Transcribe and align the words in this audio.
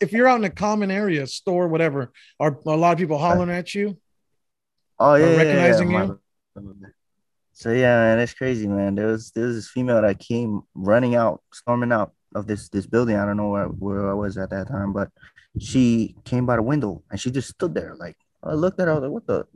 if 0.00 0.12
you're 0.12 0.28
out 0.28 0.38
in 0.38 0.44
a 0.44 0.50
common 0.50 0.90
area, 0.90 1.26
store, 1.26 1.68
whatever, 1.68 2.12
are 2.38 2.58
a 2.66 2.76
lot 2.76 2.92
of 2.92 2.98
people 2.98 3.18
hollering 3.18 3.50
at 3.50 3.74
you? 3.74 3.96
Oh 4.98 5.14
yeah, 5.14 5.24
Or 5.24 5.30
yeah, 5.30 5.36
recognizing 5.36 5.90
yeah, 5.90 6.04
you? 6.04 6.20
So 7.52 7.72
yeah, 7.72 7.96
man, 7.96 8.18
that's 8.18 8.34
crazy, 8.34 8.66
man. 8.66 8.94
There 8.94 9.06
was 9.06 9.30
there 9.30 9.46
was 9.46 9.56
this 9.56 9.70
female 9.70 10.02
that 10.02 10.18
came 10.18 10.62
running 10.74 11.14
out, 11.14 11.42
storming 11.52 11.92
out 11.92 12.12
of 12.34 12.46
this 12.46 12.68
this 12.68 12.86
building. 12.86 13.16
I 13.16 13.24
don't 13.24 13.36
know 13.36 13.48
where, 13.48 13.66
where 13.66 14.10
I 14.10 14.14
was 14.14 14.36
at 14.36 14.50
that 14.50 14.68
time, 14.68 14.92
but 14.92 15.10
she 15.58 16.14
came 16.24 16.44
by 16.44 16.56
the 16.56 16.62
window 16.62 17.02
and 17.10 17.18
she 17.18 17.30
just 17.30 17.48
stood 17.48 17.74
there. 17.74 17.94
Like 17.96 18.16
I 18.42 18.52
looked 18.52 18.78
at 18.80 18.88
her, 18.88 18.92
I 18.92 18.94
was 18.94 19.02
like, 19.02 19.10
what 19.10 19.26
the? 19.26 19.46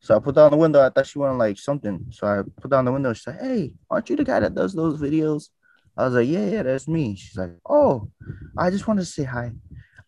So 0.00 0.16
I 0.16 0.18
put 0.18 0.34
down 0.34 0.50
the 0.50 0.56
window. 0.56 0.84
I 0.84 0.90
thought 0.90 1.06
she 1.06 1.18
wanted 1.18 1.38
like 1.38 1.58
something. 1.58 2.06
So 2.10 2.26
I 2.26 2.42
put 2.60 2.70
down 2.70 2.84
the 2.84 2.92
window. 2.92 3.12
She 3.12 3.22
said, 3.22 3.38
Hey, 3.40 3.72
aren't 3.88 4.10
you 4.10 4.16
the 4.16 4.24
guy 4.24 4.40
that 4.40 4.54
does 4.54 4.72
those 4.72 5.00
videos? 5.00 5.48
I 5.96 6.04
was 6.04 6.14
like, 6.14 6.28
Yeah, 6.28 6.46
yeah, 6.46 6.62
that's 6.62 6.88
me. 6.88 7.16
She's 7.16 7.36
like, 7.36 7.52
Oh, 7.68 8.10
I 8.58 8.70
just 8.70 8.86
wanted 8.88 9.02
to 9.02 9.06
say 9.06 9.24
hi. 9.24 9.52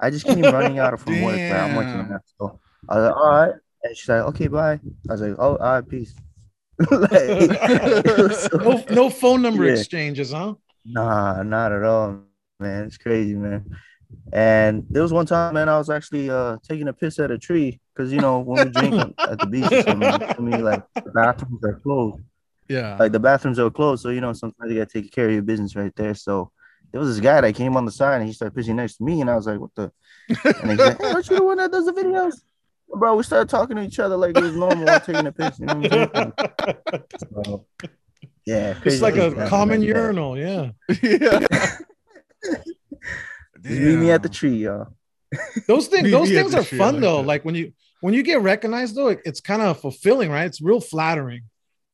I 0.01 0.11
just 0.11 0.27
came 0.27 0.51
running 0.51 0.79
out 0.79 0.95
of 0.95 1.01
from 1.01 1.21
work 1.23 1.41
where 1.49 1.61
I'm 1.61 1.75
working 1.75 2.01
at. 2.15 2.23
So 2.39 2.61
I 2.89 2.97
was 2.99 3.09
like, 3.09 3.17
All 3.17 3.31
right. 3.31 3.55
And 3.85 3.97
she's 3.97 4.09
like, 4.09 4.23
Okay, 4.25 4.49
bye. 4.49 4.81
I 5.09 5.13
was 5.13 5.21
like, 5.21 5.37
Oh, 5.39 5.57
all 5.57 5.73
right, 5.75 5.89
peace. 5.89 6.15
like, 6.91 7.53
so- 8.33 8.59
No, 8.59 8.85
no 8.91 9.11
phone 9.11 9.43
number 9.43 9.65
Yeah. 9.65 9.73
exchanges, 9.73 10.33
huh? 10.33 10.55
Nah, 10.85 11.43
not 11.43 11.73
at 11.73 11.83
all, 11.85 12.23
man. 12.61 12.85
It's 12.87 12.99
crazy, 12.99 13.35
man. 13.35 13.65
And 14.33 14.85
there 14.91 15.03
was 15.03 15.13
one 15.13 15.27
time, 15.27 15.55
man, 15.55 15.69
I 15.69 15.79
was 15.79 15.91
actually 15.91 16.31
uh 16.31 16.59
taking 16.69 16.89
a 16.89 16.93
piss 16.93 17.19
at 17.19 17.31
a 17.31 17.39
tree 17.39 17.81
because 17.95 18.13
you 18.13 18.21
know 18.21 18.41
when 18.41 18.61
we 18.61 18.69
drink 18.69 18.95
at 19.27 19.41
the 19.41 19.47
beach 19.47 19.85
I 19.89 19.95
mean, 19.95 20.63
like 20.65 20.83
the 21.05 21.11
bathrooms 21.13 21.65
are 21.65 21.81
closed. 21.81 22.21
Yeah. 22.69 22.97
Like 22.99 23.13
the 23.13 23.21
bathrooms 23.21 23.59
are 23.59 23.71
closed, 23.71 24.03
so 24.03 24.09
you 24.11 24.21
know 24.21 24.33
sometimes 24.33 24.71
you 24.73 24.79
gotta 24.79 24.91
take 25.03 25.13
care 25.13 25.27
of 25.27 25.33
your 25.33 25.43
business 25.43 25.77
right 25.77 25.95
there. 25.97 26.15
So 26.15 26.51
there 26.93 27.01
was 27.01 27.15
this 27.15 27.23
guy 27.23 27.41
that 27.41 27.55
came 27.55 27.77
on 27.77 27.85
the 27.85 27.93
side 27.93 28.19
and 28.21 28.27
he 28.27 28.33
started 28.33 28.57
pissing 28.59 28.77
next 28.77 28.97
to 28.97 29.05
me, 29.05 29.21
and 29.21 29.29
I 29.31 29.37
was 29.37 29.47
like, 29.47 29.61
"What 29.61 29.75
the?" 29.75 29.93
And 30.63 30.71
he's 30.71 30.79
like, 30.79 31.01
"Hey, 31.01 31.11
aren't 31.13 31.29
you 31.29 31.37
the 31.37 31.45
one 31.45 31.59
that 31.59 31.71
does 31.73 31.87
the 31.87 31.93
videos?" 31.93 32.41
Bro, 32.97 33.17
we 33.17 33.23
started 33.25 33.49
talking 33.49 33.77
to 33.77 33.83
each 33.83 33.99
other 33.99 34.17
like 34.17 34.37
it 34.37 34.43
was 34.43 34.55
normal 34.57 34.85
while 34.85 35.01
taking 35.01 35.27
a 35.27 35.33
piss. 35.33 35.59
You 35.59 35.67
know 35.67 35.75
what 35.77 36.17
I'm 36.17 36.33
saying? 36.39 37.03
So, 37.45 37.67
yeah, 38.47 38.75
It's 38.85 39.03
like 39.03 39.17
a 39.17 39.31
happen 39.31 39.49
common 39.49 39.81
like 39.81 39.89
that. 39.89 39.95
urinal, 39.97 40.39
yeah. 40.39 40.71
yeah. 41.03 41.47
Just 43.63 43.81
meet 43.81 43.97
me 43.97 44.11
at 44.11 44.23
the 44.23 44.29
tree, 44.29 44.57
y'all. 44.57 44.89
Those 45.67 45.89
things, 45.89 46.11
those 46.11 46.29
things 46.29 46.55
are 46.55 46.63
fun 46.63 46.95
like 46.95 47.01
though. 47.03 47.17
that. 47.19 47.27
Like 47.27 47.45
when 47.45 47.55
you 47.55 47.73
when 48.01 48.15
you 48.15 48.23
get 48.23 48.41
recognized 48.43 48.95
though, 48.95 49.09
it- 49.09 49.23
it's 49.25 49.41
kind 49.41 49.63
of 49.63 49.81
fulfilling, 49.81 50.31
right? 50.31 50.45
It's 50.47 50.61
real 50.61 50.81
flattering 50.81 51.43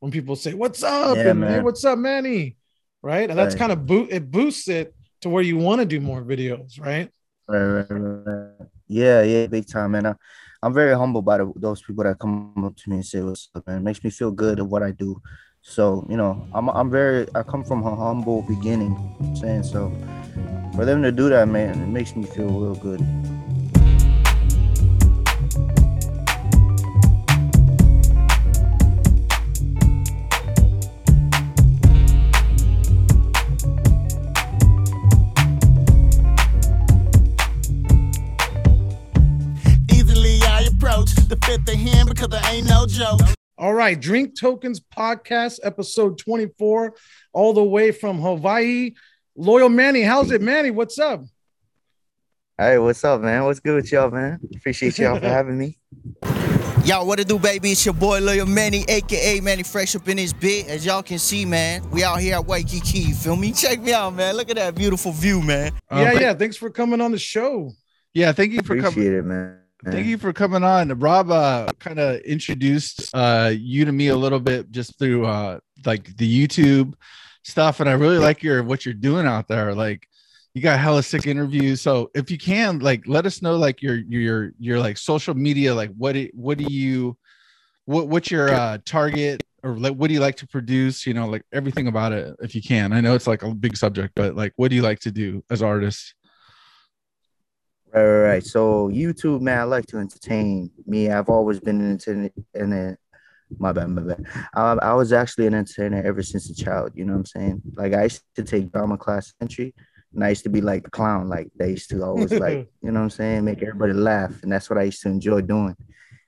when 0.00 0.10
people 0.10 0.36
say, 0.36 0.54
"What's 0.54 0.82
up?" 0.82 1.16
Yeah, 1.16 1.30
and 1.30 1.44
"Hey, 1.44 1.60
what's 1.60 1.84
up, 1.84 1.98
Manny?" 1.98 2.56
Right, 3.02 3.30
and 3.30 3.38
that's 3.38 3.54
Right. 3.54 3.60
kind 3.60 3.72
of 3.72 3.86
boot 3.86 4.08
it 4.10 4.30
boosts 4.30 4.68
it 4.68 4.94
to 5.22 5.30
where 5.30 5.42
you 5.42 5.56
want 5.56 5.80
to 5.80 5.86
do 5.86 6.00
more 6.00 6.22
videos, 6.22 6.80
right? 6.80 7.08
Right, 7.48 7.64
right, 7.64 7.86
right. 7.90 8.68
Yeah, 8.88 9.22
yeah, 9.22 9.46
big 9.46 9.66
time, 9.66 9.92
man. 9.92 10.06
I, 10.06 10.14
I'm 10.62 10.74
very 10.74 10.94
humble 10.94 11.22
by 11.22 11.38
the, 11.38 11.52
those 11.56 11.80
people 11.82 12.04
that 12.04 12.18
come 12.18 12.52
up 12.64 12.76
to 12.76 12.90
me 12.90 12.96
and 12.96 13.06
say 13.06 13.22
what's 13.22 13.48
up, 13.54 13.66
man. 13.66 13.78
It 13.78 13.82
makes 13.82 14.02
me 14.04 14.10
feel 14.10 14.30
good 14.30 14.58
at 14.58 14.66
what 14.66 14.82
I 14.82 14.90
do. 14.90 15.20
So, 15.62 16.06
you 16.08 16.16
know, 16.16 16.46
I'm 16.54 16.68
I'm 16.70 16.90
very 16.90 17.26
I 17.34 17.42
come 17.42 17.64
from 17.64 17.84
a 17.86 17.94
humble 17.94 18.42
beginning, 18.42 18.92
you 18.92 19.26
know 19.26 19.28
I'm 19.28 19.36
saying 19.36 19.62
so 19.64 19.92
for 20.74 20.84
them 20.84 21.02
to 21.02 21.12
do 21.12 21.28
that, 21.28 21.48
man, 21.48 21.80
it 21.82 21.88
makes 21.88 22.14
me 22.16 22.24
feel 22.24 22.48
real 22.48 22.74
good. 22.74 23.00
Of 42.22 42.30
because 42.30 42.44
I 42.44 42.52
ain't 42.52 42.68
no 42.68 42.86
joke. 42.86 43.20
All 43.58 43.74
right, 43.74 44.00
Drink 44.00 44.38
Tokens 44.38 44.80
podcast, 44.80 45.58
episode 45.62 46.18
24, 46.18 46.94
all 47.32 47.52
the 47.52 47.62
way 47.62 47.92
from 47.92 48.20
Hawaii. 48.20 48.92
Loyal 49.36 49.68
Manny, 49.68 50.02
how's 50.02 50.30
it, 50.30 50.40
Manny? 50.40 50.70
What's 50.70 50.98
up? 50.98 51.22
Hey, 52.56 52.78
what's 52.78 53.04
up, 53.04 53.20
man? 53.20 53.44
What's 53.44 53.60
good 53.60 53.76
with 53.76 53.92
y'all, 53.92 54.10
man? 54.10 54.40
Appreciate 54.56 54.98
y'all 54.98 55.18
for 55.18 55.26
having 55.28 55.58
me. 55.58 55.78
Y'all, 56.84 57.06
what 57.06 57.20
it 57.20 57.28
do, 57.28 57.38
baby? 57.38 57.72
It's 57.72 57.84
your 57.84 57.92
boy 57.92 58.20
Loyal 58.20 58.46
Manny, 58.46 58.86
aka 58.88 59.38
Manny 59.40 59.62
Fresh 59.62 59.94
up 59.96 60.08
in 60.08 60.16
this 60.16 60.32
bit. 60.32 60.66
As 60.66 60.84
y'all 60.84 61.02
can 61.02 61.18
see, 61.18 61.44
man, 61.44 61.88
we 61.90 62.02
out 62.02 62.20
here 62.20 62.36
at 62.36 62.46
Waikiki, 62.46 63.00
you 63.00 63.14
feel 63.14 63.36
me? 63.36 63.52
Check 63.52 63.82
me 63.82 63.92
out, 63.92 64.14
man. 64.14 64.34
Look 64.34 64.48
at 64.48 64.56
that 64.56 64.74
beautiful 64.74 65.12
view, 65.12 65.42
man. 65.42 65.72
Um, 65.90 66.00
yeah, 66.00 66.12
but- 66.14 66.22
yeah. 66.22 66.32
Thanks 66.34 66.56
for 66.56 66.70
coming 66.70 67.02
on 67.02 67.12
the 67.12 67.18
show. 67.18 67.70
Yeah. 68.14 68.32
Thank 68.32 68.52
you 68.52 68.62
for 68.62 68.76
coming. 68.76 68.86
Appreciate 68.86 69.12
it, 69.12 69.24
man. 69.26 69.59
Thank 69.84 70.06
you 70.06 70.18
for 70.18 70.32
coming 70.32 70.62
on. 70.62 70.96
Rob 70.98 71.30
uh, 71.30 71.66
kind 71.78 71.98
of 71.98 72.20
introduced 72.20 73.10
uh, 73.14 73.52
you 73.54 73.84
to 73.84 73.92
me 73.92 74.08
a 74.08 74.16
little 74.16 74.40
bit 74.40 74.70
just 74.70 74.98
through 74.98 75.26
uh, 75.26 75.60
like 75.86 76.16
the 76.16 76.46
YouTube 76.46 76.94
stuff, 77.42 77.80
and 77.80 77.88
I 77.88 77.92
really 77.92 78.18
like 78.18 78.42
your 78.42 78.62
what 78.62 78.84
you're 78.84 78.94
doing 78.94 79.26
out 79.26 79.48
there. 79.48 79.74
Like 79.74 80.06
you 80.54 80.62
got 80.62 80.78
hella 80.78 81.02
sick 81.02 81.26
interviews. 81.26 81.80
So 81.80 82.10
if 82.14 82.30
you 82.30 82.38
can, 82.38 82.80
like, 82.80 83.06
let 83.06 83.24
us 83.26 83.40
know 83.40 83.56
like 83.56 83.82
your 83.82 83.96
your 83.96 84.52
your 84.58 84.78
like 84.78 84.98
social 84.98 85.34
media. 85.34 85.74
Like 85.74 85.92
what 85.96 86.12
do, 86.12 86.28
what 86.34 86.58
do 86.58 86.64
you 86.68 87.16
what 87.86 88.08
what's 88.08 88.30
your 88.30 88.52
uh, 88.52 88.78
target 88.84 89.42
or 89.62 89.76
like 89.78 89.94
what 89.94 90.08
do 90.08 90.14
you 90.14 90.20
like 90.20 90.36
to 90.36 90.46
produce? 90.46 91.06
You 91.06 91.14
know, 91.14 91.26
like 91.26 91.42
everything 91.52 91.86
about 91.86 92.12
it 92.12 92.36
if 92.40 92.54
you 92.54 92.62
can. 92.62 92.92
I 92.92 93.00
know 93.00 93.14
it's 93.14 93.26
like 93.26 93.42
a 93.42 93.54
big 93.54 93.76
subject, 93.76 94.14
but 94.14 94.34
like 94.34 94.52
what 94.56 94.68
do 94.68 94.76
you 94.76 94.82
like 94.82 95.00
to 95.00 95.10
do 95.10 95.44
as 95.50 95.62
artists? 95.62 96.14
Right, 97.92 98.02
right, 98.02 98.22
right. 98.22 98.44
So 98.44 98.88
YouTube, 98.88 99.40
man, 99.40 99.58
I 99.58 99.64
like 99.64 99.86
to 99.86 99.98
entertain. 99.98 100.70
Me, 100.86 101.10
I've 101.10 101.28
always 101.28 101.58
been 101.60 101.80
an 101.80 101.90
entertainer. 101.92 102.30
In 102.54 102.96
my 103.58 103.72
bad, 103.72 103.88
my 103.88 104.02
bad. 104.02 104.24
I, 104.54 104.72
I 104.74 104.94
was 104.94 105.12
actually 105.12 105.48
an 105.48 105.54
entertainer 105.54 106.02
ever 106.02 106.22
since 106.22 106.48
a 106.50 106.54
child. 106.54 106.92
You 106.94 107.04
know 107.04 107.14
what 107.14 107.20
I'm 107.20 107.26
saying? 107.26 107.62
Like 107.74 107.94
I 107.94 108.04
used 108.04 108.22
to 108.36 108.44
take 108.44 108.70
drama 108.70 108.96
class 108.96 109.32
entry, 109.40 109.74
and 110.14 110.22
I 110.22 110.28
used 110.28 110.44
to 110.44 110.50
be 110.50 110.60
like 110.60 110.84
the 110.84 110.90
clown. 110.90 111.28
Like 111.28 111.48
they 111.56 111.70
used 111.70 111.90
to 111.90 112.02
always 112.04 112.32
like, 112.32 112.70
you 112.82 112.92
know 112.92 113.00
what 113.00 113.04
I'm 113.04 113.10
saying, 113.10 113.44
make 113.44 113.62
everybody 113.62 113.92
laugh, 113.92 114.40
and 114.42 114.52
that's 114.52 114.70
what 114.70 114.78
I 114.78 114.84
used 114.84 115.02
to 115.02 115.08
enjoy 115.08 115.40
doing. 115.40 115.76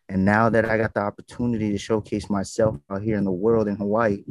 And 0.09 0.25
now 0.25 0.51
that 0.51 0.65
I 0.65 0.77
got 0.77 0.95
the 0.95 1.01
opportunity 1.01 1.71
to 1.71 1.79
showcase 1.79 2.29
myself 2.29 2.77
out 2.91 3.03
here 3.03 3.17
in 3.17 3.25
the 3.25 3.31
world 3.31 3.69
in 3.69 3.77
Hawaii, 3.77 4.25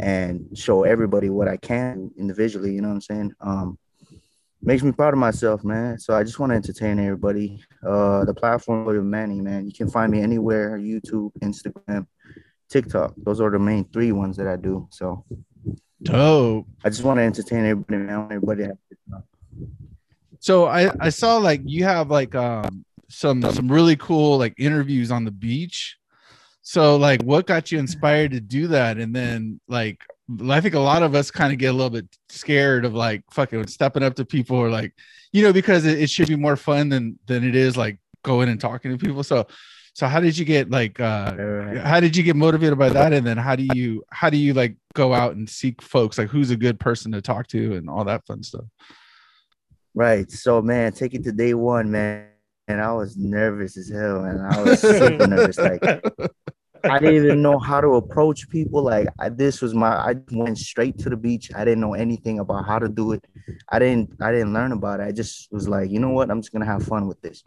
and 0.00 0.46
show 0.54 0.82
everybody 0.82 1.30
what 1.30 1.46
I 1.46 1.56
can 1.56 2.10
individually, 2.18 2.74
you 2.74 2.82
know 2.82 2.88
what 2.88 2.94
I'm 2.94 3.00
saying? 3.00 3.32
Um, 3.40 3.78
makes 4.64 4.82
me 4.82 4.92
proud 4.92 5.14
of 5.14 5.18
myself, 5.18 5.62
man. 5.64 5.98
So 5.98 6.14
I 6.14 6.22
just 6.24 6.38
want 6.38 6.50
to 6.50 6.56
entertain 6.56 6.98
everybody. 6.98 7.62
Uh, 7.86 8.24
the 8.24 8.34
platform 8.34 8.88
of 8.88 9.04
Manny, 9.04 9.40
man. 9.40 9.66
You 9.66 9.72
can 9.72 9.90
find 9.90 10.10
me 10.10 10.20
anywhere: 10.20 10.78
YouTube, 10.78 11.32
Instagram, 11.42 12.06
TikTok. 12.70 13.14
Those 13.18 13.40
are 13.40 13.50
the 13.50 13.58
main 13.58 13.84
three 13.84 14.12
ones 14.12 14.36
that 14.36 14.46
I 14.46 14.56
do. 14.56 14.88
So 14.90 15.24
Dope. 16.02 16.66
I 16.84 16.88
just 16.90 17.04
want 17.04 17.18
to 17.18 17.22
entertain 17.22 17.64
everybody, 17.64 17.98
man. 17.98 18.14
I 18.14 18.18
want 18.18 18.32
Everybody. 18.32 18.62
to 18.62 18.68
have 18.68 18.76
a 18.76 18.94
good 18.94 18.98
time. 19.10 19.24
So 20.40 20.66
I 20.66 20.90
I 21.00 21.08
saw 21.08 21.36
like 21.38 21.62
you 21.64 21.84
have 21.84 22.10
like 22.10 22.34
um 22.34 22.84
some 23.08 23.42
some 23.42 23.70
really 23.70 23.96
cool 23.96 24.38
like 24.38 24.54
interviews 24.58 25.10
on 25.10 25.24
the 25.24 25.30
beach. 25.30 25.96
So 26.62 26.96
like 26.96 27.22
what 27.22 27.46
got 27.46 27.70
you 27.72 27.78
inspired 27.78 28.32
to 28.32 28.40
do 28.40 28.68
that? 28.68 28.98
And 28.98 29.14
then 29.14 29.60
like 29.68 30.02
I 30.50 30.60
think 30.60 30.74
a 30.74 30.80
lot 30.80 31.02
of 31.02 31.14
us 31.14 31.30
kind 31.30 31.52
of 31.52 31.58
get 31.58 31.68
a 31.68 31.72
little 31.72 31.90
bit 31.90 32.06
scared 32.28 32.84
of 32.84 32.94
like 32.94 33.22
fucking 33.30 33.66
stepping 33.66 34.02
up 34.02 34.14
to 34.16 34.24
people 34.24 34.56
or 34.56 34.70
like 34.70 34.94
you 35.32 35.42
know 35.42 35.52
because 35.52 35.84
it, 35.84 36.00
it 36.00 36.10
should 36.10 36.28
be 36.28 36.36
more 36.36 36.56
fun 36.56 36.88
than 36.88 37.18
than 37.26 37.44
it 37.44 37.54
is 37.54 37.76
like 37.76 37.98
going 38.22 38.48
and 38.48 38.60
talking 38.60 38.90
to 38.90 38.98
people. 38.98 39.22
So 39.22 39.46
so 39.92 40.06
how 40.06 40.20
did 40.20 40.36
you 40.36 40.44
get 40.44 40.70
like 40.70 40.98
uh 40.98 41.76
how 41.80 42.00
did 42.00 42.16
you 42.16 42.22
get 42.22 42.36
motivated 42.36 42.78
by 42.78 42.88
that 42.88 43.12
and 43.12 43.26
then 43.26 43.36
how 43.36 43.54
do 43.54 43.66
you 43.74 44.02
how 44.10 44.30
do 44.30 44.36
you 44.36 44.54
like 44.54 44.76
go 44.94 45.14
out 45.14 45.36
and 45.36 45.48
seek 45.48 45.80
folks 45.82 46.18
like 46.18 46.28
who's 46.28 46.50
a 46.50 46.56
good 46.56 46.80
person 46.80 47.12
to 47.12 47.22
talk 47.22 47.46
to 47.48 47.76
and 47.76 47.88
all 47.88 48.04
that 48.04 48.26
fun 48.26 48.42
stuff 48.42 48.64
right. 49.94 50.30
So 50.30 50.60
man, 50.60 50.92
take 50.92 51.14
it 51.14 51.24
to 51.24 51.32
day 51.32 51.54
one, 51.54 51.90
man. 51.90 52.28
And 52.66 52.80
I 52.80 52.92
was 52.92 53.16
nervous 53.16 53.76
as 53.76 53.90
hell, 53.90 54.24
and 54.24 54.40
I 54.40 54.62
was 54.62 54.80
super 54.80 55.26
nervous. 55.26 55.58
Like 55.58 55.82
I 56.84 56.98
didn't 56.98 57.24
even 57.24 57.42
know 57.42 57.58
how 57.58 57.80
to 57.80 57.94
approach 57.94 58.48
people. 58.48 58.82
Like 58.82 59.08
I, 59.18 59.28
this 59.28 59.60
was 59.62 59.74
my, 59.74 59.88
I 59.88 60.14
went 60.32 60.58
straight 60.58 60.98
to 60.98 61.10
the 61.10 61.16
beach. 61.16 61.50
I 61.54 61.64
didn't 61.64 61.80
know 61.80 61.94
anything 61.94 62.38
about 62.38 62.66
how 62.66 62.78
to 62.78 62.88
do 62.88 63.12
it. 63.12 63.24
I 63.70 63.78
didn't, 63.78 64.10
I 64.20 64.32
didn't 64.32 64.52
learn 64.52 64.72
about 64.72 65.00
it. 65.00 65.04
I 65.04 65.12
just 65.12 65.50
was 65.52 65.68
like, 65.68 65.90
you 65.90 65.98
know 65.98 66.10
what? 66.10 66.30
I'm 66.30 66.40
just 66.40 66.52
gonna 66.52 66.64
have 66.66 66.82
fun 66.82 67.06
with 67.08 67.20
this. 67.22 67.42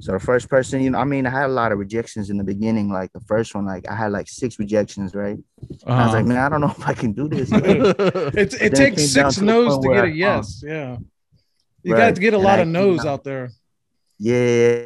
So 0.00 0.12
the 0.12 0.20
first 0.20 0.48
person, 0.48 0.80
you 0.82 0.90
know, 0.90 0.98
I 0.98 1.04
mean, 1.04 1.26
I 1.26 1.30
had 1.30 1.46
a 1.46 1.52
lot 1.52 1.72
of 1.72 1.78
rejections 1.78 2.30
in 2.30 2.36
the 2.38 2.44
beginning. 2.44 2.90
Like 2.90 3.12
the 3.12 3.20
first 3.20 3.54
one, 3.54 3.66
like 3.66 3.88
I 3.88 3.94
had 3.96 4.12
like 4.12 4.28
six 4.28 4.58
rejections, 4.58 5.14
right? 5.14 5.36
And 5.36 5.80
I 5.86 6.04
was 6.04 6.12
like, 6.14 6.24
uh-huh. 6.24 6.28
man, 6.28 6.38
I 6.38 6.48
don't 6.48 6.60
know 6.60 6.70
if 6.70 6.86
I 6.86 6.94
can 6.94 7.12
do 7.12 7.28
this. 7.28 7.50
it 7.52 8.54
it 8.54 8.74
takes 8.74 8.96
came 8.96 9.06
six 9.06 9.34
to 9.36 9.44
no's 9.44 9.74
point 9.78 9.82
to 9.84 9.94
get 9.94 10.04
a 10.04 10.10
yes. 10.10 10.62
Yeah. 10.64 10.96
You 11.82 11.92
Right. 11.92 11.98
got 12.08 12.14
to 12.14 12.20
get 12.20 12.32
a 12.32 12.36
And 12.36 12.44
lot 12.44 12.58
I 12.58 12.62
of 12.62 12.66
came 12.66 12.72
no's 12.72 12.98
down- 12.98 13.06
out 13.08 13.24
there. 13.24 13.50
Yeah, 14.18 14.84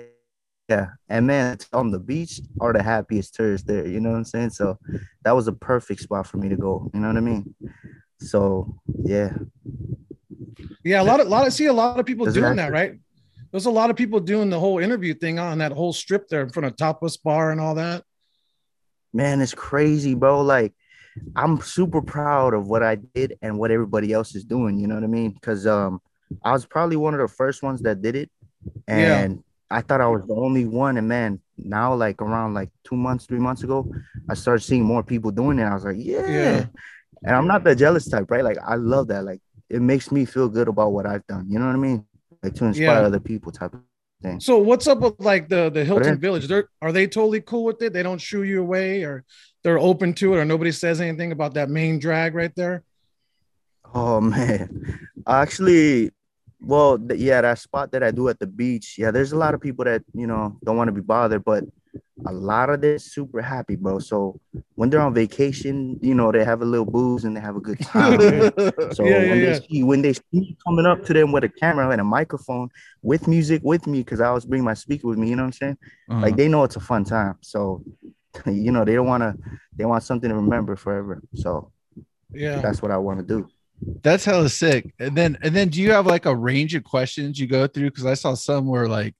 yeah. 0.69 0.89
And 1.09 1.27
man, 1.27 1.59
on 1.73 1.91
the 1.91 1.99
beach 1.99 2.41
are 2.61 2.73
the 2.73 2.83
happiest 2.83 3.35
tourists 3.35 3.67
there. 3.67 3.87
You 3.87 4.01
know 4.01 4.11
what 4.11 4.17
I'm 4.19 4.25
saying? 4.25 4.51
So 4.51 4.79
that 5.25 5.33
was 5.35 5.49
a 5.49 5.53
perfect 5.53 6.01
spot 6.03 6.27
for 6.27 6.37
me 6.37 6.49
to 6.49 6.57
go. 6.57 6.91
You 6.93 7.01
know 7.01 7.09
what 7.09 7.17
I 7.17 7.21
mean? 7.21 7.55
So 8.21 8.77
yeah, 9.05 9.33
Yeah, 10.85 11.03
a 11.03 11.05
lot 11.05 11.21
of 11.21 11.29
lot 11.29 11.47
of 11.47 11.53
see 11.53 11.67
a 11.67 11.73
lot 11.73 11.99
of 11.99 12.07
people 12.07 12.25
Does 12.27 12.35
doing 12.35 12.57
that- 12.57 12.71
that, 12.71 12.73
right? 12.73 12.99
There's 13.51 13.67
a 13.67 13.71
lot 13.71 13.89
of 13.89 13.97
people 13.97 14.21
doing 14.21 14.51
the 14.51 14.61
whole 14.61 14.79
interview 14.79 15.15
thing 15.15 15.39
on 15.39 15.59
that 15.59 15.73
whole 15.73 15.95
strip 15.95 16.29
there 16.29 16.43
in 16.43 16.51
front 16.51 16.67
of 16.67 16.77
Tapas 16.77 17.17
Bar 17.23 17.51
and 17.51 17.59
all 17.61 17.75
that. 17.77 18.05
Man, 19.15 19.41
it's 19.41 19.55
crazy, 19.55 20.15
bro. 20.15 20.43
Like, 20.43 20.75
I'm 21.35 21.59
super 21.63 22.03
proud 22.03 22.53
of 22.53 22.69
what 22.69 22.83
I 22.83 22.97
did 22.97 23.39
and 23.41 23.59
what 23.59 23.71
everybody 23.71 24.13
else 24.13 24.35
is 24.35 24.45
doing. 24.45 24.79
You 24.79 24.87
know 24.87 24.97
what 24.97 25.05
I 25.05 25.07
mean? 25.07 25.31
Because 25.31 25.67
um, 25.67 26.03
I 26.45 26.53
was 26.53 26.67
probably 26.67 26.97
one 26.97 27.15
of 27.15 27.21
the 27.21 27.29
first 27.35 27.63
ones 27.63 27.81
that 27.83 28.03
did 28.03 28.17
it, 28.17 28.31
and 28.87 29.43
I 29.71 29.81
thought 29.83 30.01
I 30.01 30.09
was 30.09 30.23
the 30.27 30.35
only 30.35 30.65
one. 30.65 30.97
And 30.97 31.09
man, 31.09 31.41
now 31.57 31.95
like 31.95 32.23
around 32.23 32.55
like 32.55 32.71
two 32.85 32.97
months, 32.97 33.27
three 33.27 33.39
months 33.39 33.63
ago, 33.63 33.91
I 34.29 34.35
started 34.35 34.63
seeing 34.63 34.85
more 34.85 35.03
people 35.03 35.31
doing 35.31 35.59
it. 35.59 35.65
I 35.65 35.75
was 35.75 35.85
like, 35.85 35.97
yeah. 35.99 36.27
Yeah. 36.27 36.67
And 37.25 37.37
I'm 37.37 37.47
not 37.47 37.65
the 37.65 37.75
jealous 37.75 38.09
type, 38.09 38.31
right? 38.31 38.45
Like 38.45 38.59
I 38.67 38.77
love 38.77 39.09
that. 39.09 39.25
Like 39.25 39.41
it 39.69 39.83
makes 39.83 40.11
me 40.11 40.25
feel 40.25 40.49
good 40.49 40.69
about 40.69 40.93
what 40.93 41.05
I've 41.07 41.27
done. 41.27 41.47
You 41.51 41.59
know 41.59 41.67
what 41.67 41.75
I 41.75 41.79
mean? 41.79 42.07
Like 42.43 42.55
to 42.55 42.65
inspire 42.67 42.87
Yeah. 43.01 43.07
other 43.07 43.21
people 43.21 43.51
type 43.53 43.75
of 43.75 43.81
thing. 44.23 44.41
So 44.41 44.59
what's 44.59 44.87
up 44.87 45.01
with 45.01 45.15
like 45.19 45.49
the 45.49 45.69
the 45.71 45.85
Hilton 45.85 46.03
Whatever. 46.03 46.17
Village? 46.17 46.47
They're 46.47 46.69
are 46.81 46.93
they 46.93 47.07
totally 47.07 47.41
cool 47.41 47.65
with 47.65 47.83
it? 47.83 47.93
They 47.93 48.03
don't 48.03 48.21
shoo 48.21 48.45
you 48.45 48.61
away, 48.63 49.03
or 49.03 49.25
they're 49.65 49.79
open 49.79 50.15
to 50.15 50.35
it, 50.35 50.39
or 50.39 50.45
nobody 50.45 50.73
says 50.73 51.01
anything 51.01 51.33
about 51.33 51.55
that 51.55 51.69
main 51.69 51.99
drag 51.99 52.35
right 52.35 52.55
there. 52.55 52.85
Oh 53.95 54.21
man, 54.35 55.01
actually, 55.27 56.11
well, 56.61 56.99
th- 56.99 57.21
yeah, 57.21 57.41
that 57.41 57.59
spot 57.59 57.93
that 57.93 58.03
I 58.03 58.11
do 58.11 58.29
at 58.29 58.39
the 58.39 58.47
beach, 58.47 58.97
yeah, 58.99 59.11
there's 59.11 59.33
a 59.33 59.37
lot 59.39 59.55
of 59.55 59.61
people 59.61 59.85
that 59.85 60.03
you 60.15 60.27
know 60.27 60.57
don't 60.65 60.77
want 60.77 60.89
to 60.89 60.93
be 60.93 61.01
bothered, 61.01 61.45
but 61.45 61.65
a 62.27 62.33
lot 62.33 62.69
of 62.69 62.81
them 62.81 62.99
super 62.99 63.41
happy, 63.41 63.77
bro. 63.77 63.99
So 63.99 64.41
when 64.75 64.91
they're 64.91 65.01
on 65.01 65.15
vacation, 65.15 65.99
you 66.03 66.15
know, 66.15 66.33
they 66.33 66.45
have 66.45 66.63
a 66.63 66.65
little 66.65 66.85
booze 66.85 67.25
and 67.25 67.37
they 67.37 67.41
have 67.41 67.57
a 67.57 67.61
good 67.61 67.81
time. 67.83 68.19
So 68.93 69.05
yeah, 69.05 69.21
yeah, 69.23 69.31
when 69.31 69.39
yeah. 69.41 69.53
they 69.53 69.61
see 69.61 69.83
when 69.85 70.03
they 70.03 70.13
see 70.13 70.23
me 70.33 70.57
coming 70.67 70.87
up 70.87 71.05
to 71.05 71.13
them 71.13 71.33
with 71.33 71.45
a 71.45 71.49
camera 71.49 71.89
and 71.91 72.01
a 72.01 72.05
microphone 72.05 72.69
with 73.03 73.29
music 73.29 73.63
with 73.65 73.87
me, 73.87 74.01
because 74.01 74.21
I 74.21 74.27
always 74.27 74.45
bring 74.45 74.65
my 74.65 74.75
speaker 74.75 75.07
with 75.07 75.19
me, 75.19 75.31
you 75.31 75.37
know 75.37 75.43
what 75.45 75.47
I'm 75.49 75.53
saying? 75.53 75.79
Uh-huh. 76.11 76.21
Like 76.23 76.37
they 76.37 76.49
know 76.49 76.65
it's 76.65 76.77
a 76.77 76.81
fun 76.81 77.05
time. 77.05 77.37
So 77.41 77.85
you 78.47 78.73
know, 78.73 78.85
they 78.85 78.95
don't 78.95 79.07
want 79.07 79.23
to, 79.23 79.35
they 79.77 79.85
want 79.85 80.03
something 80.03 80.29
to 80.29 80.37
remember 80.37 80.77
forever. 80.77 81.23
So 81.35 81.71
Yeah. 82.33 82.61
that's 82.61 82.83
what 82.83 82.91
I 82.91 82.99
want 82.99 83.21
to 83.21 83.25
do. 83.25 83.49
That's 84.03 84.25
hella 84.25 84.49
sick. 84.49 84.93
And 84.99 85.17
then 85.17 85.39
and 85.43 85.55
then 85.55 85.69
do 85.69 85.81
you 85.81 85.93
have 85.93 86.07
like 86.07 86.27
a 86.27 86.35
range 86.35 86.75
of 86.75 86.85
questions 86.85 87.39
you 87.39 87.47
go 87.47 87.67
through? 87.67 87.91
Because 87.91 88.07
I 88.07 88.15
saw 88.15 88.35
some 88.35 88.67
were 88.67 88.89
like 88.89 89.15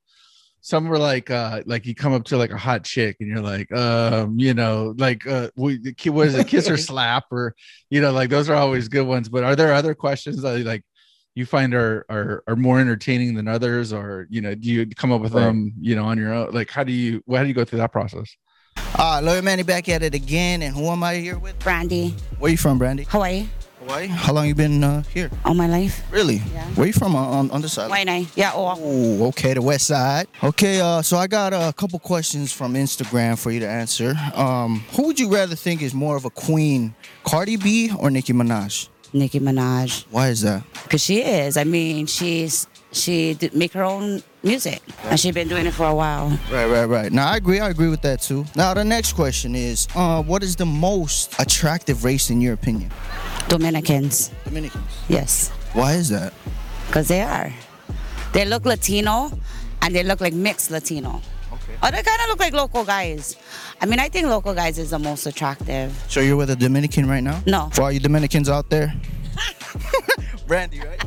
some 0.61 0.89
were 0.89 0.99
like 0.99 1.31
uh 1.31 1.63
like 1.67 1.87
you 1.87 1.95
come 1.95 2.13
up 2.13 2.25
to 2.25 2.37
like 2.37 2.51
a 2.51 2.57
hot 2.57 2.83
chick 2.85 3.17
and 3.21 3.29
you're 3.29 3.41
like 3.41 3.71
um 3.73 4.37
you 4.39 4.53
know 4.53 4.93
like 4.99 5.25
uh 5.27 5.49
we, 5.57 5.79
what 6.07 6.27
is 6.27 6.35
it 6.35 6.49
kiss 6.49 6.69
or 6.69 6.77
slap 6.89 7.25
or 7.31 7.55
you 7.91 8.01
know 8.01 8.11
like 8.11 8.29
those 8.29 8.49
are 8.51 8.57
always 8.57 8.89
good 8.89 9.07
ones 9.07 9.29
but 9.29 9.45
are 9.45 9.55
there 9.55 9.73
other 9.73 9.95
questions 9.95 10.43
that 10.43 10.59
like 10.67 10.83
you 11.37 11.47
find 11.47 11.75
are 11.75 12.05
are, 12.11 12.43
are 12.49 12.57
more 12.57 12.81
entertaining 12.81 13.35
than 13.35 13.47
others 13.47 13.93
or 13.93 14.27
you 14.31 14.41
know 14.41 14.53
do 14.57 14.69
you 14.69 14.85
come 14.85 15.13
up 15.13 15.21
with 15.21 15.33
Right. 15.33 15.45
them 15.45 15.73
you 15.81 15.95
know 15.95 16.05
on 16.05 16.19
your 16.19 16.35
own 16.35 16.51
like 16.51 16.69
how 16.71 16.83
do 16.83 16.93
you 16.93 17.23
how 17.31 17.43
do 17.43 17.49
you 17.49 17.55
go 17.55 17.65
through 17.65 17.79
that 17.79 17.93
process 17.93 18.37
All 18.99 19.15
right, 19.15 19.25
Loyal 19.25 19.43
Manny 19.43 19.63
back 19.63 19.89
at 19.89 20.03
it 20.03 20.15
again. 20.15 20.63
And 20.63 20.75
who 20.75 20.87
am 20.89 21.05
I 21.05 21.15
here 21.17 21.39
with? 21.39 21.57
Brandy, 21.61 22.15
Where 22.41 22.51
you 22.51 22.57
from, 22.59 22.79
Brandy? 22.79 23.05
Hawaii, 23.09 23.47
Hawaii. 23.89 24.07
How 24.07 24.35
long 24.35 24.47
you 24.47 24.55
been 24.55 24.85
uh, 24.85 25.03
here? 25.15 25.31
all 25.47 25.55
my 25.55 25.67
life. 25.67 26.03
Really? 26.11 26.43
Yeah. 26.53 26.65
Where 26.77 26.87
you 26.87 26.93
from 26.93 27.17
on, 27.17 27.33
on, 27.33 27.51
on 27.51 27.63
the 27.63 27.71
side? 27.71 27.89
Why 27.89 28.27
Yeah, 28.35 28.53
oh, 28.55 28.77
Oh, 28.79 29.29
okay, 29.29 29.55
the 29.55 29.63
west 29.63 29.87
side. 29.87 30.27
Okay, 30.43 30.79
uh, 30.79 31.01
so 31.01 31.17
I 31.17 31.27
got 31.27 31.55
a 31.55 31.73
couple 31.73 31.99
questions 31.99 32.53
from 32.53 32.75
Instagram 32.75 33.39
for 33.39 33.51
you 33.51 33.61
to 33.61 33.69
answer. 33.69 34.15
Um, 34.35 34.81
who 34.93 35.07
would 35.07 35.19
you 35.19 35.33
rather 35.33 35.55
think 35.55 35.81
is 35.81 35.95
more 35.95 36.17
of 36.17 36.27
a 36.27 36.31
queen, 36.31 36.95
Cardi 37.25 37.57
B 37.57 37.91
or 37.99 38.11
Nicki 38.11 38.35
Minaj? 38.35 38.89
Nicki 39.15 39.41
Minaj, 39.41 40.05
Why 40.11 40.29
is 40.29 40.43
that? 40.43 40.65
because 40.83 41.03
she 41.03 41.23
is. 41.23 41.57
I 41.57 41.65
mean, 41.65 42.05
she's 42.05 42.67
she 42.93 43.33
did 43.35 43.55
make 43.55 43.73
her 43.73 43.83
own 43.83 44.23
music, 44.43 44.83
and 45.05 45.19
she's 45.19 45.33
been 45.35 45.49
doing 45.49 45.65
it 45.65 45.73
for 45.73 45.87
a 45.87 45.95
while. 45.95 46.29
Right, 46.53 46.67
right, 46.67 46.85
right. 46.85 47.11
Now 47.11 47.29
I 47.31 47.37
agree. 47.37 47.59
I 47.59 47.71
agree 47.71 47.89
with 47.89 48.03
that 48.03 48.21
too. 48.21 48.45
Now 48.55 48.75
the 48.75 48.85
next 48.85 49.15
question 49.15 49.55
is, 49.55 49.89
uh, 49.97 50.23
what 50.23 50.43
is 50.43 50.57
the 50.57 50.67
most 50.67 51.41
attractive 51.41 52.05
race 52.05 52.29
in 52.29 52.43
your 52.43 52.53
opinion? 52.53 52.91
Dominicans, 53.49 54.31
Dominicans. 54.45 54.85
yes, 55.09 55.51
Why 55.73 55.95
is 55.95 56.09
that? 56.11 56.33
because 56.87 57.09
they 57.09 57.23
are. 57.23 57.53
They 58.33 58.45
look 58.45 58.65
Latino, 58.67 59.31
and 59.83 59.95
they 59.95 60.03
look 60.03 60.21
like 60.21 60.35
mixed 60.35 60.71
Latino. 60.71 61.23
Okay. 61.53 61.73
Or 61.83 61.91
they 61.91 62.03
kind 62.03 62.21
of 62.23 62.29
look 62.29 62.41
like 62.41 62.53
local 62.53 62.85
guys. 62.85 63.37
I 63.81 63.87
mean, 63.87 63.99
I 63.99 64.09
think 64.09 64.27
local 64.29 64.53
guys 64.55 64.79
is 64.79 64.91
the 64.91 64.99
most 64.99 65.27
attractive. 65.27 65.93
So 66.09 66.21
you're 66.21 66.37
with 66.37 66.51
a 66.51 66.57
Dominican 66.57 67.09
right 67.09 67.23
now? 67.23 67.41
No. 67.47 67.71
For 67.73 67.83
all 67.83 67.93
you 67.93 68.01
Dominicans 68.01 68.49
out 68.51 68.69
there? 68.71 68.93
Brandy, 70.47 70.81
right? 70.81 71.01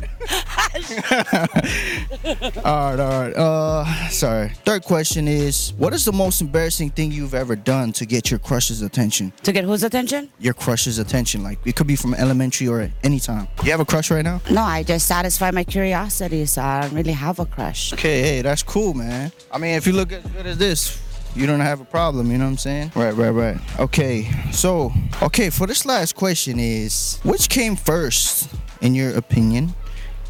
all 2.63 2.95
right, 2.95 2.99
all 2.99 3.21
right. 3.21 3.33
Uh, 3.35 4.09
sorry. 4.09 4.49
Third 4.63 4.83
question 4.83 5.27
is, 5.27 5.73
what 5.77 5.93
is 5.93 6.05
the 6.05 6.13
most 6.13 6.39
embarrassing 6.41 6.91
thing 6.91 7.11
you've 7.11 7.33
ever 7.33 7.55
done 7.55 7.91
to 7.93 8.05
get 8.05 8.31
your 8.31 8.39
crush's 8.39 8.81
attention? 8.81 9.33
To 9.43 9.51
get 9.51 9.65
whose 9.65 9.83
attention? 9.83 10.29
Your 10.39 10.53
crush's 10.53 10.97
attention, 10.97 11.43
like 11.43 11.59
it 11.65 11.75
could 11.75 11.87
be 11.87 11.95
from 11.97 12.13
elementary 12.13 12.67
or 12.69 12.81
at 12.81 12.91
any 13.03 13.19
time. 13.19 13.47
You 13.63 13.71
have 13.71 13.81
a 13.81 13.85
crush 13.85 14.11
right 14.11 14.23
now? 14.23 14.41
No, 14.49 14.61
I 14.61 14.83
just 14.83 15.07
satisfy 15.07 15.51
my 15.51 15.63
curiosity, 15.65 16.45
so 16.45 16.61
I 16.61 16.81
don't 16.81 16.93
really 16.93 17.11
have 17.11 17.39
a 17.39 17.45
crush. 17.45 17.91
Okay, 17.93 18.21
hey, 18.21 18.41
that's 18.41 18.63
cool, 18.63 18.93
man. 18.93 19.31
I 19.51 19.57
mean, 19.57 19.75
if 19.75 19.85
you 19.85 19.93
look 19.93 20.11
as 20.13 20.23
good 20.23 20.45
as 20.45 20.57
this, 20.57 21.01
you 21.35 21.45
don't 21.47 21.59
have 21.59 21.81
a 21.81 21.85
problem, 21.85 22.31
you 22.31 22.37
know 22.37 22.45
what 22.45 22.51
I'm 22.51 22.57
saying? 22.57 22.91
Right, 22.95 23.13
right, 23.13 23.29
right. 23.29 23.57
Okay, 23.79 24.29
so, 24.51 24.91
okay, 25.21 25.49
for 25.49 25.67
this 25.67 25.85
last 25.85 26.15
question 26.15 26.59
is, 26.59 27.19
which 27.23 27.49
came 27.49 27.75
first, 27.75 28.49
in 28.81 28.95
your 28.95 29.15
opinion, 29.17 29.73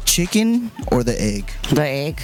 chicken 0.04 0.70
or 0.90 1.02
the 1.02 1.20
egg? 1.20 1.50
The 1.70 1.82
egg. 1.82 2.20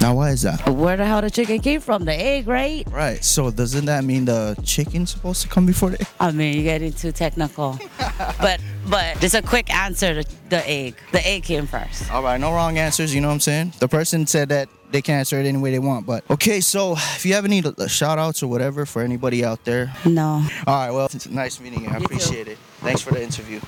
Now, 0.00 0.16
why 0.16 0.30
is 0.30 0.42
that? 0.42 0.68
Where 0.68 0.98
the 0.98 1.06
hell 1.06 1.22
the 1.22 1.30
chicken 1.30 1.60
came 1.60 1.80
from? 1.80 2.04
The 2.04 2.12
egg, 2.12 2.46
right? 2.46 2.86
Right, 2.90 3.24
so 3.24 3.50
doesn't 3.50 3.86
that 3.86 4.04
mean 4.04 4.26
the 4.26 4.54
chicken's 4.62 5.10
supposed 5.12 5.40
to 5.42 5.48
come 5.48 5.64
before 5.64 5.90
the 5.90 6.00
egg? 6.02 6.08
I 6.20 6.30
mean, 6.30 6.52
you're 6.54 6.64
getting 6.64 6.92
too 6.92 7.10
technical. 7.12 7.78
but 8.38 8.60
but 8.86 9.18
just 9.20 9.34
a 9.34 9.40
quick 9.40 9.72
answer: 9.72 10.12
the, 10.14 10.26
the 10.50 10.68
egg. 10.68 10.96
The 11.12 11.26
egg 11.26 11.44
came 11.44 11.66
first. 11.66 12.10
All 12.12 12.22
right, 12.22 12.38
no 12.38 12.52
wrong 12.52 12.76
answers, 12.76 13.14
you 13.14 13.22
know 13.22 13.28
what 13.28 13.34
I'm 13.34 13.40
saying? 13.40 13.72
The 13.78 13.88
person 13.88 14.26
said 14.26 14.50
that 14.50 14.68
they 14.90 15.00
can 15.00 15.14
answer 15.20 15.40
it 15.40 15.46
any 15.46 15.58
way 15.58 15.70
they 15.70 15.78
want, 15.78 16.04
but 16.06 16.22
okay, 16.30 16.60
so 16.60 16.92
if 16.92 17.24
you 17.24 17.32
have 17.34 17.46
any 17.46 17.62
shout 17.88 18.18
outs 18.18 18.42
or 18.42 18.48
whatever 18.48 18.84
for 18.84 19.00
anybody 19.00 19.42
out 19.42 19.64
there, 19.64 19.90
No. 20.04 20.44
All 20.66 20.74
right, 20.74 20.90
well, 20.90 21.06
it's 21.06 21.28
nice 21.30 21.58
meeting 21.60 21.82
you. 21.82 21.88
I 21.88 21.94
You 21.94 21.98
too. 22.00 22.04
appreciate 22.04 22.48
it. 22.48 22.58
Thanks 22.80 23.00
for 23.00 23.14
the 23.14 23.22
interview. 23.22 23.60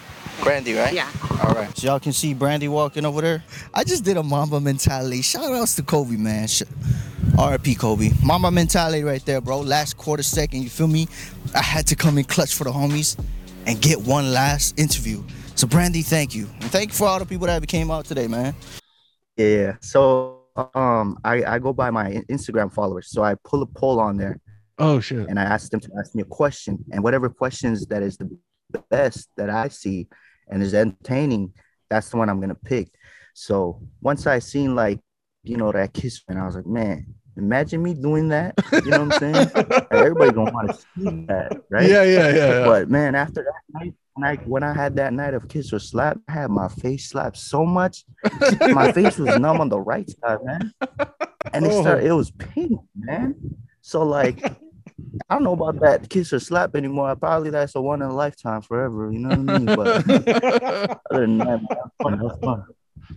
Brandy, 0.43 0.75
right? 0.75 0.93
Yeah. 0.95 1.11
All 1.43 1.55
right. 1.55 1.77
So 1.77 1.87
y'all 1.87 2.01
can 2.01 2.13
see 2.13 2.35
Brandy 2.35 2.69
walking 2.69 3.05
over 3.05 3.21
there. 3.21 3.45
I 3.75 3.85
just 3.85 4.05
did 4.05 4.17
a 4.17 4.23
Mamba 4.23 4.61
mentality. 4.61 5.23
Shout 5.23 5.53
outs 5.53 5.75
to 5.77 5.83
Kobe, 5.83 6.17
man. 6.17 6.47
Sh- 6.49 6.63
RP 7.37 7.79
Kobe. 7.79 8.11
Mamba 8.25 8.51
mentality 8.51 9.03
right 9.03 9.25
there, 9.27 9.41
bro. 9.41 9.61
Last 9.61 9.97
quarter 9.97 10.23
second, 10.23 10.63
you 10.63 10.71
feel 10.71 10.87
me? 10.87 11.09
I 11.55 11.63
had 11.63 11.87
to 11.89 11.97
come 11.97 12.19
in 12.19 12.25
clutch 12.25 12.55
for 12.55 12.65
the 12.65 12.71
homies 12.71 13.19
and 13.67 13.81
get 13.81 14.01
one 14.01 14.33
last 14.33 14.79
interview. 14.79 15.23
So 15.55 15.67
Brandy, 15.67 16.03
thank 16.03 16.35
you. 16.35 16.49
And 16.61 16.71
thank 16.71 16.91
you 16.91 16.95
for 16.95 17.07
all 17.07 17.19
the 17.19 17.27
people 17.27 17.47
that 17.47 17.67
came 17.67 17.91
out 17.91 18.05
today, 18.05 18.27
man. 18.27 18.55
Yeah. 19.37 19.77
So 19.81 20.41
um 20.75 21.19
I, 21.25 21.45
I 21.45 21.59
go 21.59 21.73
by 21.73 21.91
my 21.91 22.23
Instagram 22.31 22.73
followers. 22.73 23.11
So 23.11 23.23
I 23.23 23.35
pull 23.45 23.63
a 23.63 23.67
poll 23.67 24.01
on 24.01 24.17
there 24.17 24.39
oh 24.79 25.01
shit 25.01 25.29
and 25.29 25.39
I 25.39 25.43
ask 25.45 25.71
them 25.71 25.81
to 25.81 25.91
ask 25.99 26.15
me 26.15 26.23
a 26.23 26.27
question. 26.27 26.83
And 26.93 27.03
whatever 27.03 27.29
questions 27.29 27.87
that 27.87 28.03
is 28.03 28.17
the 28.17 28.31
best 28.91 29.29
that 29.37 29.51
I 29.51 29.69
see 29.69 30.09
and 30.49 30.63
is 30.63 30.75
entertaining, 30.75 31.53
that's 31.89 32.11
the 32.11 32.17
one 32.17 32.29
I'm 32.29 32.41
gonna 32.41 32.55
pick. 32.55 32.89
So 33.35 33.81
once 34.01 34.27
I 34.27 34.39
seen 34.39 34.75
like, 34.75 35.01
you 35.45 35.57
know, 35.57 35.71
that 35.73 35.93
kiss 35.93 36.23
and 36.29 36.39
I 36.39 36.47
was 36.47 36.57
like, 36.57 36.67
man, 36.67 37.07
imagine 37.37 37.83
me 37.83 37.95
doing 37.95 38.29
that. 38.31 38.57
You 38.85 38.93
know 38.93 39.05
what 39.05 39.15
I'm 39.15 39.21
saying? 39.21 39.51
Like, 39.89 40.01
everybody 40.03 40.33
gonna 40.33 40.53
want 40.53 40.73
to 40.73 40.77
see 40.77 41.27
that, 41.29 41.53
right? 41.71 41.89
yeah 41.89 42.03
yeah 42.03 42.29
yeah, 42.31 42.49
yeah. 42.49 42.65
But 42.65 42.91
man, 42.91 43.15
after 43.15 43.43
that 43.45 43.81
night, 43.81 43.95
when 44.15 44.29
I 44.29 44.35
when 44.45 44.63
I 44.65 44.75
had 44.75 44.97
that 44.97 45.13
night 45.13 45.33
of 45.35 45.49
kiss 45.49 45.73
or 45.73 45.79
slap, 45.79 46.19
I 46.29 46.33
had 46.33 46.51
my 46.51 46.67
face 46.69 47.09
slapped 47.11 47.37
so 47.37 47.65
much, 47.65 48.05
my 48.73 48.89
face 48.93 49.17
was 49.19 49.37
numb 49.37 49.61
on 49.61 49.69
the 49.69 49.79
right 49.81 50.09
side, 50.11 50.39
man. 50.45 50.73
And 51.53 51.65
it 51.67 51.73
Oh. 51.73 51.81
started, 51.83 52.05
it 52.07 52.13
was 52.13 52.33
pink, 52.33 52.81
man. 52.97 53.37
So 53.81 54.03
like, 54.03 54.43
I 55.29 55.35
don't 55.35 55.45
know 55.45 55.53
about 55.53 55.81
that 55.81 56.09
kiss 56.09 56.33
or 56.33 56.41
slap 56.41 56.75
anymore. 56.77 57.15
Probably 57.17 57.51
that's 57.51 57.75
a 57.75 57.81
one 57.81 58.01
in 58.03 58.09
a 58.09 58.15
lifetime 58.15 58.63
forever. 58.63 59.11
You 59.13 59.19
know 59.19 59.31
what 59.31 59.39
I 59.39 59.43
mean? 59.43 59.67
But 59.77 61.01
other 61.11 61.21
than 61.27 61.39
that, 61.39 61.61
man, 62.05 62.17
that 62.19 62.23
was 62.23 62.39
fun. 62.43 62.65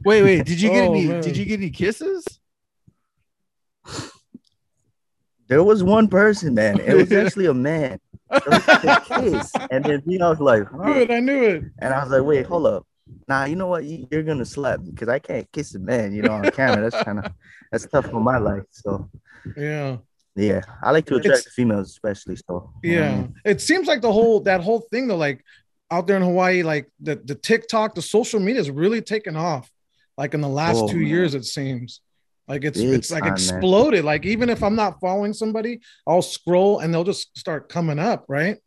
Wait 0.06 0.22
wait 0.24 0.46
did 0.46 0.62
you 0.62 0.70
get 0.70 0.84
Oh, 0.84 0.94
any 0.94 1.08
man. 1.08 1.22
did 1.22 1.38
you 1.38 1.46
get 1.46 1.60
any 1.60 1.70
kisses 1.72 2.40
There 5.48 5.64
was 5.64 5.84
one 5.84 6.08
person, 6.08 6.54
man. 6.54 6.80
It 6.80 6.94
was 6.96 7.12
actually 7.12 7.48
a 7.48 7.54
man. 7.54 8.00
A 8.32 8.96
kiss, 9.06 9.52
and 9.72 9.84
then 9.84 10.04
me, 10.06 10.20
I 10.22 10.30
was 10.30 10.40
like, 10.40 10.62
I 10.72 10.78
huh? 10.78 10.84
knew 10.94 11.02
it. 11.02 11.12
I 11.12 11.20
knew 11.20 11.44
it. 11.44 11.64
And 11.80 11.92
I 11.94 12.04
was 12.04 12.12
like, 12.12 12.24
wait, 12.24 12.46
hold 12.46 12.68
up. 12.68 12.86
Nah, 13.28 13.46
you 13.46 13.56
know 13.56 13.66
what? 13.66 13.84
You- 13.84 14.08
You're 14.12 14.22
gonna 14.24 14.46
slap 14.46 14.80
me 14.82 14.92
because 14.92 15.10
I 15.10 15.18
can't 15.18 15.52
kiss 15.52 15.74
a 15.74 15.80
man, 15.80 16.14
you 16.14 16.22
know, 16.22 16.34
on 16.34 16.52
camera. 16.52 16.82
That's 16.88 17.04
kind 17.04 17.18
of 17.20 17.32
that's 17.72 17.88
tough 17.88 18.06
for 18.06 18.20
my 18.22 18.38
life. 18.38 18.64
So 18.70 19.10
Yeah. 19.58 19.98
Yeah, 20.40 20.62
I 20.82 20.92
like 20.92 21.06
to 21.08 21.16
attract 21.16 21.40
It's- 21.40 21.54
females, 21.54 21.90
especially. 21.90 22.36
So 22.38 22.72
you 22.84 22.96
know 22.96 23.02
what 23.02 23.08
I 23.08 23.12
Yeah. 23.12 23.22
mean? 23.22 23.36
It 23.46 23.62
seems 23.62 23.88
like 23.88 24.02
the 24.02 24.12
whole 24.12 24.40
that 24.42 24.62
whole 24.62 24.82
thing 24.92 25.08
though, 25.08 25.18
like 25.18 25.44
out 25.92 26.06
there 26.08 26.18
in 26.18 26.24
Hawaii, 26.24 26.64
like 26.64 26.86
the 27.00 27.16
the 27.16 27.36
TikTok, 27.36 27.96
the 27.96 28.02
social 28.02 28.40
media 28.40 28.62
is 28.62 28.70
really 28.72 29.02
taken 29.02 29.36
off. 29.36 29.70
Like 30.18 30.34
in 30.34 30.42
the 30.42 30.50
last 30.50 30.78
Oh, 30.78 30.88
two 30.88 30.98
man. 30.98 31.08
years, 31.08 31.34
it 31.36 31.46
seems. 31.46 32.02
Like 32.48 32.64
it's 32.64 32.80
Big 32.82 32.90
it's 32.94 33.12
like 33.12 33.24
time, 33.24 33.34
man. 33.34 33.38
exploded. 33.40 34.04
Like 34.06 34.26
even 34.26 34.50
if 34.50 34.64
I'm 34.64 34.76
not 34.76 35.00
following 35.00 35.34
somebody, 35.34 35.82
I'll 36.08 36.22
scroll 36.24 36.80
and 36.80 36.92
they'll 36.94 37.04
just 37.04 37.38
start 37.38 37.70
coming 37.70 38.00
up, 38.00 38.26
right? 38.28 38.58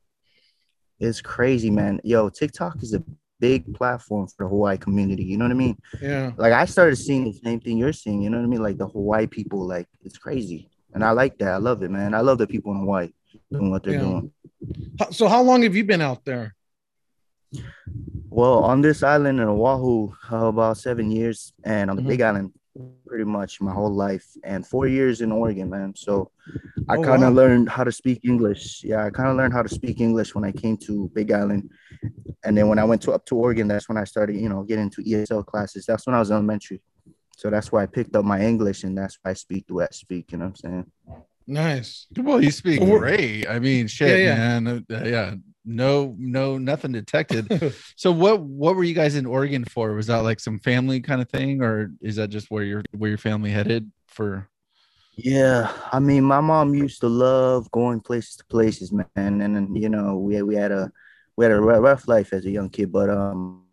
It's 1.00 1.20
crazy, 1.20 1.70
man. 1.70 2.00
Yo, 2.04 2.28
TikTok 2.28 2.82
is 2.82 2.94
a 2.94 3.02
big 3.40 3.74
platform 3.74 4.28
for 4.28 4.44
the 4.44 4.48
Hawaii 4.48 4.76
community. 4.78 5.24
You 5.24 5.36
know 5.36 5.44
what 5.46 5.50
I 5.50 5.54
mean? 5.54 5.76
Yeah. 6.00 6.30
Like 6.36 6.52
I 6.52 6.64
started 6.64 6.94
seeing 6.96 7.24
the 7.24 7.32
same 7.32 7.58
thing 7.60 7.76
you're 7.76 7.92
seeing. 7.92 8.22
You 8.22 8.30
know 8.30 8.38
what 8.38 8.44
I 8.44 8.48
mean? 8.48 8.62
Like 8.62 8.78
the 8.78 8.86
Hawaii 8.86 9.26
people, 9.26 9.66
like 9.66 9.88
it's 10.04 10.16
crazy, 10.18 10.70
and 10.92 11.04
I 11.04 11.10
like 11.12 11.38
that. 11.38 11.52
I 11.52 11.56
love 11.56 11.82
it, 11.82 11.90
man. 11.90 12.14
I 12.14 12.20
love 12.20 12.38
the 12.38 12.46
people 12.46 12.72
in 12.72 12.80
Hawaii 12.80 13.10
doing 13.50 13.70
what 13.70 13.82
they're 13.82 13.94
Yeah. 13.94 14.00
doing. 14.00 14.32
So 15.10 15.28
how 15.28 15.42
long 15.42 15.62
have 15.62 15.74
you 15.74 15.84
been 15.84 16.00
out 16.00 16.24
there? 16.24 16.54
Well, 18.30 18.64
on 18.64 18.80
this 18.80 19.02
island 19.02 19.40
in 19.40 19.48
Oahu, 19.48 20.12
uh, 20.30 20.46
about 20.46 20.78
seven 20.78 21.10
years, 21.10 21.52
and 21.64 21.90
on 21.90 21.96
the 21.96 22.02
Mhm. 22.02 22.08
Big 22.08 22.20
Island, 22.22 22.52
pretty 23.06 23.24
much 23.24 23.60
my 23.60 23.72
whole 23.72 23.92
life, 23.92 24.26
and 24.44 24.66
four 24.66 24.86
years 24.86 25.20
in 25.20 25.32
Oregon, 25.32 25.68
man. 25.68 25.94
So 25.96 26.30
I 26.88 26.96
Oh, 26.96 27.02
kind 27.02 27.22
of 27.24 27.30
wow. 27.34 27.36
learned 27.42 27.68
how 27.68 27.84
to 27.84 27.92
speak 27.92 28.20
English. 28.24 28.84
Yeah, 28.84 29.04
I 29.04 29.10
kind 29.10 29.28
of 29.28 29.36
learned 29.36 29.52
how 29.52 29.62
to 29.62 29.68
speak 29.68 30.00
English 30.00 30.34
when 30.34 30.44
I 30.44 30.52
came 30.52 30.76
to 30.78 31.10
Big 31.14 31.30
Island, 31.30 31.70
and 32.44 32.56
then 32.56 32.68
when 32.68 32.78
I 32.78 32.84
went 32.84 33.02
to 33.02 33.12
up 33.12 33.26
to 33.26 33.36
Oregon, 33.36 33.68
that's 33.68 33.88
when 33.88 33.98
I 33.98 34.04
started, 34.04 34.36
you 34.36 34.48
know, 34.48 34.62
getting 34.62 34.84
into 34.84 35.02
ESL 35.02 35.42
classes. 35.44 35.84
That's 35.84 36.06
when 36.06 36.14
I 36.14 36.18
was 36.18 36.30
elementary. 36.30 36.80
So 37.36 37.50
that's 37.50 37.72
why 37.72 37.82
I 37.82 37.86
picked 37.86 38.14
up 38.14 38.24
my 38.24 38.40
English, 38.40 38.84
and 38.84 38.96
that's 38.96 39.18
why 39.22 39.32
I 39.32 39.34
speak 39.34 39.66
the 39.66 39.74
way 39.74 39.84
I 39.84 39.92
speak. 39.92 40.32
You 40.32 40.38
know 40.38 40.46
what 40.46 40.50
I'm 40.50 40.56
saying? 40.56 40.92
Nice. 41.46 42.06
Well, 42.16 42.42
you 42.42 42.50
speak 42.50 42.80
great. 42.80 43.48
I 43.48 43.58
mean, 43.58 43.86
shit, 43.88 44.20
Yeah, 44.20 44.34
man. 44.36 44.84
Uh, 44.90 45.04
yeah, 45.04 45.34
no, 45.64 46.14
no, 46.18 46.58
nothing 46.58 46.92
detected. 46.92 47.74
so, 47.96 48.12
what, 48.12 48.40
what 48.40 48.76
were 48.76 48.84
you 48.84 48.94
guys 48.94 49.16
in 49.16 49.26
Oregon 49.26 49.64
for? 49.64 49.92
Was 49.94 50.06
that 50.06 50.18
like 50.18 50.40
some 50.40 50.58
family 50.58 51.00
kind 51.00 51.20
of 51.20 51.28
thing, 51.28 51.62
or 51.62 51.90
is 52.00 52.16
that 52.16 52.28
just 52.30 52.50
where 52.50 52.64
your 52.64 52.82
where 52.96 53.10
your 53.10 53.18
family 53.18 53.50
headed 53.50 53.90
for? 54.08 54.48
Yeah, 55.14 55.70
I 55.92 55.98
mean, 55.98 56.24
my 56.24 56.40
mom 56.40 56.74
used 56.74 57.00
to 57.00 57.08
love 57.08 57.70
going 57.70 58.00
places 58.00 58.36
to 58.36 58.44
places, 58.46 58.92
man. 58.92 59.06
And 59.16 59.56
then 59.56 59.74
you 59.74 59.88
know, 59.88 60.16
we 60.16 60.40
we 60.42 60.54
had 60.54 60.72
a 60.72 60.90
we 61.36 61.44
had 61.44 61.52
a 61.52 61.60
rou- 61.60 61.80
rough 61.80 62.08
life 62.08 62.32
as 62.32 62.46
a 62.46 62.50
young 62.50 62.70
kid, 62.70 62.92
but 62.92 63.10
um, 63.10 63.64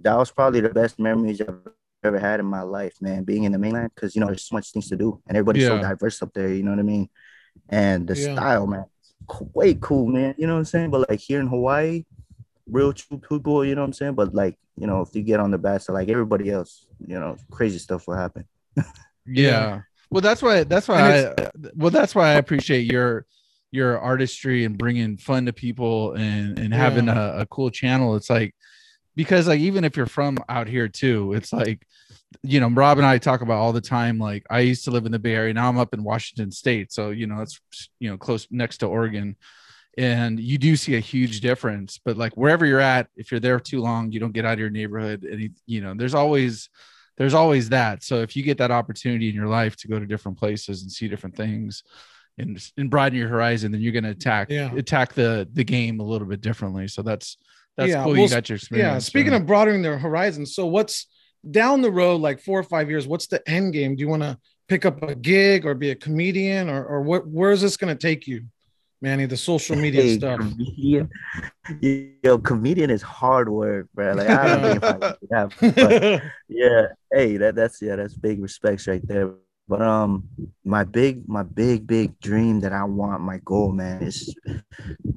that 0.00 0.16
was 0.16 0.30
probably 0.30 0.60
the 0.60 0.70
best 0.70 0.98
memories 0.98 1.40
I've 1.40 1.58
ever 2.04 2.18
had 2.18 2.40
in 2.40 2.46
my 2.46 2.62
life, 2.62 2.94
man. 3.00 3.24
Being 3.24 3.44
in 3.44 3.52
the 3.52 3.58
mainland, 3.58 3.90
because 3.94 4.14
you 4.14 4.20
know, 4.20 4.26
there's 4.26 4.44
so 4.46 4.56
much 4.56 4.70
things 4.72 4.88
to 4.88 4.96
do, 4.96 5.20
and 5.28 5.36
everybody's 5.36 5.66
so 5.66 5.80
diverse 5.80 6.22
up 6.22 6.32
there. 6.34 6.52
You 6.52 6.62
know 6.62 6.70
what 6.70 6.80
I 6.80 6.82
mean? 6.82 7.08
And 7.68 8.06
the 8.06 8.14
Yeah. 8.16 8.34
style, 8.34 8.66
man, 8.66 8.84
way 9.52 9.74
cool, 9.80 10.06
man. 10.06 10.34
You 10.38 10.46
know 10.46 10.54
what 10.54 10.60
I'm 10.60 10.64
saying? 10.64 10.90
But 10.90 11.08
like 11.08 11.20
here 11.20 11.40
in 11.40 11.46
Hawaii, 11.46 12.04
real 12.66 12.92
true 12.92 13.18
people. 13.18 13.64
You 13.64 13.74
know 13.74 13.82
what 13.82 13.86
I'm 13.86 13.92
saying? 13.92 14.14
But 14.14 14.34
like, 14.34 14.56
you 14.76 14.86
know, 14.86 15.00
if 15.02 15.14
you 15.14 15.22
get 15.22 15.40
on 15.40 15.50
the 15.50 15.58
bad 15.58 15.82
side, 15.82 15.92
like 15.94 16.08
everybody 16.08 16.50
else, 16.50 16.86
you 17.06 17.18
know, 17.18 17.36
crazy 17.50 17.78
stuff 17.78 18.06
will 18.06 18.16
happen. 18.16 18.44
Yeah. 19.26 19.80
Well, 20.10 20.20
that's 20.20 20.42
why. 20.42 20.64
That's 20.64 20.86
why. 20.86 21.24
I, 21.34 21.50
well, 21.74 21.90
that's 21.90 22.14
why 22.14 22.28
I 22.28 22.34
appreciate 22.34 22.90
your 22.92 23.24
your 23.72 23.98
artistry 23.98 24.64
and 24.64 24.76
bringing 24.76 25.16
fun 25.16 25.46
to 25.46 25.52
people 25.52 26.12
and 26.12 26.58
and 26.58 26.74
having 26.74 27.08
a, 27.08 27.34
a 27.38 27.46
cool 27.46 27.70
channel. 27.70 28.14
It's 28.16 28.28
like 28.28 28.54
because 29.16 29.46
like 29.48 29.60
even 29.60 29.84
if 29.84 29.96
you're 29.96 30.06
from 30.06 30.38
out 30.48 30.66
here 30.68 30.88
too, 30.88 31.32
it's 31.34 31.52
like 31.52 31.86
you 32.42 32.60
know 32.60 32.68
Rob 32.68 32.98
and 32.98 33.06
I 33.06 33.18
talk 33.18 33.40
about 33.42 33.58
all 33.58 33.72
the 33.72 33.80
time. 33.80 34.18
Like 34.18 34.44
I 34.50 34.60
used 34.60 34.84
to 34.84 34.90
live 34.90 35.06
in 35.06 35.12
the 35.12 35.18
Bay 35.18 35.34
Area. 35.34 35.54
Now 35.54 35.68
I'm 35.68 35.78
up 35.78 35.94
in 35.94 36.02
Washington 36.04 36.50
State, 36.50 36.92
so 36.92 37.10
you 37.10 37.26
know 37.26 37.38
that's 37.38 37.60
you 38.00 38.10
know 38.10 38.16
close 38.16 38.46
next 38.50 38.78
to 38.78 38.86
Oregon. 38.86 39.36
And 39.96 40.40
you 40.40 40.58
do 40.58 40.74
see 40.74 40.96
a 40.96 41.00
huge 41.00 41.40
difference, 41.40 42.00
but 42.04 42.16
like 42.16 42.36
wherever 42.36 42.66
you're 42.66 42.80
at, 42.80 43.06
if 43.16 43.30
you're 43.30 43.38
there 43.38 43.60
too 43.60 43.80
long, 43.80 44.10
you 44.10 44.18
don't 44.18 44.32
get 44.32 44.44
out 44.44 44.54
of 44.54 44.58
your 44.58 44.68
neighborhood. 44.70 45.22
And 45.22 45.50
you- 45.66 45.80
know, 45.80 45.94
there's 45.94 46.14
always 46.14 46.68
there's 47.16 47.34
always 47.34 47.68
that. 47.68 48.02
So 48.02 48.16
if 48.22 48.34
you 48.34 48.42
get 48.42 48.58
that 48.58 48.72
opportunity 48.72 49.28
in 49.28 49.36
your 49.36 49.46
life 49.46 49.76
to 49.76 49.88
go 49.88 50.00
to 50.00 50.06
different 50.06 50.36
places 50.36 50.82
and 50.82 50.90
see 50.90 51.06
different 51.06 51.36
things 51.36 51.84
and, 52.38 52.60
and 52.76 52.90
broaden 52.90 53.16
your 53.16 53.28
horizon, 53.28 53.70
then 53.70 53.80
you're 53.82 53.92
going 53.92 54.02
to 54.02 54.10
attack 54.10 54.50
Yeah. 54.50 54.74
attack 54.74 55.12
the 55.12 55.48
the 55.52 55.62
game 55.62 56.00
a 56.00 56.04
little 56.04 56.26
bit 56.26 56.40
differently. 56.40 56.88
So 56.88 57.02
that's 57.02 57.36
that's 57.76 57.90
Yeah, 57.90 58.02
cool. 58.04 58.12
well, 58.12 58.20
you 58.22 58.28
got 58.28 58.48
your 58.48 58.56
experience. 58.56 58.86
Yeah. 58.94 58.98
Speaking 58.98 59.32
so. 59.32 59.36
of 59.38 59.46
broadening 59.46 59.82
their 59.82 59.98
horizon, 59.98 60.46
so 60.46 60.66
what's 60.66 61.06
down 61.50 61.82
the 61.82 61.90
road, 61.90 62.20
like 62.20 62.40
four 62.40 62.58
or 62.58 62.62
five 62.64 62.88
years? 62.90 63.06
What's 63.06 63.26
the 63.26 63.46
end 63.48 63.72
game? 63.72 63.96
Do 63.96 64.00
you 64.00 64.08
want 64.08 64.22
to 64.22 64.38
pick 64.68 64.84
up 64.86 65.02
a 65.02 65.14
gig 65.14 65.66
or 65.66 65.74
be 65.74 65.90
a 65.90 65.94
comedian, 65.94 66.70
or 66.70 66.84
or 66.84 67.02
what? 67.02 67.26
Where 67.26 67.50
is 67.52 67.60
this 67.60 67.76
going 67.76 67.94
to 67.96 68.00
take 68.00 68.26
you, 68.26 68.44
Manny? 69.02 69.26
The 69.26 69.36
social 69.36 69.76
media 69.76 70.02
Hey, 70.02 70.18
stuff. 70.18 70.38
comedian. 70.40 71.10
Yo, 72.22 72.38
comedian 72.38 72.90
is 72.90 73.02
hard 73.02 73.48
work, 73.48 73.88
bro. 73.94 74.12
Like 74.12 74.28
I 74.28 74.46
don't 74.46 74.62
think 74.62 74.76
if 74.76 74.84
I 74.84 74.92
can 74.98 75.16
do 75.20 75.70
that, 75.70 75.74
but 75.76 76.22
yeah, 76.48 76.86
hey, 77.12 77.36
that 77.38 77.54
that's 77.54 77.80
yeah, 77.82 77.96
that's 77.96 78.14
big 78.14 78.40
respects 78.40 78.86
right 78.86 79.06
there. 79.06 79.32
But 79.66 79.80
um, 79.80 80.28
my 80.64 80.84
big, 80.84 81.26
my 81.26 81.42
big, 81.42 81.86
big 81.86 82.18
dream 82.20 82.60
that 82.60 82.72
I 82.72 82.84
want, 82.84 83.22
my 83.22 83.38
goal, 83.44 83.72
man, 83.72 84.02
is 84.02 84.34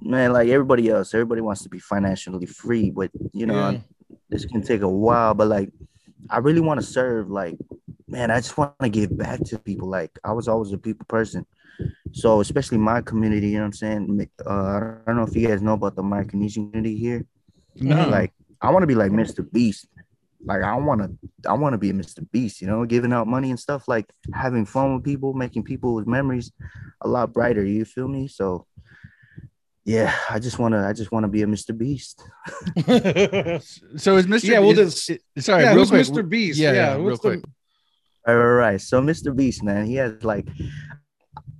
man, 0.01 0.31
like 0.31 0.47
everybody 0.49 0.89
else, 0.89 1.13
everybody 1.13 1.41
wants 1.41 1.63
to 1.63 1.69
be 1.69 1.79
financially 1.79 2.45
free, 2.45 2.89
but 2.89 3.11
you 3.33 3.45
know, 3.45 3.71
Yeah. 3.71 3.79
this 4.29 4.45
can 4.45 4.61
take 4.61 4.81
a 4.81 4.89
while. 4.89 5.33
But 5.33 5.47
like, 5.49 5.71
I 6.29 6.37
really 6.37 6.61
want 6.61 6.79
to 6.79 6.85
serve. 6.85 7.29
Like, 7.29 7.57
man, 8.07 8.31
I 8.31 8.37
just 8.37 8.57
want 8.57 8.73
to 8.81 8.89
give 8.89 9.17
back 9.17 9.41
to 9.45 9.59
people. 9.59 9.89
Like, 9.89 10.17
I 10.23 10.31
was 10.31 10.47
always 10.47 10.71
a 10.71 10.77
people 10.77 11.05
person. 11.09 11.45
So 12.13 12.39
especially 12.39 12.77
my 12.77 13.01
community, 13.01 13.49
you 13.49 13.57
know 13.57 13.63
what 13.63 13.65
I'm 13.67 13.73
saying? 13.73 14.29
Uh, 14.45 14.49
I 14.49 14.97
don't 15.05 15.17
know 15.17 15.23
if 15.23 15.35
you 15.35 15.47
guys 15.47 15.61
know 15.61 15.73
about 15.73 15.95
the 15.95 16.03
Micronesian 16.03 16.71
community 16.71 16.97
here. 16.97 17.25
no, 17.75 18.07
Like, 18.07 18.31
I 18.61 18.71
want 18.71 18.81
to 18.83 18.87
be 18.87 18.95
like 18.95 19.11
Mr. 19.11 19.45
Beast. 19.51 19.87
Like, 20.43 20.61
I 20.63 20.75
want 20.75 21.01
to, 21.01 21.49
I 21.49 21.53
want 21.53 21.73
to 21.73 21.77
be 21.77 21.89
a 21.89 21.93
Mr. 21.93 22.25
Beast. 22.31 22.61
You 22.61 22.67
know, 22.67 22.85
giving 22.85 23.11
out 23.13 23.27
money 23.27 23.49
and 23.49 23.59
stuff. 23.59 23.87
Like 23.87 24.05
having 24.33 24.65
fun 24.65 24.95
with 24.95 25.03
people, 25.03 25.33
making 25.33 25.63
people's 25.63 26.05
memories 26.05 26.51
a 27.01 27.07
lot 27.07 27.33
brighter. 27.33 27.63
You 27.65 27.85
feel 27.85 28.07
me? 28.07 28.27
So, 28.27 28.65
yeah, 29.85 30.13
I 30.29 30.39
just 30.39 30.59
want 30.59 30.73
to, 30.73 30.79
I 30.79 30.93
just 30.93 31.11
want 31.11 31.23
to 31.23 31.27
be 31.29 31.41
a 31.41 31.45
Mr. 31.47 31.75
Beast. 31.77 32.21
so 33.97 34.17
is 34.17 34.27
Mr. 34.27 34.43
Yeah, 34.43 34.59
well, 34.59 34.71
is- 34.77 35.05
this- 35.05 35.19
is- 35.35 35.45
sorry, 35.45 35.63
yeah, 35.63 35.69
real 35.69 35.79
who's 35.85 35.89
quick. 35.89 36.07
Mr. 36.07 36.27
Beast? 36.29 36.59
Yeah, 36.59 36.71
Yeah, 36.71 36.75
yeah, 36.75 36.93
real 36.95 37.03
what's 37.05 37.19
the- 37.21 37.29
quick. 37.29 37.43
All 38.27 38.35
right, 38.35 38.43
right, 38.43 38.71
right. 38.71 38.81
So 38.81 39.01
Mr. 39.01 39.33
Beast, 39.35 39.63
man, 39.63 39.85
he 39.85 39.95
has 39.95 40.21
like, 40.23 40.47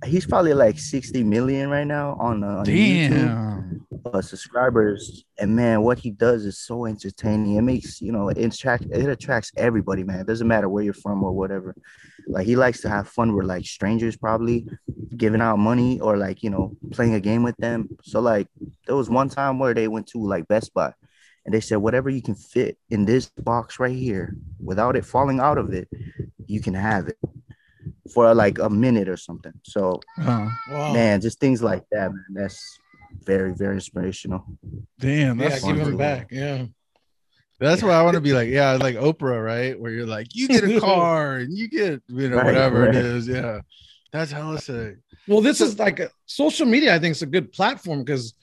he's 0.04 0.26
probably 0.26 0.54
like 0.54 0.78
60 0.78 1.24
million 1.24 1.70
right 1.70 1.86
now 1.86 2.16
on, 2.20 2.44
uh, 2.44 2.58
on 2.58 2.66
YouTube. 2.66 3.80
Uh, 4.14 4.22
subscribers. 4.22 5.24
And 5.38 5.54
man 5.54 5.82
what 5.82 5.98
he 5.98 6.10
does 6.10 6.44
is 6.44 6.58
so 6.58 6.86
entertaining. 6.86 7.56
It 7.56 7.62
makes 7.62 8.00
you 8.00 8.12
know 8.12 8.28
it 8.28 8.38
attract 8.38 8.84
it 8.84 9.08
attracts 9.08 9.52
everybody 9.56 10.02
man. 10.02 10.20
It 10.20 10.26
doesn't 10.26 10.48
matter 10.48 10.68
where 10.68 10.82
you're 10.82 10.94
from 10.94 11.22
or 11.22 11.32
whatever. 11.32 11.74
Like 12.26 12.46
he 12.46 12.56
likes 12.56 12.80
to 12.82 12.88
have 12.88 13.08
fun 13.08 13.36
with 13.36 13.46
like 13.46 13.66
strangers 13.66 14.16
probably 14.16 14.66
giving 15.16 15.40
out 15.40 15.58
money 15.58 16.00
or 16.00 16.16
like 16.16 16.42
you 16.42 16.50
know 16.50 16.76
playing 16.92 17.14
a 17.14 17.20
game 17.20 17.42
with 17.42 17.56
them. 17.56 17.88
So 18.02 18.20
like 18.20 18.48
there 18.86 18.96
was 18.96 19.10
one 19.10 19.28
time 19.28 19.58
where 19.58 19.74
they 19.74 19.88
went 19.88 20.06
to 20.08 20.18
like 20.18 20.48
best 20.48 20.72
buy 20.72 20.94
and 21.44 21.54
they 21.54 21.60
said 21.60 21.76
whatever 21.78 22.10
you 22.10 22.20
can 22.20 22.34
fit 22.34 22.76
in 22.90 23.04
this 23.04 23.30
box 23.38 23.78
right 23.78 23.96
here 23.96 24.36
without 24.62 24.96
it 24.96 25.04
falling 25.04 25.40
out 25.40 25.56
of 25.56 25.72
it 25.72 25.88
you 26.46 26.60
can 26.60 26.74
have 26.74 27.08
it 27.08 27.16
for 28.08 28.34
like 28.34 28.58
a 28.58 28.68
minute 28.70 29.08
or 29.08 29.16
something 29.16 29.52
so 29.64 30.00
Oh, 30.20 30.50
Wow. 30.70 30.92
man 30.92 31.20
just 31.20 31.38
things 31.40 31.62
like 31.62 31.84
that 31.92 32.12
man 32.12 32.24
that's 32.34 32.60
very 33.24 33.52
very 33.54 33.74
inspirational 33.74 34.44
damn. 34.98 35.38
yeah, 35.40 35.48
That's 35.48 35.64
give 35.64 35.78
him 35.78 35.96
back. 35.96 36.28
Yeah. 36.30 36.66
That's 37.60 37.82
why 37.82 37.90
I 37.90 38.02
want 38.02 38.14
to 38.14 38.20
be 38.20 38.32
like, 38.40 38.48
yeah, 38.48 38.72
like 38.74 38.94
Oprah, 38.96 39.44
right? 39.44 39.78
Where 39.80 39.90
you're 39.90 40.06
like, 40.06 40.28
you 40.32 40.46
get 40.46 40.62
a 40.62 40.78
car 40.92 41.36
and 41.38 41.56
you 41.56 41.68
get, 41.68 42.00
you 42.06 42.28
know, 42.28 42.36
Right, 42.36 42.46
whatever 42.46 42.82
right. 42.82 42.94
it 42.94 43.04
is. 43.04 43.26
Yeah. 43.26 43.60
That's 44.12 44.30
hella 44.30 44.60
sick. 44.60 44.98
Well, 45.26 45.40
this 45.40 45.60
is 45.60 45.78
like 45.78 45.98
a, 46.00 46.10
social 46.26 46.66
media. 46.66 46.94
I 46.94 46.98
think 47.00 47.12
is 47.16 47.22
a 47.22 47.26
good 47.26 47.50
platform 47.52 48.04
because, 48.04 48.34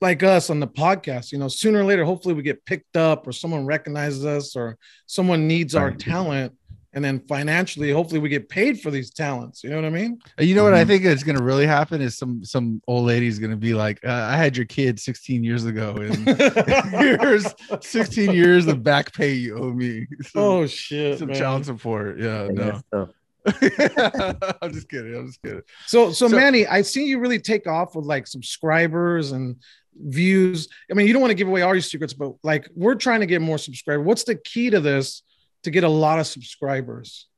like 0.00 0.22
us 0.22 0.50
on 0.50 0.60
the 0.60 0.66
podcast, 0.66 1.30
you 1.32 1.38
know, 1.38 1.48
sooner 1.48 1.78
or 1.80 1.84
later, 1.84 2.04
hopefully 2.04 2.34
we 2.34 2.42
get 2.42 2.64
picked 2.66 2.96
up 2.96 3.26
or 3.26 3.32
someone 3.32 3.64
recognizes 3.64 4.26
us 4.26 4.54
or 4.56 4.76
someone 5.06 5.46
needs 5.46 5.74
our 5.74 5.90
talent, 5.92 6.52
and 6.96 7.04
then 7.04 7.20
financially, 7.28 7.90
hopefully 7.92 8.18
we 8.18 8.28
get 8.30 8.48
paid 8.48 8.80
for 8.80 8.90
these 8.90 9.10
talents. 9.10 9.62
You 9.62 9.68
know 9.68 9.76
what 9.76 9.84
I 9.84 9.90
mean? 9.90 10.18
You 10.40 10.54
know 10.54 10.64
what 10.64 10.72
I 10.72 10.82
Mhm. 10.82 10.86
think 10.88 11.04
is 11.04 11.22
going 11.22 11.36
to 11.36 11.44
really 11.44 11.66
happen 11.66 12.00
is 12.00 12.16
some 12.16 12.42
some 12.42 12.80
old 12.88 13.04
lady's 13.04 13.38
going 13.38 13.50
to 13.50 13.56
be 13.56 13.74
like, 13.74 14.00
uh, 14.04 14.10
I 14.10 14.36
had 14.38 14.56
your 14.56 14.64
kid 14.64 14.98
16 14.98 15.44
years 15.44 15.66
ago, 15.66 15.94
and 15.96 16.26
here's 17.20 17.46
16 17.82 18.32
years 18.32 18.66
of 18.66 18.82
back 18.82 19.12
pay 19.12 19.34
you 19.34 19.58
owe 19.58 19.72
me. 19.72 20.06
Some, 20.22 20.42
oh 20.42 20.66
shit! 20.66 21.18
some 21.18 21.28
man. 21.28 21.36
child 21.36 21.66
support. 21.66 22.18
Yeah, 22.18 22.44
And 22.44 22.54
no. 22.56 22.80
that. 22.92 23.08
I'm 24.62 24.72
just 24.72 24.88
kidding. 24.88 25.14
I'm 25.14 25.26
just 25.26 25.42
kidding. 25.42 25.62
So, 25.86 26.12
so, 26.12 26.28
So- 26.28 26.36
Manny, 26.36 26.66
I 26.66 26.80
see 26.82 27.04
you 27.06 27.18
really 27.18 27.38
take 27.38 27.66
off 27.66 27.94
with 27.94 28.06
like 28.06 28.26
subscribers 28.26 29.32
and 29.32 29.56
views. 29.98 30.68
I 30.90 30.94
mean, 30.94 31.06
you 31.06 31.12
don't 31.12 31.22
want 31.22 31.30
to 31.30 31.34
give 31.36 31.48
away 31.48 31.62
all 31.62 31.74
your 31.74 31.80
secrets, 31.82 32.12
but 32.14 32.32
like 32.42 32.68
we're 32.74 32.94
trying 32.96 33.20
to 33.20 33.26
get 33.26 33.40
more 33.42 33.58
subscribers. 33.58 34.04
What's 34.04 34.24
the 34.24 34.34
key 34.36 34.70
to 34.70 34.80
this 34.80 35.22
to 35.66 35.70
get 35.72 35.84
a 35.84 35.88
lot 35.88 36.18
of 36.20 36.26
subscribers? 36.26 37.28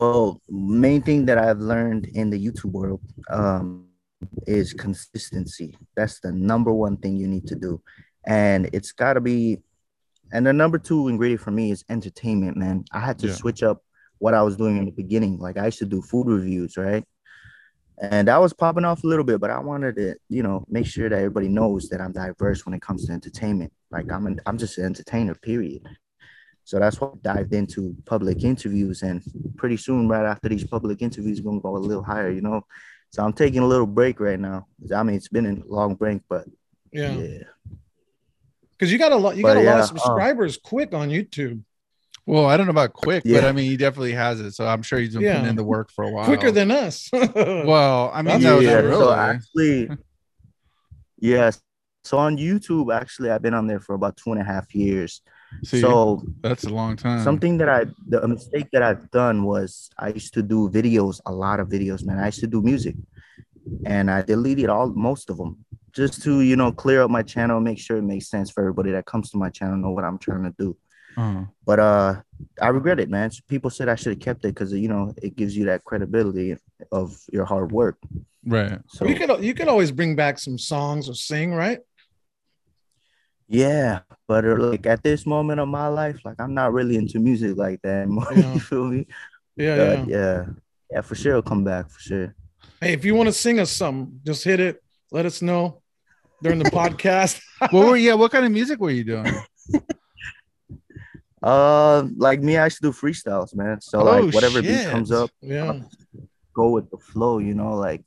Well, 0.00 0.40
main 0.48 1.02
thing 1.02 1.26
that 1.26 1.38
I've 1.38 1.58
learned 1.60 2.06
in 2.06 2.30
the 2.30 2.42
YouTube 2.42 2.72
world 2.72 3.00
um, 3.30 3.86
is 4.46 4.72
consistency. 4.72 5.76
That's 5.94 6.20
the 6.20 6.32
number 6.32 6.72
one 6.72 6.96
thing 6.96 7.16
you 7.16 7.28
need 7.28 7.46
to 7.48 7.54
do, 7.54 7.80
and 8.26 8.68
it's 8.72 8.92
got 8.92 9.12
to 9.14 9.20
be. 9.20 9.58
And 10.32 10.46
the 10.46 10.52
number 10.54 10.78
two 10.78 11.08
ingredient 11.08 11.42
for 11.42 11.50
me 11.50 11.70
is 11.70 11.84
entertainment, 11.90 12.56
man. 12.56 12.84
I 12.90 13.00
had 13.00 13.18
to 13.18 13.26
Yeah. 13.26 13.34
switch 13.34 13.62
up 13.62 13.84
what 14.18 14.32
I 14.32 14.42
was 14.42 14.56
doing 14.56 14.78
in 14.78 14.86
the 14.86 14.90
beginning. 14.90 15.38
Like 15.38 15.58
I 15.58 15.66
used 15.66 15.80
to 15.80 15.84
do 15.86 16.00
food 16.00 16.26
reviews, 16.26 16.78
right? 16.78 17.04
And 18.00 18.26
that 18.28 18.38
was 18.40 18.54
popping 18.54 18.86
off 18.86 19.04
a 19.04 19.06
little 19.06 19.24
bit, 19.26 19.38
but 19.40 19.50
I 19.50 19.60
wanted 19.60 19.96
to, 19.96 20.14
you 20.30 20.42
know, 20.42 20.64
make 20.68 20.86
sure 20.86 21.08
that 21.10 21.18
everybody 21.18 21.48
knows 21.48 21.90
that 21.90 22.00
I'm 22.00 22.12
diverse 22.12 22.64
when 22.64 22.74
it 22.74 22.80
comes 22.80 23.04
to 23.06 23.12
entertainment. 23.12 23.72
Like 23.90 24.10
I'm 24.10 24.26
an, 24.26 24.40
I'm 24.46 24.56
just 24.56 24.78
an 24.78 24.86
entertainer, 24.86 25.34
period. 25.34 25.82
So 26.64 26.78
that's 26.78 27.00
why 27.00 27.08
I 27.08 27.34
dived 27.34 27.52
into 27.54 27.94
public 28.04 28.44
interviews, 28.44 29.02
and 29.02 29.22
pretty 29.56 29.76
soon, 29.76 30.08
right 30.08 30.24
after 30.24 30.48
these 30.48 30.64
public 30.64 31.02
interviews, 31.02 31.40
gonna 31.40 31.60
go 31.60 31.76
a 31.76 31.78
little 31.78 32.04
higher, 32.04 32.30
you 32.30 32.40
know. 32.40 32.64
So 33.10 33.22
I'm 33.24 33.32
taking 33.32 33.62
a 33.62 33.66
little 33.66 33.86
break 33.86 34.20
right 34.20 34.38
now. 34.40 34.66
I 34.94 35.02
mean, 35.02 35.16
it's 35.16 35.28
been 35.28 35.46
a 35.46 35.56
long 35.66 35.94
break, 35.96 36.22
but 36.28 36.46
Yeah. 36.92 37.16
yeah. 37.18 37.38
Because 38.72 38.90
you 38.92 38.98
got 38.98 39.12
a 39.12 39.16
lot, 39.16 39.36
you 39.36 39.42
But 39.42 39.54
got 39.54 39.56
a 39.58 39.60
lot 39.60 39.64
yeah, 39.64 39.74
of 39.74 39.80
uh, 39.80 39.86
subscribers 39.86 40.56
quick 40.56 40.94
on 40.94 41.08
YouTube. 41.10 41.62
Well, 42.24 42.46
I 42.46 42.56
don't 42.56 42.66
know 42.66 42.70
about 42.70 42.92
quick, 42.92 43.24
but 43.24 43.44
I 43.44 43.50
mean, 43.52 43.68
he 43.68 43.76
definitely 43.76 44.12
has 44.12 44.40
it. 44.40 44.52
So 44.52 44.66
I'm 44.66 44.82
sure 44.82 44.98
he's 45.00 45.14
been 45.14 45.22
Yeah. 45.22 45.34
putting 45.38 45.50
in 45.50 45.56
the 45.56 45.64
work 45.64 45.90
for 45.90 46.04
a 46.04 46.10
while. 46.10 46.24
Quicker 46.24 46.52
than 46.52 46.70
us. 46.70 47.10
well, 47.12 48.10
I 48.14 48.22
mean, 48.22 48.40
That's 48.40 48.44
no, 48.44 48.62
for 48.62 48.82
really. 48.82 48.94
So 48.96 49.12
actually, 49.12 49.90
yes. 51.18 51.60
So 52.04 52.18
on 52.18 52.36
YouTube, 52.36 52.94
actually, 52.94 53.30
I've 53.30 53.42
been 53.42 53.54
on 53.54 53.66
there 53.66 53.80
for 53.80 53.94
about 53.94 54.16
two 54.16 54.32
and 54.32 54.40
a 54.40 54.44
half 54.44 54.74
years. 54.74 55.20
See, 55.64 55.80
so 55.80 56.22
that's 56.40 56.64
a 56.64 56.68
long 56.68 56.96
time. 56.96 57.22
something 57.22 57.58
that 57.58 57.68
I, 57.68 57.86
the 58.06 58.26
mistake 58.26 58.68
that 58.72 58.82
I've 58.82 59.10
done 59.10 59.44
was 59.44 59.90
I 59.98 60.08
used 60.08 60.34
to 60.34 60.42
do 60.42 60.68
videos, 60.68 61.20
a 61.26 61.32
lot 61.32 61.60
of 61.60 61.68
videos, 61.68 62.04
man. 62.04 62.18
I 62.18 62.26
used 62.26 62.40
to 62.40 62.46
do 62.46 62.62
music, 62.62 62.96
and 63.86 64.10
I 64.10 64.22
deleted 64.22 64.68
all 64.68 64.88
most 64.88 65.30
of 65.30 65.36
them 65.36 65.64
just 65.92 66.22
to 66.22 66.40
you 66.40 66.56
know 66.56 66.72
clear 66.72 67.02
up 67.02 67.10
my 67.10 67.22
channel, 67.22 67.60
make 67.60 67.78
sure 67.78 67.96
it 67.98 68.02
makes 68.02 68.28
sense 68.28 68.50
for 68.50 68.60
everybody 68.60 68.90
that 68.92 69.06
comes 69.06 69.30
to 69.30 69.36
my 69.36 69.50
channel, 69.50 69.76
know 69.76 69.90
what 69.90 70.04
I'm 70.04 70.18
trying 70.18 70.44
to 70.44 70.54
do. 70.58 70.76
Uh-huh. 71.16 71.44
But 71.66 71.78
uh, 71.78 72.14
I 72.60 72.68
regret 72.68 72.98
it, 72.98 73.10
man. 73.10 73.30
People 73.48 73.70
said 73.70 73.88
I 73.88 73.94
should 73.94 74.12
have 74.14 74.20
kept 74.20 74.44
it 74.44 74.48
because 74.48 74.72
you 74.72 74.88
know 74.88 75.14
it 75.22 75.36
gives 75.36 75.56
you 75.56 75.66
that 75.66 75.84
credibility 75.84 76.56
of 76.90 77.16
your 77.32 77.44
hard 77.44 77.70
work. 77.70 77.98
Right. 78.44 78.78
So 78.88 79.06
you 79.06 79.14
can 79.14 79.42
you 79.42 79.54
could 79.54 79.68
always 79.68 79.92
bring 79.92 80.16
back 80.16 80.38
some 80.38 80.58
songs 80.58 81.08
or 81.08 81.14
sing, 81.14 81.54
right? 81.54 81.80
Yeah, 83.52 84.00
but 84.26 84.44
uh, 84.44 84.56
like 84.56 84.86
at 84.86 85.02
this 85.02 85.26
moment 85.26 85.60
of 85.60 85.68
my 85.68 85.86
life, 85.88 86.18
like 86.24 86.40
I'm 86.40 86.54
not 86.54 86.72
really 86.72 86.96
into 86.96 87.20
music 87.20 87.56
like 87.56 87.80
that 87.82 88.02
anymore. 88.02 88.26
Yeah. 88.34 88.54
you 88.54 88.60
feel 88.60 88.84
me? 88.86 89.06
Yeah, 89.56 89.72
Uh, 89.74 89.76
yeah. 89.76 90.04
yeah, 90.08 90.44
yeah, 90.90 91.00
for 91.02 91.14
sure. 91.14 91.32
It'll 91.32 91.42
come 91.42 91.62
back 91.62 91.90
for 91.90 92.00
sure. 92.00 92.34
Hey, 92.80 92.94
if 92.94 93.04
you 93.04 93.14
want 93.14 93.28
to 93.28 93.32
sing 93.32 93.60
us 93.60 93.70
something, 93.70 94.20
just 94.24 94.42
hit 94.42 94.58
it. 94.60 94.82
Let 95.10 95.26
us 95.26 95.42
know 95.42 95.82
during 96.42 96.58
the 96.58 96.70
podcast. 96.70 97.40
what 97.70 97.86
were 97.86 97.96
yeah? 97.96 98.14
What 98.14 98.32
kind 98.32 98.46
of 98.46 98.52
music 98.52 98.80
were 98.80 98.90
you 98.90 99.04
doing? 99.04 99.26
Uh, 101.42 102.06
like 102.18 102.40
me, 102.40 102.56
I 102.56 102.64
used 102.66 102.76
to 102.76 102.82
do 102.82 102.92
freestyles, 102.92 103.52
man. 103.54 103.80
So 103.80 103.98
Oh, 104.00 104.04
like 104.04 104.32
whatever 104.32 104.62
beat 104.62 104.86
comes 104.86 105.10
up, 105.10 105.28
Yeah. 105.40 105.80
go 106.54 106.70
with 106.70 106.88
the 106.90 106.98
flow. 106.98 107.38
You 107.38 107.54
know, 107.54 107.74
like 107.74 108.04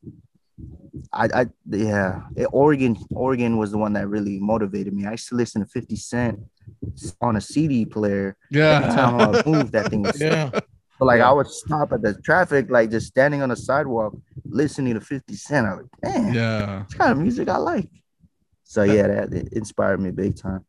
I, 1.12 1.28
I, 1.34 1.46
yeah. 1.70 2.22
It- 2.36 2.48
Oregon, 2.52 2.96
Oregon 3.12 3.58
was 3.58 3.72
the 3.72 3.78
one 3.78 3.94
that 3.94 4.08
really 4.08 4.40
motivated 4.40 4.94
me. 4.94 5.06
I 5.06 5.12
used 5.12 5.28
to 5.30 5.36
listen 5.36 5.62
to 5.62 5.68
Fifty 5.68 5.96
Cent 5.96 6.40
on 7.22 7.36
a 7.36 7.42
CD 7.42 7.86
player. 7.86 8.38
Every 8.78 8.96
time 8.96 9.20
I 9.20 9.28
would 9.28 9.46
move, 9.46 9.72
that 9.72 9.90
thing 9.90 10.04
was. 10.04 10.20
Yeah. 10.22 10.50
So 10.98 11.04
like 11.04 11.20
I 11.20 11.30
would 11.30 11.48
stop 11.48 11.92
at 11.92 12.02
the 12.02 12.14
traffic, 12.22 12.70
like 12.70 12.90
just 12.90 13.08
standing 13.08 13.42
on 13.42 13.50
the 13.50 13.56
sidewalk, 13.58 14.16
listening 14.46 14.94
to 14.94 15.02
Fifty 15.02 15.36
Cent. 15.36 15.68
I 15.68 15.76
was 15.76 15.88
like, 16.02 16.14
damn, 16.14 16.34
yeah. 16.34 16.84
it's 16.84 16.94
kind 16.94 17.12
of 17.12 17.18
music 17.18 17.50
I 17.50 17.58
like. 17.58 17.90
So 18.64 18.84
yeah, 18.84 19.08
that 19.08 19.34
it 19.34 19.52
inspired 19.52 20.00
me 20.00 20.12
big 20.12 20.38
time. 20.38 20.64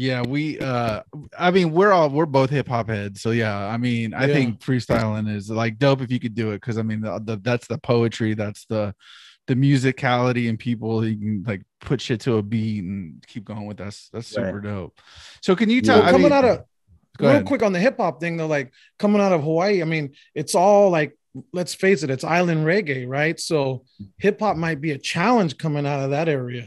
Yeah, 0.00 0.22
we 0.22 0.60
uh 0.60 1.02
I 1.36 1.50
mean 1.50 1.72
we're 1.72 1.90
all 1.90 2.08
we're 2.08 2.24
both 2.24 2.50
hip 2.50 2.68
hop 2.68 2.88
heads. 2.88 3.20
So 3.20 3.32
yeah, 3.32 3.56
I 3.66 3.76
mean 3.78 4.14
I 4.14 4.26
Yeah. 4.26 4.32
think 4.34 4.60
freestyling 4.60 5.28
is 5.28 5.50
like 5.50 5.76
dope 5.76 6.02
if 6.02 6.12
you 6.12 6.20
could 6.20 6.36
do 6.36 6.52
it 6.52 6.60
because 6.60 6.78
I 6.78 6.82
mean 6.82 7.00
the, 7.00 7.18
the 7.18 7.36
that's 7.42 7.66
the 7.66 7.78
poetry, 7.78 8.34
that's 8.34 8.64
the 8.66 8.94
the 9.48 9.56
musicality 9.56 10.48
and 10.48 10.56
people 10.56 11.04
you 11.04 11.16
can 11.16 11.44
like 11.44 11.62
put 11.80 12.00
shit 12.00 12.20
to 12.20 12.36
a 12.36 12.42
beat 12.42 12.84
and 12.84 13.24
keep 13.26 13.44
going 13.44 13.66
with 13.66 13.80
us. 13.80 14.08
That's 14.12 14.28
super 14.28 14.60
Right. 14.60 14.62
dope. 14.62 15.00
So 15.42 15.56
can 15.56 15.68
you 15.68 15.76
Yeah. 15.78 15.82
tell 15.82 15.98
Well, 15.98 16.08
I 16.08 16.10
coming 16.12 16.22
mean- 16.24 16.32
out 16.32 16.44
of 16.44 16.58
go 17.18 17.26
real 17.26 17.30
ahead. 17.30 17.46
quick 17.46 17.62
on 17.64 17.72
the 17.72 17.80
hip 17.80 17.96
hop 17.96 18.20
thing, 18.20 18.36
though, 18.36 18.46
like 18.46 18.72
coming 19.00 19.20
out 19.20 19.32
of 19.32 19.42
Hawaii, 19.42 19.82
I 19.82 19.84
mean, 19.84 20.10
it's 20.32 20.54
all 20.54 20.90
like, 20.90 21.18
let's 21.52 21.74
face 21.74 22.04
it, 22.04 22.10
it's 22.10 22.22
island 22.22 22.64
reggae, 22.64 23.08
right? 23.08 23.40
So 23.40 23.82
hip 24.18 24.38
hop 24.38 24.56
might 24.56 24.80
be 24.80 24.92
a 24.92 24.98
challenge 24.98 25.58
coming 25.58 25.86
out 25.86 26.04
of 26.04 26.10
that 26.10 26.28
area. 26.28 26.66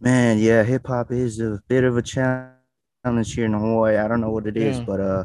Man, 0.00 0.38
yeah, 0.38 0.62
hip 0.62 0.86
hop 0.86 1.10
is 1.10 1.40
a 1.40 1.60
bit 1.68 1.84
of 1.84 1.96
a 1.96 2.02
challenge 2.02 2.54
here 3.34 3.44
in 3.46 3.52
Hawaii. 3.52 3.96
I 3.96 4.08
don't 4.08 4.20
know 4.20 4.30
what 4.30 4.46
it 4.46 4.56
is, 4.56 4.78
Yeah. 4.78 4.84
but 4.84 5.00
uh, 5.00 5.24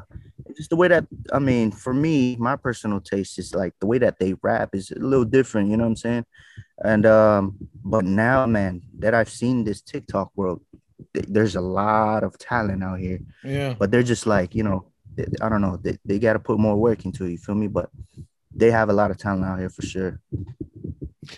just 0.56 0.70
the 0.70 0.76
way 0.76 0.88
that 0.88 1.06
I 1.34 1.40
mean, 1.40 1.72
for 1.72 1.94
me, 1.94 2.36
my 2.38 2.56
personal 2.56 3.02
taste 3.02 3.38
is 3.38 3.54
like 3.54 3.74
the 3.80 3.86
way 3.88 3.98
that 3.98 4.18
they 4.20 4.34
rap 4.42 4.74
is 4.74 4.92
a 4.92 5.00
little 5.00 5.26
different. 5.26 5.70
You 5.70 5.78
know 5.78 5.84
what 5.84 5.90
I'm 5.90 5.96
saying? 5.98 6.26
And 6.84 7.06
um, 7.06 7.58
but 7.84 8.06
now, 8.06 8.46
man, 8.46 8.82
that 9.00 9.14
I've 9.14 9.30
seen 9.30 9.64
this 9.66 9.82
TikTok 9.82 10.32
world, 10.36 10.62
th- 11.14 11.26
there's 11.28 11.56
a 11.56 11.62
lot 11.62 12.24
of 12.24 12.38
talent 12.38 12.84
out 12.84 13.00
here, 13.00 13.20
Yeah. 13.44 13.74
but 13.78 13.92
they're 13.92 14.04
just 14.04 14.26
like 14.26 14.56
you 14.56 14.64
know, 14.64 14.86
th- 15.18 15.28
I 15.42 15.50
don't 15.50 15.62
know, 15.62 15.78
they, 15.78 15.98
they 16.06 16.18
got 16.18 16.34
to 16.34 16.40
put 16.40 16.60
more 16.60 16.78
work 16.78 17.04
into 17.06 17.26
it. 17.26 17.32
You 17.32 17.38
feel 17.38 17.56
me? 17.56 17.68
But 17.68 17.90
they 18.56 18.72
have 18.72 18.90
a 18.90 18.94
lot 18.94 19.12
of 19.12 19.18
talent 19.18 19.44
out 19.46 19.60
here 19.60 19.70
for 19.70 19.82
sure. 19.82 20.20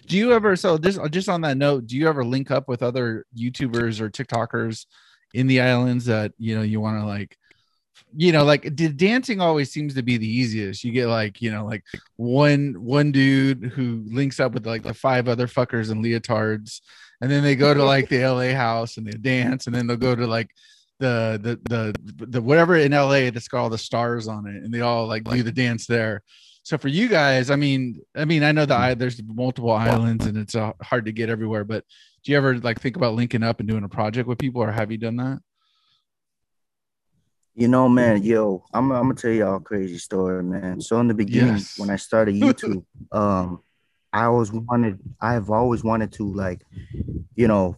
Do 0.07 0.17
you 0.17 0.33
ever 0.33 0.55
so 0.55 0.77
just 0.77 0.99
just 1.11 1.29
on 1.29 1.41
that 1.41 1.57
note, 1.57 1.87
do 1.87 1.97
you 1.97 2.07
ever 2.07 2.23
link 2.23 2.51
up 2.51 2.67
with 2.67 2.83
other 2.83 3.25
YouTubers 3.37 3.99
or 3.99 4.09
TikTokers 4.09 4.85
in 5.33 5.47
the 5.47 5.61
islands 5.61 6.05
that 6.05 6.31
you 6.37 6.55
know 6.55 6.61
you 6.61 6.79
want 6.79 6.99
to 6.99 7.05
like 7.05 7.37
you 8.15 8.31
know 8.31 8.43
like 8.43 8.75
the 8.75 8.89
dancing 8.89 9.41
always 9.41 9.71
seems 9.71 9.93
to 9.95 10.03
be 10.03 10.17
the 10.17 10.27
easiest. 10.27 10.83
You 10.83 10.91
get 10.91 11.07
like 11.07 11.41
you 11.41 11.51
know 11.51 11.65
like 11.65 11.83
one 12.15 12.75
one 12.79 13.11
dude 13.11 13.71
who 13.75 14.03
links 14.07 14.39
up 14.39 14.53
with 14.53 14.65
like 14.65 14.83
the 14.83 14.93
five 14.93 15.27
other 15.27 15.47
fuckers 15.47 15.91
in 15.91 16.01
leotards 16.01 16.81
and 17.21 17.31
then 17.31 17.43
they 17.43 17.55
go 17.55 17.73
to 17.73 17.83
like 17.83 18.09
the 18.09 18.25
la 18.25 18.53
house 18.53 18.97
and 18.97 19.07
they 19.07 19.17
dance 19.17 19.65
and 19.65 19.75
then 19.75 19.87
they'll 19.87 19.97
go 19.97 20.15
to 20.15 20.27
like 20.27 20.49
the 20.99 21.39
the 21.41 21.59
the 21.69 22.25
the 22.27 22.41
whatever 22.41 22.75
in 22.75 22.91
la 22.91 23.29
that's 23.31 23.47
got 23.47 23.61
all 23.61 23.69
the 23.69 23.77
stars 23.77 24.27
on 24.27 24.47
it 24.47 24.63
and 24.63 24.73
they 24.73 24.81
all 24.81 25.07
like 25.07 25.23
do 25.23 25.41
the 25.43 25.51
dance 25.51 25.87
there 25.87 26.21
so 26.63 26.77
for 26.77 26.87
you 26.87 27.07
guys 27.07 27.49
i 27.49 27.55
mean 27.55 28.01
i 28.15 28.25
mean 28.25 28.43
i 28.43 28.51
know 28.51 28.65
that 28.65 28.97
there's 28.97 29.21
multiple 29.23 29.71
islands 29.71 30.25
and 30.25 30.37
it's 30.37 30.55
uh, 30.55 30.71
hard 30.81 31.05
to 31.05 31.11
get 31.11 31.29
everywhere 31.29 31.63
but 31.63 31.83
do 32.23 32.31
you 32.31 32.37
ever 32.37 32.57
like 32.59 32.79
think 32.79 32.95
about 32.95 33.13
linking 33.15 33.43
up 33.43 33.59
and 33.59 33.67
doing 33.69 33.83
a 33.83 33.89
project 33.89 34.27
with 34.27 34.37
people 34.39 34.61
or 34.61 34.71
have 34.71 34.91
you 34.91 34.97
done 34.97 35.17
that 35.17 35.39
You 37.55 37.67
know, 37.67 37.87
man, 37.87 38.23
yo, 38.23 38.63
I'm, 38.73 38.91
I'm 38.91 39.03
gonna 39.03 39.13
tell 39.13 39.29
y'all 39.31 39.57
a 39.57 39.59
crazy 39.59 39.99
story, 39.99 40.41
man. 40.43 40.81
So 40.81 40.99
in 40.99 41.07
the 41.07 41.13
beginning, 41.13 41.57
Yes. 41.57 41.77
when 41.77 41.91
I 41.91 41.97
started 41.97 42.33
YouTube, 42.43 42.83
um, 43.11 43.61
I 44.11 44.23
always 44.25 44.51
wanted, 44.51 44.97
I've 45.21 45.51
always 45.51 45.83
wanted 45.83 46.11
to 46.13 46.23
like, 46.33 46.61
you 47.35 47.47
know, 47.47 47.77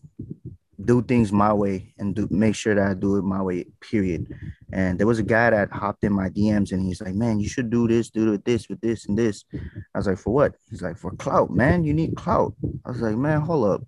do 0.83 1.01
things 1.01 1.31
my 1.31 1.53
way 1.53 1.93
and 1.97 2.15
do 2.15 2.27
make 2.29 2.55
sure 2.55 2.75
that 2.75 2.87
I 2.87 2.93
do 2.93 3.15
it 3.17 3.23
my 3.23 3.41
way, 3.41 3.65
period. 3.79 4.27
And 4.73 4.99
there 4.99 5.07
was 5.07 5.19
a 5.19 5.23
guy 5.23 5.49
that 5.49 5.71
hopped 5.71 6.03
in 6.03 6.11
my 6.11 6.29
DMs 6.29 6.71
and 6.71 6.85
he's 6.85 7.01
like, 7.01 7.15
Man, 7.15 7.39
you 7.39 7.47
should 7.47 7.69
do 7.69 7.87
this, 7.87 8.09
do 8.09 8.37
this 8.39 8.67
with 8.67 8.81
this 8.81 9.07
and 9.07 9.17
this. 9.17 9.45
I 9.53 9.97
was 9.97 10.07
like, 10.07 10.17
For 10.17 10.33
what? 10.33 10.55
He's 10.69 10.81
like, 10.81 10.97
For 10.97 11.11
clout, 11.11 11.51
man. 11.51 11.83
You 11.83 11.93
need 11.93 12.15
clout. 12.15 12.53
I 12.85 12.91
was 12.91 13.01
like, 13.01 13.15
Man, 13.15 13.41
hold 13.41 13.69
up. 13.69 13.81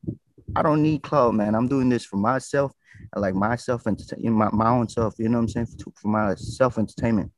I 0.56 0.62
don't 0.62 0.82
need 0.82 1.04
clout, 1.04 1.34
man. 1.34 1.56
I'm 1.56 1.67
doing 1.67 1.89
this 1.89 2.06
for 2.06 2.17
myself 2.17 2.71
and 3.13 3.21
like 3.21 3.36
my 3.36 3.56
self 3.56 3.88
entertainment, 3.88 4.54
my, 4.54 4.65
my 4.65 4.69
own 4.69 4.89
self, 4.89 5.15
you 5.17 5.30
know 5.30 5.38
what 5.38 5.43
I'm 5.43 5.50
saying? 5.50 5.67
For, 5.67 5.91
for 5.95 6.08
my 6.08 6.36
self 6.36 6.78
entertainment. 6.78 7.32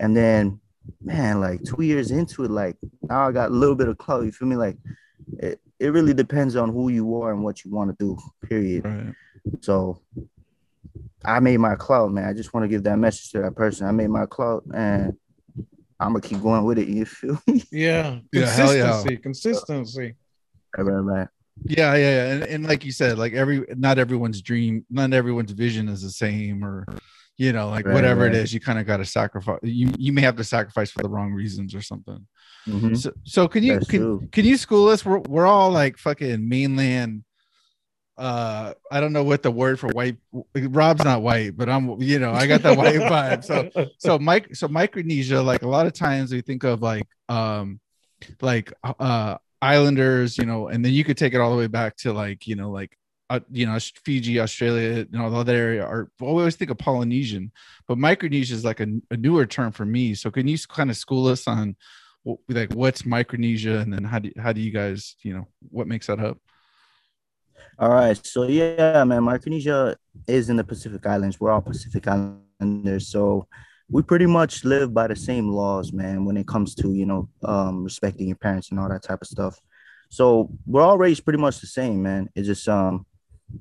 And 0.00 0.16
then, 0.16 0.60
man, 1.02 1.40
like 1.40 1.62
two 1.64 1.82
years 1.82 2.10
into 2.10 2.44
it, 2.44 2.50
like 2.50 2.76
now 3.02 3.28
I 3.28 3.32
got 3.32 3.50
a 3.50 3.54
little 3.54 3.74
bit 3.74 3.88
of 3.88 3.98
clout. 3.98 4.24
You 4.24 4.32
feel 4.32 4.48
me? 4.48 4.56
Like 4.56 4.76
it, 5.38 5.60
it 5.78 5.88
really 5.88 6.14
depends 6.14 6.56
on 6.56 6.72
who 6.72 6.88
you 6.88 7.20
are 7.20 7.32
and 7.32 7.42
what 7.42 7.64
you 7.64 7.70
want 7.70 7.90
to 7.90 7.96
do, 7.98 8.18
period. 8.48 8.84
right 8.84 9.14
So 9.60 10.00
I 11.24 11.40
made 11.40 11.58
my 11.58 11.74
clout, 11.74 12.12
man. 12.12 12.24
I 12.28 12.32
just 12.32 12.54
want 12.54 12.64
to 12.64 12.68
give 12.68 12.82
that 12.84 12.98
message 12.98 13.30
to 13.32 13.40
that 13.42 13.54
person. 13.56 13.86
I 13.86 13.90
made 13.92 14.10
my 14.10 14.26
clout 14.26 14.64
and 14.74 15.16
I'm 15.98 16.12
gonna 16.12 16.20
keep 16.20 16.42
going 16.42 16.64
with 16.64 16.78
it. 16.78 16.88
You 16.88 17.04
feel 17.04 17.40
me? 17.46 17.62
Yeah. 17.72 18.18
Yeah, 18.32 18.46
hell 18.46 18.74
yeah. 18.74 18.86
Consistency. 18.92 19.16
Consistency. 19.16 20.14
right, 20.76 20.84
right, 20.84 21.00
right. 21.00 21.28
Yeah, 21.64 21.94
yeah, 21.94 21.98
yeah. 21.98 22.32
And, 22.32 22.42
and 22.44 22.68
like 22.68 22.84
you 22.84 22.92
said, 22.92 23.18
like 23.18 23.32
every 23.32 23.64
not 23.76 23.98
everyone's 23.98 24.42
dream, 24.42 24.84
not 24.90 25.12
everyone's 25.12 25.52
vision 25.52 25.88
is 25.88 26.02
the 26.02 26.10
same, 26.10 26.62
or 26.62 26.86
you 27.38 27.52
know, 27.52 27.70
like 27.70 27.86
Right, 27.86 27.94
whatever 27.94 28.26
it 28.26 28.28
right. 28.28 28.36
is, 28.36 28.52
you 28.52 28.60
kind 28.60 28.78
of 28.78 28.86
got 28.86 28.98
to 28.98 29.06
sacrifice. 29.06 29.60
You 29.62 29.90
you 29.98 30.12
may 30.12 30.20
have 30.20 30.36
to 30.36 30.44
sacrifice 30.44 30.90
for 30.90 31.02
the 31.02 31.08
wrong 31.08 31.32
reasons 31.32 31.74
or 31.74 31.80
something. 31.80 32.26
Mhm. 32.66 32.96
So 32.96 33.12
so 33.24 33.48
can 33.48 33.62
you 33.62 33.74
That's 33.74 33.88
can, 33.88 34.00
true. 34.00 34.28
can 34.32 34.44
you 34.44 34.56
school 34.56 34.88
us? 34.88 35.04
We're 35.04 35.18
we're 35.20 35.46
all 35.46 35.70
like 35.70 35.98
fucking 35.98 36.48
mainland. 36.48 37.22
Uh, 38.18 38.72
I 38.90 39.00
don't 39.00 39.12
know 39.12 39.24
what 39.24 39.42
the 39.42 39.50
word 39.50 39.78
for 39.78 39.88
white. 39.88 40.16
Rob's 40.54 41.04
not 41.04 41.22
white, 41.22 41.56
but 41.56 41.68
I'm. 41.68 42.00
You 42.00 42.18
know, 42.18 42.32
I 42.32 42.46
got 42.46 42.62
that 42.62 42.76
white 42.78 42.94
vibe. 43.00 43.44
So 43.44 43.70
so 43.98 44.18
Mike 44.18 44.56
so 44.56 44.68
Micronesia, 44.68 45.42
like 45.42 45.62
a 45.62 45.68
lot 45.68 45.86
of 45.86 45.92
times 45.92 46.32
we 46.32 46.40
think 46.40 46.64
of 46.64 46.82
like 46.82 47.06
um 47.28 47.78
like 48.40 48.72
uh 48.82 49.36
islanders, 49.62 50.38
you 50.38 50.46
know, 50.46 50.68
and 50.68 50.84
then 50.84 50.92
you 50.92 51.04
could 51.04 51.16
take 51.16 51.34
it 51.34 51.40
all 51.40 51.50
the 51.50 51.56
way 51.56 51.66
back 51.66 51.96
to 51.98 52.12
like, 52.12 52.46
you 52.46 52.56
know, 52.56 52.70
like 52.70 52.96
uh, 53.28 53.40
you 53.50 53.66
know, 53.66 53.76
Fiji, 54.04 54.38
Australia, 54.40 55.06
and 55.12 55.20
all 55.20 55.30
the 55.30 55.36
other 55.36 55.54
area 55.54 55.84
are. 55.84 56.10
Well, 56.20 56.34
we 56.34 56.42
always 56.42 56.56
think 56.56 56.70
of 56.70 56.78
Polynesian, 56.78 57.50
but 57.88 57.98
Micronesia 57.98 58.54
is 58.54 58.64
like 58.64 58.80
a, 58.80 58.86
a 59.10 59.16
newer 59.16 59.46
term 59.46 59.72
for 59.72 59.84
me. 59.84 60.14
So 60.14 60.30
can 60.30 60.46
you 60.46 60.56
kind 60.68 60.90
of 60.90 60.96
school 60.96 61.26
us 61.26 61.46
on 61.48 61.76
like 62.48 62.72
what's 62.72 63.06
Micronesia, 63.06 63.78
and 63.78 63.92
then 63.92 64.04
how 64.04 64.18
do 64.18 64.30
how 64.38 64.52
do 64.52 64.60
you 64.60 64.70
guys, 64.70 65.16
you 65.22 65.34
know, 65.34 65.46
what 65.70 65.86
makes 65.86 66.06
that 66.08 66.20
up? 66.20 66.38
All 67.78 67.90
right. 67.90 68.18
So 68.26 68.44
yeah, 68.44 69.04
man, 69.04 69.22
Micronesia 69.22 69.96
is 70.26 70.48
in 70.48 70.56
the 70.56 70.64
Pacific 70.64 71.04
Islands. 71.06 71.38
We're 71.38 71.50
all 71.50 71.60
Pacific 71.60 72.06
Islanders. 72.08 73.08
So 73.08 73.46
we 73.88 74.02
pretty 74.02 74.26
much 74.26 74.64
live 74.64 74.92
by 74.92 75.06
the 75.06 75.16
same 75.16 75.48
laws, 75.48 75.92
man, 75.92 76.24
when 76.24 76.36
it 76.36 76.48
comes 76.48 76.74
to, 76.76 76.92
you 76.92 77.06
know, 77.06 77.28
um, 77.44 77.84
respecting 77.84 78.26
your 78.26 78.36
parents 78.36 78.70
and 78.70 78.80
all 78.80 78.88
that 78.88 79.02
type 79.02 79.20
of 79.20 79.28
stuff. 79.28 79.60
So 80.08 80.50
we're 80.66 80.82
all 80.82 80.98
raised 80.98 81.24
pretty 81.24 81.38
much 81.38 81.60
the 81.60 81.66
same, 81.66 82.02
man. 82.02 82.28
It's 82.34 82.46
just 82.46 82.68
um 82.68 83.06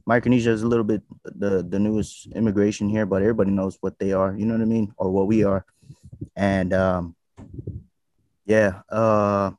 Micronesia 0.06 0.52
is 0.52 0.64
a 0.64 0.68
little 0.68 0.84
bit 0.84 1.02
the 1.24 1.64
the 1.68 1.80
newest 1.80 2.28
immigration 2.34 2.90
here, 2.90 3.06
but 3.06 3.22
everybody 3.22 3.52
knows 3.52 3.78
what 3.82 4.00
they 4.00 4.14
are, 4.14 4.36
you 4.36 4.46
know 4.46 4.54
what 4.54 4.62
I 4.62 4.66
mean, 4.66 4.94
or 4.98 5.12
what 5.12 5.28
we 5.28 5.44
are. 5.44 5.66
And 6.36 6.74
um 6.74 7.16
yeah, 8.46 8.82
uh 8.90 9.52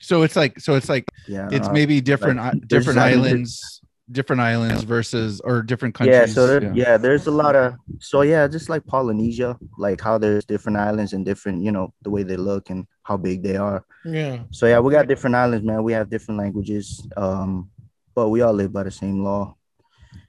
So 0.00 0.22
it's 0.22 0.36
like 0.36 0.58
so 0.60 0.74
it's 0.74 0.88
like 0.88 1.06
yeah, 1.28 1.48
it's 1.52 1.68
uh, 1.68 1.72
maybe 1.72 2.00
different 2.00 2.38
like, 2.38 2.54
i- 2.54 2.58
different 2.66 2.98
islands- 2.98 3.28
islands, 3.28 3.80
different 4.10 4.40
islands 4.40 4.82
versus 4.84 5.40
or 5.44 5.62
different 5.62 5.94
countries. 5.94 6.16
Yeah, 6.16 6.26
so 6.26 6.46
there, 6.46 6.72
yeah. 6.74 6.96
there's 6.96 7.26
a 7.26 7.30
lot 7.30 7.54
of 7.54 7.74
so 7.98 8.22
yeah, 8.22 8.48
just 8.48 8.68
like 8.68 8.86
Polynesia, 8.86 9.58
like 9.78 10.00
how 10.00 10.16
there's 10.18 10.44
different 10.44 10.78
islands 10.78 11.12
and 11.12 11.24
different, 11.24 11.62
you 11.62 11.70
know, 11.70 11.92
the 12.02 12.10
way 12.10 12.22
they 12.24 12.36
look 12.36 12.70
and 12.70 12.86
how 13.02 13.16
big 13.16 13.42
they 13.42 13.56
are. 13.56 13.84
Yeah. 14.04 14.44
So 14.50 14.66
yeah, 14.66 14.80
we 14.80 14.90
got 14.90 15.06
different 15.06 15.36
islands, 15.36 15.64
man. 15.64 15.82
We 15.84 15.92
have 15.92 16.08
different 16.08 16.38
languages, 16.40 17.06
um, 17.16 17.70
but 18.14 18.30
we 18.30 18.40
all 18.40 18.54
live 18.54 18.72
by 18.72 18.84
the 18.84 18.90
same 18.90 19.22
law. 19.22 19.54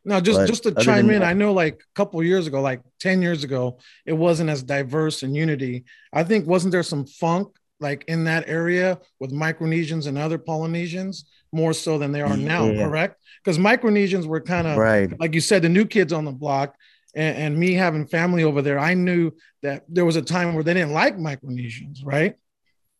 Now, 0.05 0.19
just 0.19 0.39
But 0.39 0.47
just 0.47 0.63
to 0.63 0.71
chime 0.75 1.09
in, 1.09 1.19
that- 1.21 1.27
I 1.29 1.33
know 1.33 1.53
like 1.53 1.75
a 1.75 1.93
couple 1.95 2.21
years 2.23 2.47
ago, 2.47 2.61
like 2.61 2.81
ten 2.99 3.21
years 3.21 3.43
ago, 3.43 3.79
it 4.05 4.13
wasn't 4.13 4.49
as 4.49 4.63
diverse 4.63 5.23
in 5.23 5.35
unity. 5.35 5.85
I 6.13 6.23
think 6.23 6.47
wasn't 6.47 6.71
there 6.71 6.83
some 6.83 7.05
funk 7.05 7.49
like 7.79 8.03
in 8.07 8.25
that 8.25 8.47
area 8.47 8.99
with 9.19 9.31
Micronesians 9.31 10.05
and 10.07 10.17
other 10.17 10.37
Polynesians 10.37 11.25
more 11.51 11.73
so 11.73 11.97
than 11.97 12.11
they 12.11 12.21
are 12.21 12.37
now, 12.37 12.65
Yeah. 12.69 12.85
correct? 12.85 13.15
Because 13.43 13.57
Micronesians 13.57 14.25
were 14.25 14.39
kind 14.41 14.67
of 14.67 14.77
Right. 14.77 15.19
like 15.19 15.33
you 15.33 15.41
said, 15.41 15.63
the 15.63 15.69
new 15.69 15.85
kids 15.85 16.13
on 16.13 16.25
the 16.25 16.31
block, 16.31 16.75
and, 17.15 17.37
and 17.37 17.57
me 17.57 17.73
having 17.73 18.05
family 18.07 18.43
over 18.43 18.61
there. 18.61 18.77
I 18.79 18.93
knew 18.93 19.31
that 19.63 19.83
there 19.89 20.05
was 20.05 20.15
a 20.15 20.21
time 20.21 20.53
where 20.53 20.63
they 20.63 20.73
didn't 20.75 20.93
like 20.93 21.17
Micronesians, 21.17 22.05
right? 22.05 22.35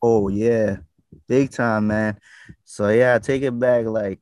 Oh 0.01 0.27
yeah, 0.29 0.77
big 1.27 1.51
time, 1.51 1.87
man. 1.87 2.17
So 2.65 2.89
yeah, 2.89 3.19
take 3.19 3.43
it 3.43 3.57
back 3.59 3.85
like 3.85 4.19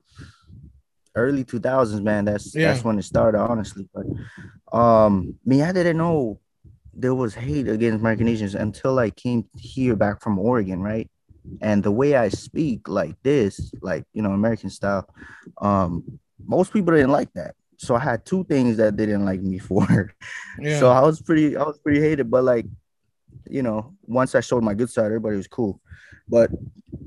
early 1.15 1.43
2000s, 1.43 2.01
man. 2.01 2.25
That's 2.25 2.51
that's 2.51 2.83
when 2.83 2.99
it 2.99 3.03
started, 3.03 3.39
honestly. 3.39 3.87
But 3.93 4.77
um, 4.77 5.35
me, 5.45 5.63
I 5.63 5.71
didn't 5.71 5.97
know 5.97 6.39
there 6.93 7.15
was 7.15 7.33
hate 7.33 7.67
against 7.67 8.03
Micronesians 8.03 8.55
until 8.55 8.99
I 8.99 9.09
came 9.09 9.45
here 9.57 9.95
back 9.95 10.21
from 10.21 10.37
Oregon, 10.37 10.81
right? 10.81 11.09
And 11.61 11.83
the 11.83 11.91
way 11.91 12.15
I 12.15 12.29
speak 12.29 12.87
like 12.87 13.15
this, 13.23 13.71
like 13.81 14.05
you 14.13 14.21
know, 14.21 14.31
American 14.31 14.69
style, 14.69 15.07
um, 15.61 16.19
most 16.45 16.73
people 16.73 16.93
didn't 16.93 17.11
like 17.11 17.31
that. 17.33 17.55
So 17.77 17.95
I 17.95 17.99
had 17.99 18.25
two 18.25 18.43
things 18.43 18.77
that 18.77 18.97
they 18.97 19.05
didn't 19.05 19.25
like 19.25 19.41
me 19.41 19.57
for. 19.69 20.13
Yeah. 20.59 20.79
So 20.79 20.89
I 20.89 21.01
was 21.01 21.21
pretty, 21.21 21.55
I 21.55 21.63
was 21.63 21.79
pretty 21.79 22.01
hated, 22.01 22.29
but 22.29 22.43
like, 22.43 22.65
you 23.49 23.63
know, 23.63 23.95
once 24.05 24.35
I 24.35 24.41
showed 24.41 24.63
my 24.63 24.73
good 24.73 24.89
side, 24.89 25.05
everybody 25.05 25.37
was 25.37 25.47
cool. 25.47 25.79
But 26.29 26.51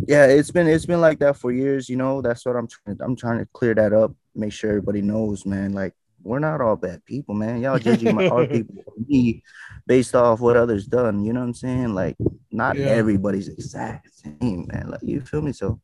yeah, 0.06 0.26
it's 0.26 0.50
been 0.50 0.66
it's 0.66 0.87
been 0.87 1.00
like 1.00 1.18
that 1.20 1.37
for 1.37 1.52
years. 1.52 1.88
You 1.88 1.96
know, 1.96 2.20
that's 2.22 2.44
what 2.44 2.56
I'm 2.56 2.66
trying. 2.68 2.98
I'm 3.00 3.16
trying 3.16 3.38
to 3.38 3.46
clear 3.52 3.74
that 3.74 3.92
up, 3.92 4.12
make 4.35 4.52
sure 4.52 4.70
everybody 4.70 5.02
knows, 5.02 5.46
man. 5.46 5.72
Like 5.72 5.94
we're 6.24 6.38
not 6.38 6.61
all 6.61 6.76
bad 6.76 7.04
people, 7.04 7.35
man. 7.35 7.61
Y'all 7.61 7.78
judging 7.78 8.14
my 8.14 8.28
our 8.28 8.46
people 8.54 8.85
me 9.08 9.42
based 9.87 10.14
off 10.14 10.40
what 10.40 10.56
others 10.56 10.87
done. 10.87 11.24
You 11.24 11.32
know 11.32 11.40
what 11.40 11.46
I'm 11.46 11.54
saying? 11.54 11.94
Like 11.94 12.16
not 12.50 12.76
Yeah. 12.76 12.87
everybody's 12.87 13.48
exact 13.48 14.08
same, 14.14 14.68
man. 14.72 14.88
Like 14.90 15.02
you 15.02 15.20
feel 15.20 15.42
me? 15.42 15.52
So 15.52 15.80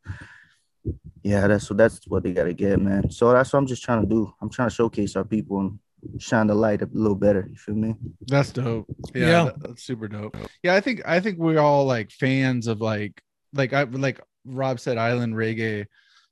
yeah, 1.22 1.46
that's 1.46 1.68
what 1.68 1.76
that's 1.76 2.00
what 2.06 2.22
they 2.22 2.32
gotta 2.32 2.54
get, 2.54 2.80
man. 2.80 3.10
So 3.10 3.32
that's 3.32 3.52
what 3.52 3.58
I'm 3.58 3.66
just 3.66 3.82
trying 3.82 4.02
to 4.02 4.08
do. 4.08 4.32
I'm 4.40 4.48
trying 4.50 4.68
to 4.68 4.74
showcase 4.74 5.16
our 5.16 5.24
people 5.24 5.60
and 5.60 5.78
shine 6.22 6.46
the 6.46 6.54
light 6.54 6.82
a 6.82 6.88
little 6.92 7.16
better. 7.16 7.46
You 7.50 7.56
feel 7.56 7.74
me? 7.74 7.94
That's 8.26 8.52
dope. 8.52 8.86
Yeah, 9.14 9.26
Yeah. 9.26 9.44
that- 9.44 9.60
that's 9.60 9.82
super 9.82 10.08
dope. 10.08 10.36
Yeah, 10.62 10.74
I 10.74 10.80
think 10.80 11.02
I 11.06 11.20
think 11.20 11.38
we're 11.38 11.58
all 11.58 11.84
like 11.84 12.10
fans 12.10 12.66
of 12.68 12.80
like 12.80 13.20
like 13.52 13.72
I 13.72 13.84
like 13.84 14.20
Rob 14.44 14.80
said 14.80 14.98
island 14.98 15.34
reggae, 15.34 15.86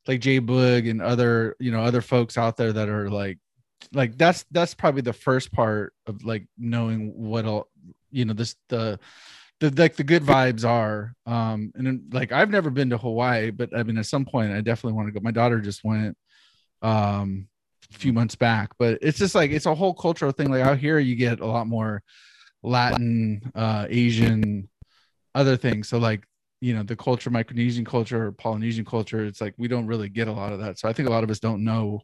like 0.07 0.21
J 0.21 0.41
Boog 0.41 0.89
and 0.91 1.03
other, 1.03 1.57
you 1.59 1.71
know, 1.71 1.83
other 1.83 2.01
folks 2.03 2.39
out 2.39 2.57
there 2.57 2.73
that 2.73 2.89
are 2.89 3.11
like 3.11 3.39
like 3.93 4.17
that's 4.17 4.45
that's 4.51 4.75
probably 4.75 5.03
the 5.03 5.13
first 5.13 5.53
part 5.53 5.93
of 6.07 6.25
like 6.25 6.47
knowing 6.59 7.13
what 7.15 7.45
all 7.45 7.69
you 8.11 8.25
know 8.25 8.33
this 8.33 8.57
the 8.69 8.99
the 9.61 9.71
like 9.77 9.97
the 9.97 10.05
good 10.05 10.23
vibes 10.23 10.65
are. 10.69 11.15
Um 11.27 11.73
and 11.75 12.13
like 12.13 12.33
I've 12.33 12.51
never 12.51 12.71
been 12.71 12.91
to 12.91 12.99
Hawaii 12.99 13.51
but 13.51 13.77
I 13.77 13.83
mean 13.83 13.99
at 13.99 14.07
some 14.07 14.25
point 14.25 14.53
I 14.53 14.61
definitely 14.61 14.97
want 14.97 15.09
to 15.09 15.13
go. 15.13 15.21
My 15.23 15.31
daughter 15.31 15.61
just 15.61 15.85
went 15.85 16.17
um 16.83 17.49
a 17.95 17.99
few 17.99 18.13
months 18.13 18.35
back 18.35 18.71
but 18.79 18.99
it's 19.01 19.19
just 19.19 19.35
like 19.35 19.51
it's 19.51 19.67
a 19.67 19.75
whole 19.75 19.95
cultural 19.95 20.33
thing. 20.33 20.51
Like 20.51 20.63
out 20.63 20.79
here 20.79 20.99
you 20.99 21.17
get 21.17 21.41
a 21.41 21.47
lot 21.47 21.67
more 21.67 22.03
Latin 22.63 23.53
uh 23.55 23.87
Asian 23.89 24.69
other 25.35 25.57
things. 25.57 25.89
So 25.89 25.99
like 25.99 26.25
you 26.61 26.75
know 26.75 26.83
the 26.83 26.97
culture 26.97 27.31
Micronesian 27.31 27.87
culture 27.87 28.27
or 28.27 28.33
Polynesian 28.33 28.85
culture 28.85 29.25
it's 29.25 29.41
like 29.41 29.55
we 29.59 29.69
don't 29.69 29.87
really 29.87 30.09
get 30.09 30.29
a 30.29 30.33
lot 30.33 30.53
of 30.53 30.61
that. 30.61 30.79
So 30.79 30.89
I 30.89 30.93
think 30.93 31.09
a 31.09 31.13
lot 31.13 31.25
of 31.25 31.31
us 31.31 31.41
don't 31.41 31.65
know 31.65 32.01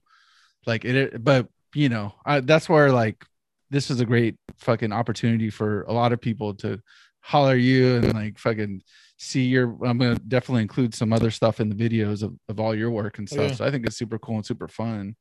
like 0.67 0.85
it 0.85 1.23
but 1.23 1.49
you 1.75 1.89
know 1.89 2.15
I, 2.25 2.41
that's 2.41 2.69
where 2.69 2.93
like 2.93 3.25
this 3.71 3.91
is 3.91 4.01
a 4.01 4.07
great 4.07 4.37
fucking 4.59 4.93
opportunity 4.93 5.51
for 5.51 5.83
a 5.83 5.93
lot 5.93 6.13
of 6.13 6.21
people 6.21 6.55
to 6.57 6.81
holler 7.21 7.57
you 7.57 7.97
and 7.97 8.15
like 8.15 8.39
fucking 8.39 8.83
see 9.17 9.45
your 9.45 9.77
i'm 9.85 9.99
gonna 9.99 10.19
definitely 10.29 10.63
include 10.63 10.95
some 10.95 11.13
other 11.13 11.31
stuff 11.31 11.61
in 11.61 11.69
the 11.69 11.75
videos 11.75 12.23
of, 12.23 12.35
of 12.49 12.61
all 12.61 12.75
your 12.75 12.91
work 12.91 13.19
and 13.19 13.29
oh, 13.33 13.35
stuff. 13.35 13.51
Yeah. 13.51 13.55
so 13.57 13.65
i 13.65 13.71
think 13.71 13.87
it's 13.87 13.97
super 13.97 14.19
cool 14.19 14.37
and 14.37 14.47
super 14.47 14.69
fun 14.69 15.15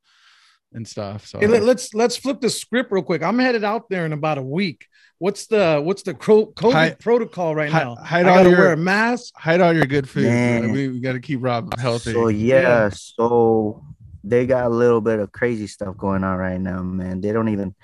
and 0.73 0.87
stuff 0.87 1.25
so 1.27 1.39
Hey, 1.39 1.47
let, 1.47 1.63
us 1.63 1.93
let's 1.93 2.15
flip 2.15 2.39
the 2.41 2.49
script 2.49 2.91
real 2.91 3.03
quick. 3.03 3.21
I'm 3.23 3.37
headed 3.39 3.63
out 3.63 3.89
there 3.89 4.05
in 4.05 4.13
about 4.13 4.37
a 4.37 4.41
week. 4.41 4.85
What's 5.19 5.45
the 5.47 5.79
what's 5.83 6.01
the 6.03 6.13
cro- 6.13 6.47
COVID 6.47 6.71
Hi- 6.73 6.95
protocol 6.99 7.53
right 7.53 7.69
hi- 7.71 7.83
now? 7.83 7.95
hide 7.95 8.25
I 8.25 8.37
all 8.39 8.47
your- 8.49 8.57
wear 8.57 8.73
a 8.73 8.77
mask. 8.77 9.33
hide 9.35 9.61
all 9.61 9.73
your 9.73 9.85
good 9.85 10.09
food 10.09 10.23
Man. 10.23 10.71
we, 10.71 10.87
we 10.87 10.99
got 10.99 11.13
to 11.13 11.19
keep 11.19 11.43
rob 11.43 11.77
healthy 11.79 12.13
So 12.13 12.27
yeah, 12.29 12.61
Yeah. 12.61 12.89
so 12.89 13.83
they 14.23 14.45
got 14.45 14.65
a 14.65 14.69
little 14.69 15.01
bit 15.01 15.19
of 15.19 15.31
crazy 15.31 15.67
stuff 15.67 15.97
going 15.97 16.23
on 16.23 16.37
right 16.37 16.59
now, 16.59 16.81
man. 16.81 17.21
They 17.21 17.31
don't 17.31 17.49
even 17.49 17.75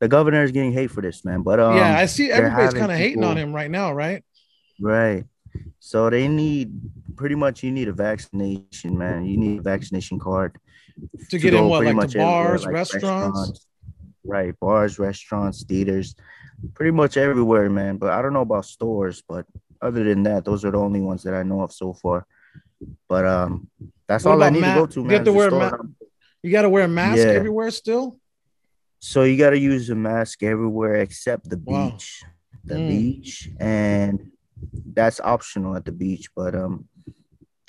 the 0.00 0.08
governor 0.08 0.42
is 0.42 0.52
getting 0.52 0.72
hate 0.72 0.90
for 0.90 1.00
this, 1.00 1.24
man. 1.24 1.42
But 1.42 1.58
um, 1.60 1.76
yeah, 1.76 1.98
I 1.98 2.06
see 2.06 2.30
everybody's 2.30 2.74
kind 2.74 2.92
of 2.92 2.98
hating 2.98 3.24
on 3.24 3.36
him 3.38 3.52
right 3.54 3.70
now, 3.70 3.92
right? 3.92 4.22
Right. 4.80 5.24
So 5.78 6.10
they 6.10 6.28
need 6.28 6.72
pretty 7.16 7.36
much 7.36 7.62
you 7.62 7.70
need 7.72 7.88
a 7.88 7.92
vaccination, 7.92 8.98
man. 8.98 9.24
You 9.24 9.36
need 9.38 9.60
a 9.60 9.62
vaccination 9.62 10.18
card 10.18 10.58
To 11.30 11.38
get 11.38 11.54
in 11.54 11.68
what, 11.68 11.84
like 11.84 12.08
to 12.10 12.18
bars, 12.18 12.64
like 12.64 12.72
restaurants? 12.74 13.66
Right, 14.24 14.58
bars, 14.58 14.98
restaurants, 14.98 15.64
theaters, 15.64 16.14
pretty 16.74 16.92
much 16.92 17.16
everywhere, 17.16 17.68
man. 17.68 17.98
But 17.98 18.10
I 18.10 18.22
don't 18.22 18.32
know 18.32 18.40
about 18.40 18.64
stores, 18.64 19.22
but 19.28 19.44
other 19.82 20.02
than 20.04 20.22
that, 20.22 20.44
those 20.44 20.64
are 20.64 20.70
the 20.70 20.78
only 20.78 21.00
ones 21.00 21.22
that 21.24 21.34
I 21.34 21.42
know 21.42 21.60
of 21.60 21.72
so 21.72 21.92
far. 21.92 22.26
But 23.08 23.26
um, 23.26 23.68
that's 24.06 24.24
What 24.24 24.32
all 24.32 24.42
I 24.42 24.50
need 24.50 24.60
ma- 24.60 24.74
to 24.74 24.80
go 24.80 24.86
to, 24.86 25.00
you 25.00 25.06
man. 25.06 25.24
to 25.24 25.32
wear 25.32 25.50
ma- 25.50 25.76
You 26.42 26.50
got 26.50 26.62
to 26.62 26.70
wear 26.70 26.84
a 26.84 26.88
mask 26.88 27.18
Yeah. 27.18 27.32
everywhere 27.34 27.70
still. 27.70 28.18
So 29.00 29.24
you 29.24 29.36
got 29.36 29.50
to 29.50 29.58
use 29.58 29.90
a 29.90 29.94
mask 29.94 30.42
everywhere 30.42 30.96
except 30.96 31.50
the 31.50 31.58
Wow. 31.58 31.90
beach, 31.90 32.24
the 32.64 32.76
Mm. 32.76 32.88
beach, 32.88 33.50
and 33.60 34.30
that's 34.94 35.20
optional 35.20 35.76
at 35.76 35.84
the 35.84 35.92
beach. 35.92 36.28
But 36.34 36.54
um, 36.54 36.88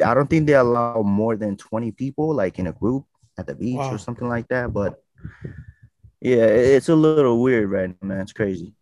I 0.04 0.14
don't 0.14 0.30
think 0.30 0.48
they 0.48 0.54
allow 0.56 1.02
more 1.02 1.36
than 1.36 1.58
twenty 1.58 1.92
people, 1.92 2.34
like 2.34 2.60
in 2.60 2.68
a 2.68 2.72
group 2.72 3.06
at 3.38 3.48
the 3.48 3.56
beach 3.56 3.76
Wow. 3.78 3.94
or 3.94 3.98
something 3.98 4.28
like 4.28 4.48
that. 4.50 4.74
But 4.74 5.02
yeah, 6.22 6.46
it's 6.46 6.90
a 6.90 6.96
little 6.96 7.42
weird 7.42 7.70
right 7.70 7.90
now, 7.90 8.08
man. 8.08 8.22
It's 8.22 8.34
crazy. 8.34 8.74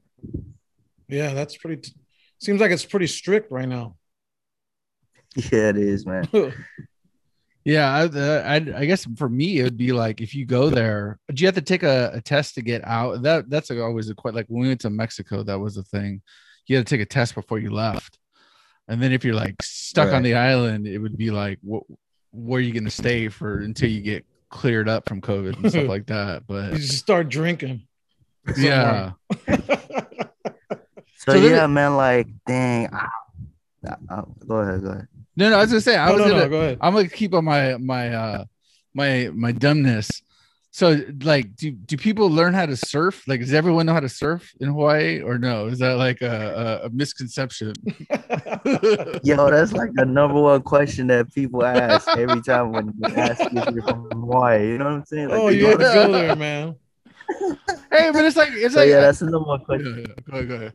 Yeah, 1.07 1.33
that's 1.33 1.57
pretty. 1.57 1.81
T- 1.81 1.93
seems 2.39 2.61
like 2.61 2.71
it's 2.71 2.85
pretty 2.85 3.07
strict 3.07 3.51
right 3.51 3.67
now. 3.67 3.95
Yeah, 5.51 5.69
it 5.69 5.77
is, 5.77 6.05
man. 6.05 6.27
yeah 7.65 7.89
I, 7.95 8.03
uh, 8.05 8.43
I 8.45 8.55
i 8.81 8.85
guess 8.85 9.07
for 9.17 9.29
me 9.29 9.59
it 9.59 9.63
would 9.63 9.77
be 9.77 9.93
like 9.93 10.19
if 10.19 10.35
you 10.35 10.45
go 10.45 10.69
there 10.69 11.17
do 11.33 11.41
you 11.41 11.47
have 11.47 11.55
to 11.55 11.61
take 11.61 11.83
a, 11.83 12.11
a 12.13 12.21
test 12.21 12.55
to 12.55 12.61
get 12.61 12.85
out 12.85 13.21
that 13.23 13.49
that's 13.49 13.71
always 13.71 14.09
a 14.09 14.15
quite 14.15 14.33
like 14.33 14.47
when 14.47 14.63
we 14.63 14.67
went 14.67 14.81
to 14.81 14.89
mexico 14.89 15.43
that 15.43 15.57
was 15.59 15.77
a 15.77 15.83
thing 15.83 16.21
you 16.67 16.75
had 16.75 16.85
to 16.85 16.93
take 16.93 17.01
a 17.01 17.05
test 17.05 17.35
before 17.35 17.59
you 17.59 17.69
left 17.71 18.19
and 18.89 19.01
then 19.01 19.13
if 19.13 19.23
you're 19.23 19.33
like 19.33 19.55
stuck 19.63 20.11
on 20.13 20.23
the 20.23 20.33
island 20.35 20.85
it 20.87 20.97
would 20.97 21.17
be 21.17 21.31
like 21.31 21.57
what 21.61 21.83
where 22.31 22.57
are 22.57 22.61
you 22.61 22.73
going 22.73 22.83
to 22.83 22.91
stay 22.91 23.29
for 23.29 23.59
until 23.59 23.89
you 23.89 24.01
get 24.01 24.25
cleared 24.53 24.87
up 24.87 25.09
from 25.09 25.19
covid 25.19 25.57
and 25.57 25.69
stuff 25.71 25.87
like 25.87 26.05
that 26.05 26.43
But 26.47 26.73
you 26.73 26.77
just 26.79 26.99
start 26.99 27.27
drinking. 27.29 27.81
yeah 28.57 29.11
So, 31.25 31.31
So 31.33 31.39
there- 31.39 31.55
yeah, 31.55 31.67
man. 31.67 31.95
Like, 31.95 32.27
dang. 32.45 32.89
go 34.47 34.55
ahead, 34.57 34.81
go 34.83 34.89
ahead. 34.89 35.07
no 35.37 35.49
no 35.49 35.55
i 35.57 35.61
was 35.61 35.69
gonna 35.71 35.81
say 35.81 35.95
i 35.97 36.07
no, 36.07 36.13
was 36.15 36.21
no, 36.21 36.29
gonna 36.29 36.43
no, 36.43 36.49
go 36.49 36.61
ahead. 36.61 36.77
I'm 36.81 36.93
gonna 36.93 37.07
keep 37.07 37.33
on 37.33 37.45
my 37.45 37.77
my 37.77 38.09
uh 38.13 38.45
my 38.93 39.29
my 39.33 39.51
dumbness. 39.53 40.21
So 40.75 40.99
like 41.21 41.55
do 41.55 41.69
do 41.69 41.97
people 41.97 42.31
learn 42.31 42.55
how 42.55 42.65
to 42.65 42.75
surf? 42.75 43.27
Like 43.27 43.41
does 43.41 43.53
everyone 43.53 43.85
know 43.85 43.93
how 43.93 43.99
to 43.99 44.09
surf 44.09 44.51
in 44.59 44.69
Hawaii 44.69 45.21
or 45.21 45.37
no? 45.37 45.67
Is 45.67 45.77
that 45.77 45.97
like 45.97 46.21
a, 46.23 46.79
a, 46.83 46.87
a 46.87 46.89
misconception? 46.89 47.73
Yo, 49.23 49.51
that's 49.51 49.71
like 49.73 49.93
the 49.93 50.03
number 50.07 50.41
one 50.41 50.63
question 50.63 51.05
that 51.07 51.31
people 51.31 51.63
ask 51.63 52.07
every 52.17 52.41
time 52.41 52.71
when 52.71 52.91
you 52.97 53.15
ask 53.15 53.39
if 53.53 53.69
you're 53.69 53.83
from 53.83 54.09
Hawaii. 54.09 54.69
You 54.69 54.77
know 54.79 54.85
what 54.85 54.93
I'm 54.93 55.05
saying? 55.05 55.29
Like, 55.29 55.39
oh, 55.41 55.49
they 55.51 55.57
you 55.57 55.61
go 55.61 55.69
have 55.69 55.77
to 55.79 55.85
to- 55.85 55.93
go 55.93 56.11
there, 56.11 56.35
man. 56.35 56.75
hey, 57.91 58.09
but 58.11 58.25
it's 58.25 58.35
like 58.35 58.49
it's 58.53 58.73
So 58.73 58.79
like 58.79 58.89
yeah, 58.89 59.01
that's 59.01 59.19
the 59.19 59.25
number 59.25 59.47
one 59.49 59.63
question. 59.63 59.99
yeah, 60.07 60.13
go 60.25 60.33
ahead, 60.37 60.47
go 60.49 60.55
ahead. 60.55 60.73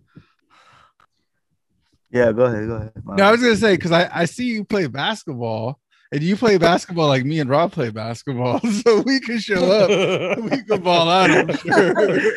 Yeah, 2.13 2.33
go 2.33 2.45
ahead, 2.45 2.69
go 2.69 2.75
ahead. 2.77 2.93
No, 3.05 3.25
I 3.25 3.33
was 3.33 3.43
gonna 3.43 3.57
say 3.57 3.75
because 3.75 3.91
I, 3.91 4.09
I 4.13 4.25
see 4.27 4.47
you 4.47 4.65
play 4.65 4.87
basketball 4.87 5.81
and 6.13 6.23
you 6.23 6.37
play 6.37 6.59
basketball 6.59 7.09
like 7.09 7.25
me 7.25 7.41
and 7.41 7.51
Rob 7.51 7.73
play 7.73 7.91
basketball, 7.91 8.61
so 8.85 9.01
we 9.03 9.21
can 9.21 9.39
show 9.39 9.71
up. 9.71 10.39
we 10.39 10.63
can 10.63 10.81
ball 10.83 11.09
out, 11.09 11.31
I'm 11.31 11.57
sure. 11.57 12.21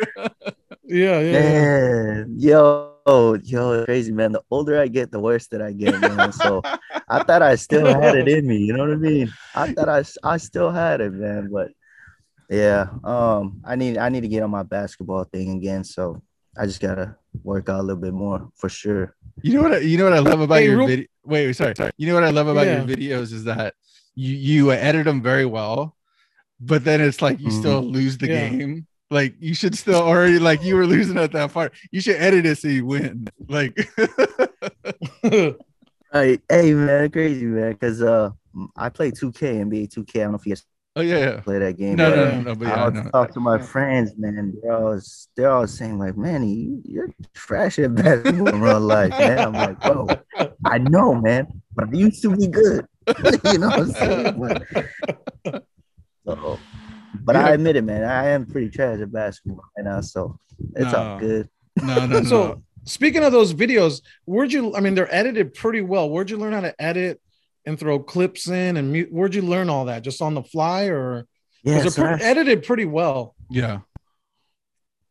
yeah, 0.85 1.19
yeah, 1.19 1.19
yeah. 1.19 1.41
Man, 1.41 2.35
yo, 2.37 2.91
yo, 3.43 3.85
crazy 3.85 4.11
man. 4.11 4.33
The 4.33 4.41
older 4.51 4.79
I 4.79 4.87
get, 4.87 5.11
the 5.11 5.19
worse 5.19 5.47
that 5.47 5.61
I 5.61 5.71
get, 5.71 5.99
man. 5.99 6.31
So 6.33 6.61
I 7.07 7.23
thought 7.23 7.41
I 7.41 7.55
still 7.55 7.85
had 7.85 8.15
it 8.15 8.27
in 8.27 8.45
me. 8.45 8.57
You 8.57 8.73
know 8.73 8.83
what 8.83 8.93
I 8.93 8.97
mean? 8.97 9.31
I 9.55 9.73
thought 9.73 9.89
I, 9.89 10.03
I 10.23 10.37
still 10.37 10.71
had 10.71 11.01
it, 11.01 11.13
man. 11.13 11.49
But 11.51 11.71
yeah, 12.49 12.87
um, 13.03 13.61
I 13.63 13.75
need 13.75 13.97
I 13.97 14.09
need 14.09 14.21
to 14.21 14.27
get 14.27 14.43
on 14.43 14.51
my 14.51 14.63
basketball 14.63 15.23
thing 15.23 15.57
again. 15.57 15.83
So 15.83 16.21
I 16.57 16.65
just 16.65 16.81
gotta 16.81 17.15
work 17.43 17.69
out 17.69 17.79
a 17.79 17.83
little 17.83 18.01
bit 18.01 18.13
more 18.13 18.49
for 18.55 18.67
sure. 18.67 19.15
You 19.43 19.53
know 19.55 19.61
what? 19.63 19.73
I, 19.73 19.77
you 19.79 19.97
know 19.97 20.03
what 20.05 20.13
I 20.13 20.19
love 20.19 20.39
about 20.41 20.55
Hey, 20.59 20.65
your 20.65 20.77
real- 20.77 20.87
video. 20.87 21.05
Wait, 21.23 21.45
wait, 21.47 21.55
sorry, 21.55 21.73
sorry. 21.75 21.91
You 21.97 22.07
know 22.07 22.13
what 22.15 22.23
I 22.23 22.29
love 22.31 22.47
about 22.47 22.65
Yeah. 22.65 22.83
your 22.83 22.87
videos 22.87 23.31
is 23.33 23.43
that 23.45 23.75
you 24.15 24.35
you 24.35 24.71
edit 24.71 25.05
them 25.05 25.21
very 25.21 25.45
well, 25.45 25.95
but 26.59 26.83
then 26.83 26.99
it's 27.01 27.21
like 27.21 27.39
you 27.39 27.47
Mhm. 27.49 27.59
still 27.59 27.81
lose 27.81 28.17
the 28.17 28.27
Yeah. 28.27 28.49
game. 28.49 28.87
Like 29.09 29.35
you 29.39 29.53
should 29.53 29.77
still, 29.77 30.01
already 30.01 30.39
like 30.39 30.63
you 30.63 30.75
were 30.75 30.87
losing 30.87 31.17
at 31.17 31.31
that 31.33 31.53
part. 31.53 31.73
You 31.91 31.99
should 32.01 32.15
edit 32.15 32.45
it 32.45 32.57
so 32.57 32.67
you 32.69 32.85
win. 32.85 33.27
Like, 33.47 33.75
Hey, 36.13 36.39
hey, 36.49 36.73
man, 36.73 37.09
crazy 37.09 37.45
man, 37.45 37.71
because 37.71 38.01
uh, 38.01 38.31
I 38.75 38.89
play 38.89 39.11
2K, 39.11 39.61
NBA 39.63 39.87
2K. 39.93 40.19
I 40.19 40.23
don't 40.23 40.31
know 40.33 40.37
if 40.37 40.45
you 40.45 40.51
guys 40.55 40.65
oh 40.95 41.01
yeah, 41.01 41.17
yeah. 41.17 41.39
play 41.41 41.59
that 41.59 41.77
game. 41.77 41.95
No, 41.95 42.09
but 42.09 42.15
no, 42.15 42.25
no, 42.25 42.41
no. 42.41 42.55
But 42.55 42.67
I 42.67 42.69
yeah, 42.69 42.81
I 42.81 42.85
would 42.85 42.93
know. 42.95 43.09
talk 43.11 43.33
to 43.33 43.39
my 43.39 43.57
friends, 43.57 44.13
man. 44.17 44.53
They're 44.61 44.73
all 44.73 44.99
they're 45.35 45.51
all 45.51 45.67
saying 45.67 45.99
like, 45.99 46.17
"Man, 46.17 46.47
you, 46.47 46.81
you're 46.83 47.09
trash 47.33 47.79
at 47.79 47.95
basketball 47.95 48.47
in 48.49 48.61
real 48.61 48.79
life, 48.79 49.11
man." 49.11 49.39
I'm 49.39 49.53
like, 49.53 49.79
"Bro, 49.81 50.07
I 50.65 50.77
know, 50.77 51.13
man, 51.15 51.61
but 51.75 51.89
I 51.89 51.91
used 51.91 52.21
to 52.23 52.35
be 52.35 52.47
good." 52.47 52.85
you 53.45 53.57
know 53.57 53.67
what 53.67 53.79
I'm 53.79 53.91
saying? 53.91 54.63
But, 55.43 55.63
so, 56.25 56.59
but 57.23 57.35
I 57.35 57.51
admit 57.51 57.75
it, 57.75 57.83
man. 57.83 58.03
I 58.03 58.29
am 58.29 58.45
pretty 58.45 58.69
trash 58.69 58.99
at 58.99 59.11
basketball 59.11 59.63
right 59.77 59.85
now, 59.85 60.01
so 60.01 60.39
it's 60.75 60.93
all 60.93 61.19
good. 61.19 61.49
No, 61.81 62.05
no, 62.05 62.19
no. 62.19 62.23
So 62.23 62.63
speaking 62.83 63.23
of 63.23 63.31
those 63.31 63.53
videos, 63.53 64.01
where'd 64.25 64.53
you? 64.53 64.75
I 64.75 64.81
mean, 64.81 64.95
they're 64.95 65.13
edited 65.13 65.53
pretty 65.53 65.81
well. 65.81 66.09
Where'd 66.09 66.29
you 66.29 66.37
learn 66.37 66.53
how 66.53 66.61
to 66.61 66.81
edit 66.81 67.21
and 67.65 67.79
throw 67.79 67.99
clips 67.99 68.47
in? 68.47 68.77
And 68.77 68.91
mute? 68.91 69.09
Where'd 69.11 69.35
you 69.35 69.41
learn 69.41 69.69
all 69.69 69.85
that? 69.85 70.03
Just 70.03 70.21
on 70.21 70.33
the 70.33 70.43
fly, 70.43 70.85
or 70.85 71.27
Yeah, 71.63 71.77
because 71.77 71.95
so 71.95 72.01
they're 72.01 72.17
pretty, 72.17 72.23
edited 72.23 72.63
pretty 72.63 72.85
well? 72.85 73.35
yeah. 73.49 73.79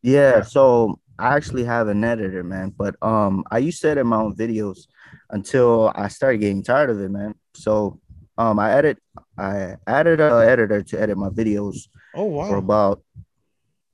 Yeah, 0.03 0.43
so 0.43 0.99
I 1.19 1.37
actually 1.37 1.65
have 1.65 1.89
an 1.89 2.03
editor, 2.05 2.43
man. 2.43 2.73
But 2.77 2.97
um, 3.03 3.45
I 3.51 3.59
used 3.59 3.83
to 3.83 3.91
edit 3.91 4.07
my 4.07 4.17
own 4.17 4.35
videos 4.35 4.87
until 5.31 5.93
I 5.95 6.09
started 6.09 6.39
getting 6.39 6.63
tired 6.63 6.91
of 6.91 7.01
it, 7.01 7.11
man. 7.11 7.35
So 7.55 8.01
um, 8.39 8.59
I 8.59 8.73
edit, 8.73 8.99
I 9.37 9.77
added 9.87 10.21
an 10.21 10.49
editor 10.49 10.83
to 10.83 11.01
edit 11.01 11.19
my 11.19 11.29
videos 11.29 11.89
Oh 12.15 12.25
wow! 12.25 12.49
for 12.49 12.53
wow! 12.53 12.59
about 12.59 13.03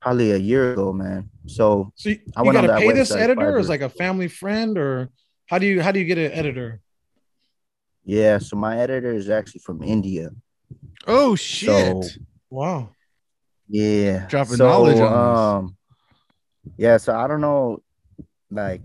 probably 0.01 0.31
a 0.31 0.37
year 0.37 0.73
ago, 0.73 0.93
man. 0.93 1.29
So 1.47 1.91
So 1.95 2.09
you, 2.09 2.19
I 2.35 2.41
you 2.41 2.45
went 2.45 2.57
on 2.57 2.63
got 2.63 2.67
to 2.67 2.67
that 2.67 2.79
pay 2.79 2.91
this 2.93 3.11
editor, 3.11 3.55
or 3.55 3.59
is 3.59 3.69
like 3.69 3.81
a 3.81 3.89
family 3.89 4.27
friend, 4.29 4.77
or 4.77 5.09
how 5.47 5.57
do 5.59 5.65
you 5.65 5.81
how 5.81 5.91
do 5.91 5.99
you 5.99 6.05
get 6.05 6.17
an 6.17 6.31
editor? 6.31 6.79
Yeah, 8.07 8.37
so 8.37 8.55
my 8.55 8.79
editor 8.79 9.11
is 9.11 9.29
actually 9.29 9.59
from 9.59 9.83
India. 9.83 10.29
Oh 11.05 11.35
shit. 11.35 11.67
So 11.67 12.01
Wow. 12.49 12.95
yeah, 13.67 14.27
Dropping 14.27 14.55
so, 14.55 14.63
knowledge 14.63 14.99
on 15.01 15.57
um, 15.57 15.77
yeah. 16.77 16.95
So 16.95 17.13
I 17.13 17.27
don't 17.27 17.41
know, 17.41 17.83
like, 18.49 18.81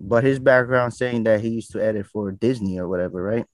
but 0.00 0.24
his 0.24 0.38
background 0.38 0.94
saying 0.94 1.24
that 1.24 1.42
he 1.42 1.50
used 1.50 1.70
to 1.72 1.84
edit 1.84 2.06
for 2.06 2.32
Disney 2.32 2.78
or 2.78 2.88
whatever, 2.88 3.22
right? 3.22 3.44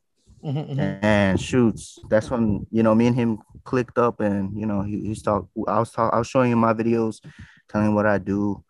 Mhm, 0.44 0.70
mhm. 0.70 0.98
and 1.02 1.40
shoots. 1.40 1.98
That's 2.08 2.30
when 2.30 2.64
you 2.70 2.84
know 2.84 2.94
me 2.94 3.08
and 3.08 3.16
him 3.16 3.38
clicked 3.64 3.98
up, 3.98 4.20
and 4.20 4.56
you 4.56 4.66
know 4.66 4.82
he, 4.82 5.00
he's 5.00 5.20
talk. 5.20 5.48
I 5.66 5.80
was 5.80 5.90
talk, 5.90 6.14
I 6.14 6.18
was 6.18 6.28
showing 6.28 6.52
him 6.52 6.60
my 6.60 6.74
videos, 6.74 7.18
telling 7.68 7.88
him 7.88 7.96
what 7.96 8.06
I 8.06 8.18
do, 8.18 8.62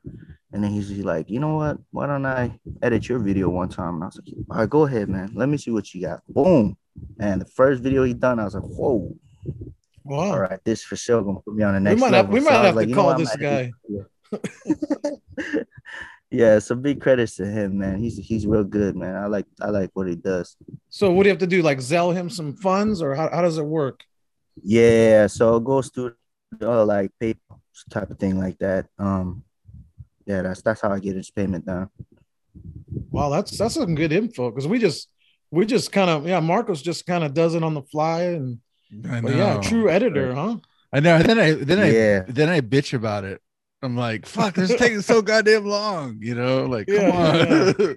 and 0.52 0.62
then 0.64 0.70
he's 0.70 0.90
like, 1.04 1.28
you 1.30 1.40
know 1.40 1.56
what? 1.56 1.78
Why 1.90 2.06
don't 2.06 2.24
I 2.26 2.58
edit 2.82 3.08
your 3.08 3.18
video 3.18 3.48
one 3.48 3.68
time? 3.68 3.94
And 3.96 4.04
I 4.04 4.06
was 4.06 4.20
like, 4.24 4.34
all 4.50 4.56
right, 4.58 4.70
go 4.70 4.86
ahead, 4.86 5.08
man. 5.08 5.30
Let 5.34 5.48
me 5.48 5.56
see 5.58 5.70
what 5.70 5.92
you 5.94 6.02
got. 6.02 6.22
Boom. 6.28 6.76
And 7.20 7.40
the 7.40 7.46
first 7.46 7.82
video 7.82 8.04
he 8.04 8.14
done, 8.14 8.38
I 8.40 8.44
was 8.44 8.54
like, 8.54 8.64
whoa, 8.64 9.14
Wow. 10.04 10.18
all 10.32 10.40
right, 10.40 10.58
this 10.64 10.82
for 10.82 10.96
sure 10.96 11.22
gonna 11.22 11.40
put 11.40 11.54
me 11.54 11.62
on 11.64 11.74
the 11.74 11.80
We 11.80 11.84
next 11.84 12.00
might 12.00 12.14
have 12.14 12.30
level. 12.30 12.34
we 12.34 12.40
might 12.40 12.58
was 12.58 12.66
have 12.66 12.76
like, 12.76 12.88
to 12.88 12.94
call 12.94 13.18
this 13.18 13.36
guy. 13.36 13.72
yeah, 16.30 16.58
so 16.58 16.74
big 16.74 17.00
credits 17.00 17.36
to 17.36 17.46
him, 17.46 17.78
man. 17.78 17.98
He's 17.98 18.16
he's 18.18 18.46
real 18.46 18.64
good, 18.64 18.96
man. 18.96 19.16
I 19.16 19.26
like 19.26 19.46
I 19.60 19.70
like 19.70 19.90
what 19.94 20.08
he 20.08 20.16
does. 20.16 20.56
So 20.88 21.12
what 21.12 21.22
do 21.22 21.28
you 21.28 21.32
have 21.32 21.40
to 21.40 21.46
do? 21.46 21.62
Like 21.62 21.80
sell 21.80 22.10
him 22.10 22.28
some 22.30 22.54
funds, 22.56 23.02
or 23.02 23.14
how, 23.14 23.28
how 23.30 23.42
does 23.42 23.58
it 23.58 23.64
work? 23.64 24.02
Yeah, 24.62 25.26
so 25.28 25.56
it 25.56 25.64
goes 25.64 25.88
through 25.90 26.14
uh, 26.62 26.84
like 26.84 27.10
PayPal 27.20 27.60
type 27.90 28.10
of 28.10 28.18
thing 28.18 28.38
like 28.38 28.58
that. 28.58 28.86
Um, 28.98 29.44
yeah, 30.28 30.42
that's 30.42 30.60
that's 30.62 30.80
how 30.82 30.90
I 30.92 30.98
get 31.00 31.16
his 31.16 31.30
payment 31.30 31.64
done. 31.66 31.88
Wow, 33.10 33.30
that's 33.30 33.56
that's 33.56 33.74
some 33.74 33.94
good 33.94 34.12
info 34.12 34.50
because 34.50 34.68
we 34.68 34.78
just 34.78 35.08
we 35.50 35.64
just 35.64 35.90
kind 35.90 36.10
of 36.10 36.26
yeah, 36.26 36.38
Marcos 36.40 36.82
just 36.82 37.06
kind 37.06 37.24
of 37.24 37.32
does 37.32 37.54
it 37.54 37.62
on 37.62 37.72
the 37.74 37.82
fly 37.82 38.22
and 38.24 38.58
I 39.10 39.20
but 39.22 39.34
yeah, 39.34 39.60
true 39.62 39.88
editor, 39.90 40.34
huh? 40.34 40.58
I 40.92 41.00
know. 41.00 41.16
And 41.16 41.24
then 41.24 41.38
I 41.38 41.52
then 41.52 41.78
I 41.78 41.90
Yeah, 41.90 42.24
then 42.28 42.48
I 42.50 42.60
bitch 42.60 42.92
about 42.92 43.24
it. 43.24 43.40
I'm 43.82 43.96
like, 43.96 44.26
fuck, 44.26 44.54
this 44.54 44.70
is 44.70 44.76
taking 44.80 45.00
so 45.00 45.22
goddamn 45.22 45.64
long, 45.64 46.18
you 46.20 46.34
know? 46.34 46.66
Like, 46.66 46.88
come 46.88 46.96
Yeah, 46.96 47.72
on. 47.78 47.96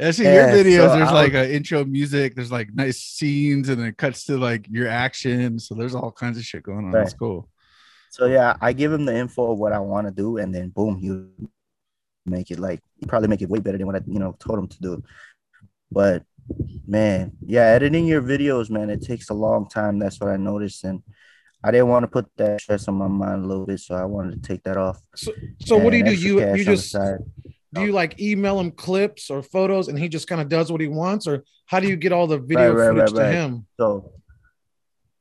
I 0.00 0.10
see 0.10 0.24
Yeah, 0.24 0.54
your 0.54 0.64
videos, 0.64 0.88
so 0.90 0.96
there's 0.96 1.10
I 1.10 1.12
like 1.12 1.32
was- 1.34 1.46
an 1.46 1.50
intro 1.52 1.84
music, 1.84 2.34
there's 2.34 2.50
like 2.50 2.74
nice 2.74 2.98
scenes, 2.98 3.68
and 3.68 3.78
then 3.78 3.88
it 3.88 3.98
cuts 3.98 4.24
to 4.24 4.38
like 4.38 4.66
your 4.70 4.88
action. 4.88 5.58
So 5.58 5.74
there's 5.74 5.94
all 5.94 6.10
kinds 6.10 6.38
of 6.38 6.44
shit 6.44 6.62
going 6.62 6.86
on. 6.86 6.92
That's 6.92 7.14
cool. 7.14 7.48
So 8.12 8.26
yeah, 8.26 8.58
I 8.60 8.74
give 8.74 8.92
him 8.92 9.06
the 9.06 9.16
info 9.16 9.52
of 9.52 9.58
what 9.58 9.72
I 9.72 9.78
want 9.78 10.06
to 10.06 10.12
do, 10.12 10.36
and 10.36 10.54
then 10.54 10.68
boom, 10.68 10.98
he 10.98 11.48
make 12.26 12.50
it 12.50 12.58
like 12.58 12.80
he 13.00 13.06
probably 13.06 13.28
make 13.28 13.40
it 13.40 13.48
way 13.48 13.58
better 13.58 13.78
than 13.78 13.86
what 13.86 13.96
I 13.96 14.00
you 14.06 14.18
know 14.18 14.36
told 14.38 14.58
him 14.58 14.68
to 14.68 14.80
do. 14.82 15.02
But 15.90 16.22
man, 16.86 17.32
yeah, 17.40 17.62
editing 17.62 18.06
your 18.06 18.20
videos, 18.20 18.68
man, 18.68 18.90
it 18.90 19.02
takes 19.02 19.30
a 19.30 19.34
long 19.34 19.66
time. 19.66 19.98
That's 19.98 20.20
what 20.20 20.28
I 20.28 20.36
noticed, 20.36 20.84
and 20.84 21.02
I 21.64 21.70
didn't 21.70 21.88
want 21.88 22.02
to 22.02 22.08
put 22.08 22.26
that 22.36 22.60
stress 22.60 22.86
on 22.86 22.96
my 22.96 23.08
mind 23.08 23.44
a 23.44 23.48
little 23.48 23.64
bit, 23.64 23.80
so 23.80 23.94
I 23.94 24.04
wanted 24.04 24.42
to 24.42 24.46
take 24.46 24.62
that 24.64 24.76
off. 24.76 25.00
So 25.16 25.32
so 25.64 25.78
what 25.78 25.92
do 25.92 25.96
you 25.96 26.04
do? 26.04 26.14
You 26.14 26.54
you 26.54 26.66
just 26.66 26.92
do 26.92 27.82
you 27.82 27.92
like 27.92 28.20
email 28.20 28.60
him 28.60 28.72
clips 28.72 29.30
or 29.30 29.42
photos 29.42 29.88
and 29.88 29.98
he 29.98 30.10
just 30.10 30.28
kind 30.28 30.42
of 30.42 30.50
does 30.50 30.70
what 30.70 30.82
he 30.82 30.88
wants, 30.88 31.26
or 31.26 31.44
how 31.64 31.80
do 31.80 31.88
you 31.88 31.96
get 31.96 32.12
all 32.12 32.26
the 32.26 32.38
video 32.38 32.74
right, 32.74 32.88
right, 32.88 32.94
footage 32.94 33.14
to 33.14 33.22
right. 33.22 33.32
him? 33.32 33.66
So 33.80 34.12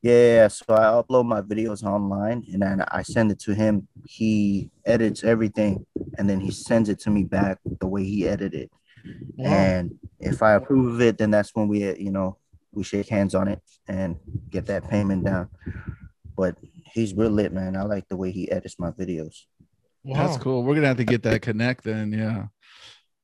yeah, 0.01 0.47
so 0.47 0.65
I 0.69 1.01
upload 1.01 1.25
my 1.25 1.41
videos 1.41 1.83
online 1.83 2.43
and 2.51 2.61
then 2.61 2.83
I 2.91 3.03
send 3.03 3.31
it 3.31 3.39
to 3.41 3.53
him. 3.53 3.87
He 4.07 4.71
edits 4.85 5.23
everything 5.23 5.85
and 6.17 6.27
then 6.27 6.39
he 6.39 6.49
sends 6.49 6.89
it 6.89 6.99
to 7.01 7.11
me 7.11 7.23
back 7.23 7.59
the 7.79 7.87
way 7.87 8.03
he 8.03 8.27
edited. 8.27 8.69
Wow. 9.37 9.51
And 9.51 9.99
if 10.19 10.41
I 10.41 10.53
approve 10.53 10.95
of 10.95 11.01
it, 11.01 11.17
then 11.19 11.29
that's 11.29 11.53
when 11.53 11.67
we, 11.67 11.87
uh, 11.87 11.95
you 11.95 12.11
know, 12.11 12.37
we 12.71 12.83
shake 12.83 13.09
hands 13.09 13.35
on 13.35 13.47
it 13.47 13.61
and 13.87 14.17
get 14.49 14.65
that 14.67 14.89
payment 14.89 15.25
down. 15.25 15.49
But 16.35 16.55
he's 16.93 17.13
real 17.13 17.29
lit, 17.29 17.53
man. 17.53 17.75
I 17.75 17.83
like 17.83 18.07
the 18.07 18.17
way 18.17 18.31
he 18.31 18.49
edits 18.51 18.79
my 18.79 18.91
videos. 18.91 19.45
Wow. 20.03 20.25
That's 20.25 20.41
cool. 20.41 20.63
We're 20.63 20.75
gonna 20.75 20.87
have 20.87 20.97
to 20.97 21.03
get 21.03 21.21
that 21.23 21.43
connect 21.43 21.83
then. 21.83 22.11
Yeah. 22.11 22.45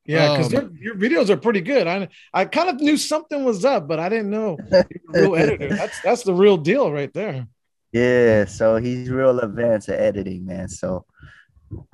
Yeah, 0.07 0.37
because 0.37 0.53
Um, 0.53 0.77
your 0.79 0.95
videos 0.95 1.29
are 1.29 1.37
pretty 1.37 1.61
good. 1.61 1.85
I 1.85 2.07
I 2.33 2.45
kind 2.45 2.69
of 2.69 2.79
knew 2.79 2.97
something 2.97 3.43
was 3.43 3.65
up, 3.65 3.87
but 3.87 3.99
I 3.99 4.07
didn't 4.09 4.29
know 4.29 4.57
you 4.71 5.01
were 5.09 5.19
a 5.19 5.21
real 5.21 5.35
editor. 5.35 5.69
That's 5.69 6.01
that's 6.01 6.23
the 6.23 6.33
real 6.33 6.57
deal 6.57 6.91
right 6.91 7.13
there. 7.13 7.47
Yeah, 7.91 8.45
so 8.45 8.77
he's 8.77 9.09
real 9.09 9.39
advanced 9.39 9.89
at 9.89 9.99
editing, 9.99 10.45
man. 10.45 10.67
So, 10.67 11.05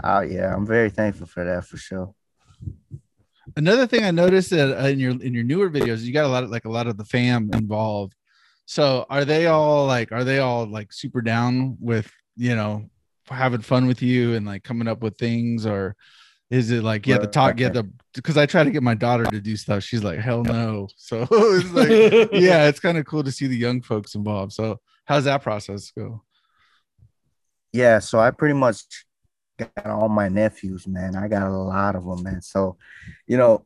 uh, 0.03 0.25
yeah, 0.27 0.53
I'm 0.53 0.65
very 0.65 0.89
thankful 0.89 1.27
for 1.27 1.43
that 1.43 1.65
for 1.65 1.77
sure. 1.77 2.13
Another 3.55 3.85
thing 3.87 4.03
I 4.03 4.11
noticed 4.11 4.49
that 4.51 4.83
uh, 4.83 4.87
in 4.87 4.99
your 4.99 5.11
in 5.11 5.33
your 5.33 5.43
newer 5.43 5.69
videos, 5.69 6.01
you 6.01 6.13
got 6.13 6.25
a 6.25 6.29
lot 6.29 6.43
of 6.43 6.49
like 6.49 6.65
a 6.65 6.69
lot 6.69 6.87
of 6.87 6.97
the 6.97 7.05
fam 7.05 7.49
involved. 7.53 8.13
So 8.65 9.05
are 9.09 9.25
they 9.25 9.47
all 9.47 9.85
like 9.87 10.11
are 10.11 10.23
they 10.23 10.39
all 10.39 10.65
like 10.65 10.93
super 10.93 11.21
down 11.21 11.77
with 11.79 12.11
you 12.37 12.55
know 12.55 12.89
having 13.27 13.61
fun 13.61 13.87
with 13.87 14.01
you 14.01 14.35
and 14.35 14.45
like 14.45 14.63
coming 14.63 14.87
up 14.87 15.01
with 15.01 15.17
things 15.17 15.65
or 15.65 15.95
is 16.53 16.71
it 16.71 16.83
like 16.83 17.07
yeah 17.07 17.17
the 17.17 17.27
talk 17.27 17.59
yeah 17.59 17.69
the 17.69 17.89
because 18.13 18.37
I 18.37 18.45
try 18.45 18.63
to 18.63 18.71
get 18.71 18.83
my 18.83 18.93
daughter 18.93 19.25
to 19.25 19.39
do 19.39 19.55
stuff 19.57 19.83
she's 19.83 20.03
like 20.03 20.19
hell 20.19 20.43
no 20.43 20.87
so 20.95 21.27
it's 21.31 21.71
like 21.71 22.29
yeah 22.33 22.67
it's 22.67 22.79
kind 22.79 22.97
of 22.97 23.05
cool 23.05 23.23
to 23.23 23.31
see 23.31 23.47
the 23.47 23.57
young 23.57 23.81
folks 23.81 24.15
involved 24.15 24.53
so 24.53 24.79
how's 25.05 25.25
that 25.25 25.41
process 25.41 25.91
go? 25.91 26.21
Yeah, 27.71 27.99
so 27.99 28.19
I 28.19 28.31
pretty 28.31 28.53
much 28.53 28.83
got 29.57 29.87
all 29.87 30.09
my 30.09 30.29
nephews, 30.29 30.87
man. 30.87 31.15
I 31.15 31.27
got 31.27 31.47
a 31.47 31.51
lot 31.51 31.95
of 31.95 32.05
them, 32.05 32.23
man. 32.23 32.41
So, 32.41 32.77
you 33.27 33.37
know, 33.37 33.65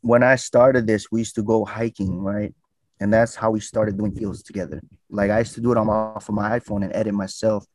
when 0.00 0.22
I 0.22 0.36
started 0.36 0.86
this, 0.86 1.10
we 1.10 1.20
used 1.20 1.34
to 1.36 1.42
go 1.42 1.64
hiking, 1.64 2.20
right? 2.20 2.54
And 3.00 3.12
that's 3.12 3.34
how 3.34 3.50
we 3.50 3.60
started 3.60 3.98
doing 3.98 4.12
videos 4.12 4.44
together. 4.44 4.80
Like 5.10 5.30
I 5.30 5.40
used 5.40 5.54
to 5.54 5.60
do 5.60 5.72
it 5.72 5.78
on 5.78 5.86
my, 5.86 5.94
off 5.94 6.28
of 6.28 6.34
my 6.34 6.58
iPhone 6.58 6.84
and 6.84 6.94
edit 6.94 7.14
myself, 7.14 7.66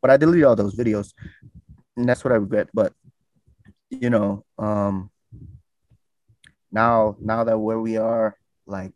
but 0.00 0.10
I 0.10 0.16
deleted 0.16 0.44
all 0.44 0.54
those 0.56 0.76
videos, 0.76 1.12
and 1.96 2.08
that's 2.08 2.22
what 2.22 2.32
I 2.32 2.36
regret. 2.36 2.68
But 2.72 2.92
you 3.90 4.10
know, 4.10 4.44
um, 4.58 5.10
now 6.70 7.16
now 7.20 7.44
that 7.44 7.58
where 7.58 7.80
we 7.80 7.96
are, 7.96 8.36
like 8.66 8.92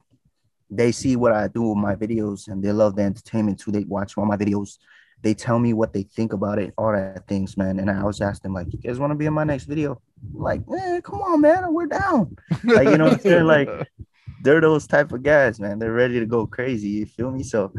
they 0.73 0.91
see 0.91 1.17
what 1.17 1.33
I 1.33 1.49
do 1.49 1.63
with 1.63 1.79
my 1.79 1.95
videos 1.95 2.49
and 2.49 2.63
they 2.63 2.73
love 2.73 2.97
the 2.97 3.03
entertainment 3.03 3.61
too. 3.61 3.71
They 3.71 3.85
watch 3.85 4.17
all 4.17 4.25
my 4.25 4.37
videos. 4.37 4.79
They 5.21 5.35
tell 5.35 5.59
me 5.59 5.73
what 5.73 5.93
they 5.93 6.03
think 6.03 6.33
about 6.33 6.59
it, 6.59 6.75
all 6.77 6.93
that 6.93 7.29
things, 7.29 7.57
man. 7.57 7.79
And 7.79 7.91
I 7.91 8.01
always 8.01 8.21
ask 8.21 8.43
them, 8.43 8.55
like, 8.55 8.73
you 8.73 8.79
guys 8.81 8.99
want 8.99 9.13
to 9.13 9.15
be 9.15 9.27
in 9.27 9.33
my 9.33 9.45
next 9.45 9.65
video? 9.65 10.01
Like, 10.33 10.67
man, 10.69 11.01
come 11.03 11.21
on, 11.23 11.41
man, 11.41 11.73
we're 11.73 11.87
down. 11.87 12.37
Like, 12.65 12.89
you 12.89 12.99
know 12.99 13.05
what 13.05 13.13
I'm 13.13 13.21
saying? 13.21 13.45
Like, 13.45 13.69
they're 14.43 14.61
those 14.61 14.89
type 14.89 15.13
of 15.13 15.23
guys, 15.23 15.61
man. 15.61 15.79
They're 15.79 15.93
ready 15.93 16.19
to 16.19 16.27
go 16.27 16.47
crazy. 16.47 16.89
You 16.89 17.07
feel 17.07 17.31
me? 17.31 17.45
So 17.45 17.73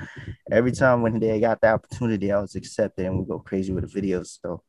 every 0.50 0.72
time 0.72 1.02
when 1.02 1.20
they 1.20 1.38
got 1.42 1.60
the 1.60 1.68
opportunity, 1.68 2.32
I 2.32 2.40
was 2.40 2.56
accepted 2.56 3.06
and 3.06 3.20
we 3.20 3.26
go 3.26 3.40
crazy 3.40 3.74
with 3.74 3.92
the 3.92 4.02
videos. 4.02 4.40
So 4.42 4.64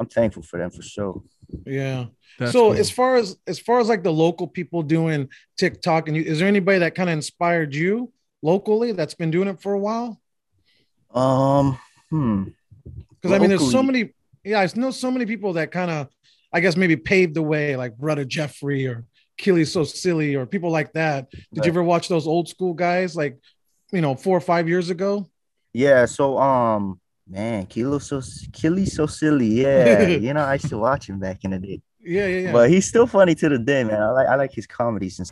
I'm 0.00 0.06
thankful 0.06 0.42
for 0.42 0.58
them 0.58 0.70
for 0.70 0.82
sure. 0.82 1.22
Yeah. 1.66 2.06
That's 2.38 2.52
so 2.52 2.70
cool. 2.70 2.80
as 2.80 2.90
far 2.90 3.16
as 3.16 3.36
as 3.46 3.58
far 3.58 3.80
as 3.80 3.88
like 3.88 4.02
the 4.02 4.12
local 4.12 4.46
people 4.48 4.82
doing 4.82 5.28
TikTok, 5.56 6.08
and 6.08 6.16
you, 6.16 6.22
is 6.22 6.38
there 6.38 6.48
anybody 6.48 6.78
that 6.80 6.94
kind 6.94 7.08
of 7.08 7.14
inspired 7.14 7.74
you 7.74 8.12
locally 8.42 8.92
that's 8.92 9.14
been 9.14 9.30
doing 9.30 9.48
it 9.48 9.60
for 9.62 9.72
a 9.72 9.78
while? 9.78 10.20
Um, 11.14 11.78
hmm. 12.10 12.44
Because 13.20 13.32
I 13.32 13.38
mean, 13.38 13.50
there's 13.50 13.70
so 13.70 13.82
many. 13.82 14.14
Yeah, 14.42 14.60
I 14.60 14.68
know 14.78 14.90
so 14.90 15.10
many 15.10 15.26
people 15.26 15.54
that 15.54 15.70
kind 15.70 15.90
of, 15.90 16.08
I 16.52 16.60
guess, 16.60 16.76
maybe 16.76 16.96
paved 16.96 17.34
the 17.34 17.42
way, 17.42 17.76
like 17.76 17.96
Brother 17.96 18.24
Jeffrey 18.24 18.86
or 18.86 19.04
Keely 19.38 19.64
So 19.64 19.84
Silly 19.84 20.34
or 20.34 20.44
people 20.44 20.70
like 20.70 20.92
that. 20.92 21.30
Did 21.30 21.44
Right. 21.56 21.66
you 21.66 21.72
ever 21.72 21.82
watch 21.82 22.08
those 22.08 22.26
old 22.26 22.48
school 22.48 22.74
guys, 22.74 23.16
like, 23.16 23.38
you 23.92 24.00
know, 24.02 24.14
four 24.14 24.36
or 24.36 24.40
five 24.42 24.68
years 24.68 24.90
ago? 24.90 25.26
Yeah, 25.72 26.04
so 26.04 26.36
um 26.38 27.00
man, 27.28 27.66
Kilo 27.66 27.98
so 27.98 28.20
Killy 28.52 28.86
so 28.86 29.06
silly. 29.06 29.62
Yeah, 29.62 30.06
you 30.06 30.34
know, 30.34 30.40
I 30.40 30.54
used 30.54 30.68
to 30.68 30.78
watch 30.78 31.08
him 31.08 31.18
back 31.18 31.44
in 31.44 31.50
the 31.52 31.58
day. 31.58 31.82
Yeah, 32.02 32.26
yeah, 32.26 32.38
yeah. 32.38 32.52
But 32.52 32.70
he's 32.70 32.86
still 32.86 33.06
funny 33.06 33.34
to 33.36 33.48
the 33.48 33.58
day, 33.58 33.84
man. 33.84 34.00
I 34.00 34.10
like 34.10 34.28
I 34.28 34.34
like 34.36 34.52
his 34.52 34.66
comedies 34.66 35.18
and 35.18 35.30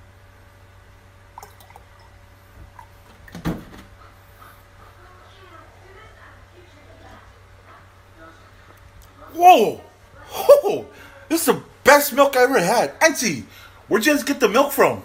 Whoa! 9.34 9.80
Whoa! 10.28 10.86
This 11.28 11.40
is 11.40 11.46
the 11.54 11.62
best 11.84 12.12
milk 12.12 12.36
I 12.36 12.42
ever 12.42 12.60
had. 12.60 12.94
Auntie, 13.02 13.44
where'd 13.88 14.06
you 14.06 14.12
guys 14.12 14.22
get 14.22 14.40
the 14.40 14.48
milk 14.48 14.72
from? 14.72 15.02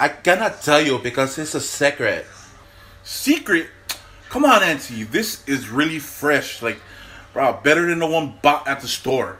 I 0.00 0.08
cannot 0.08 0.62
tell 0.62 0.80
you 0.80 0.98
because 0.98 1.38
it's 1.38 1.54
a 1.54 1.60
secret. 1.60 2.26
Secret? 3.04 3.68
Come 4.32 4.46
on, 4.46 4.62
Auntie. 4.62 5.02
This 5.04 5.46
is 5.46 5.68
really 5.68 5.98
fresh. 5.98 6.62
Like, 6.62 6.80
bro, 7.34 7.60
better 7.62 7.84
than 7.84 7.98
the 7.98 8.06
one 8.06 8.38
bought 8.40 8.66
at 8.66 8.80
the 8.80 8.88
store. 8.88 9.36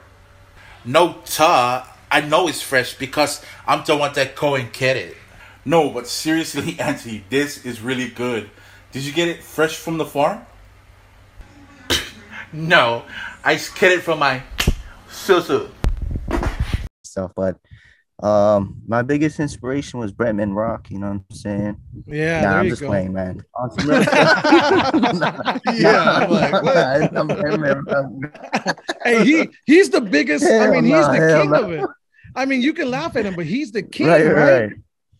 No, 0.85 1.17
ta. 1.25 1.97
I 2.11 2.21
know 2.21 2.47
it's 2.47 2.61
fresh 2.61 2.93
because 2.99 3.43
I'm 3.67 3.83
the 3.87 3.97
one 3.97 4.13
that 4.13 4.37
go 4.37 4.55
and 4.55 4.71
get 4.71 4.99
it. 4.99 5.17
No, 5.65 5.89
but 5.89 6.07
seriously, 6.07 6.77
Auntie, 6.79 7.25
this 7.31 7.65
is 7.65 7.81
really 7.81 8.11
good. 8.11 8.51
Did 8.93 9.05
you 9.05 9.15
get 9.15 9.29
it 9.29 9.43
fresh 9.43 9.77
from 9.77 9.97
the 9.97 10.05
farm? 10.05 10.45
No, 12.53 13.05
I 13.43 13.55
get 13.55 13.93
it 13.93 14.03
from 14.03 14.19
my 14.19 14.43
sister. 15.09 15.69
stuff. 17.03 17.33
But 17.35 17.57
um 18.23 18.77
my 18.87 19.03
biggest 19.03 19.41
inspiration 19.41 19.99
was 19.99 20.13
Bretman 20.13 20.55
Rock, 20.55 20.91
you 20.91 20.99
know 21.01 21.09
what 21.09 21.23
I'm 21.31 21.37
saying? 21.37 21.77
yeah, 22.07 22.41
nah, 22.43 22.51
there 22.51 22.59
I'm 22.59 22.65
you 22.65 22.71
just 22.71 22.83
go. 22.83 22.89
playing, 22.89 23.13
man. 23.13 23.43
On 23.57 23.71
Yeah, 25.75 26.03
I'm 26.23 26.31
like, 26.31 26.53
what? 26.63 26.77
I'm 27.17 27.29
Bretman 27.29 27.85
Rock. 27.87 28.79
hey, 29.05 29.25
he 29.25 29.49
he's 29.67 29.91
the 29.91 30.01
biggest. 30.01 30.45
I 30.45 30.69
mean, 30.71 30.85
he's 30.85 30.93
no, 30.93 31.13
the 31.13 31.41
king 31.41 31.51
no. 31.51 31.63
of 31.65 31.73
it. 31.73 31.87
I 32.35 32.45
mean, 32.47 32.63
you 32.63 32.73
can 32.73 32.91
laugh 32.91 33.17
at 33.17 33.27
him, 33.27 33.35
but 33.35 33.47
he's 33.47 33.73
the 33.73 33.83
king, 33.97 34.07
Right, 34.07 34.25
right? 34.27 34.61
right. 34.63 34.71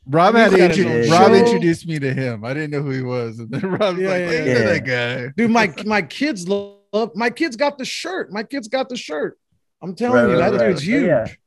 Rob 0.07 0.35
had 0.35 0.51
to 0.51 0.57
got 0.57 0.71
his 0.71 0.79
intro- 0.85 1.17
Rob 1.17 1.33
introduced 1.33 1.87
me 1.87 1.99
to 2.01 2.13
him. 2.13 2.45
I 2.45 2.55
didn't 2.55 2.71
know 2.71 2.83
who 2.83 2.91
he 2.91 3.03
was, 3.03 3.39
and 3.39 3.51
then 3.51 3.63
Rob 3.71 3.97
was 3.97 4.03
Yeah, 4.03 4.09
like, 4.11 4.21
yeah, 4.23 4.29
"Hey, 4.31 4.47
yeah. 4.47 4.65
that 4.73 4.85
guy." 4.85 5.33
Dude, 5.37 5.51
my 5.51 5.73
my 5.87 6.03
kids 6.03 6.49
love. 6.49 7.11
My 7.15 7.31
kids 7.31 7.57
got 7.57 7.79
the 7.79 7.85
shirt. 7.85 8.33
My 8.33 8.43
kids 8.43 8.67
got 8.69 8.89
the 8.89 8.97
shirt. 8.97 9.39
I'm 9.81 9.95
telling 9.95 10.25
Right, 10.25 10.31
you, 10.35 10.41
right, 10.41 10.51
that 10.53 10.61
right. 10.61 10.69
dude's 10.69 10.83
huge, 10.83 11.39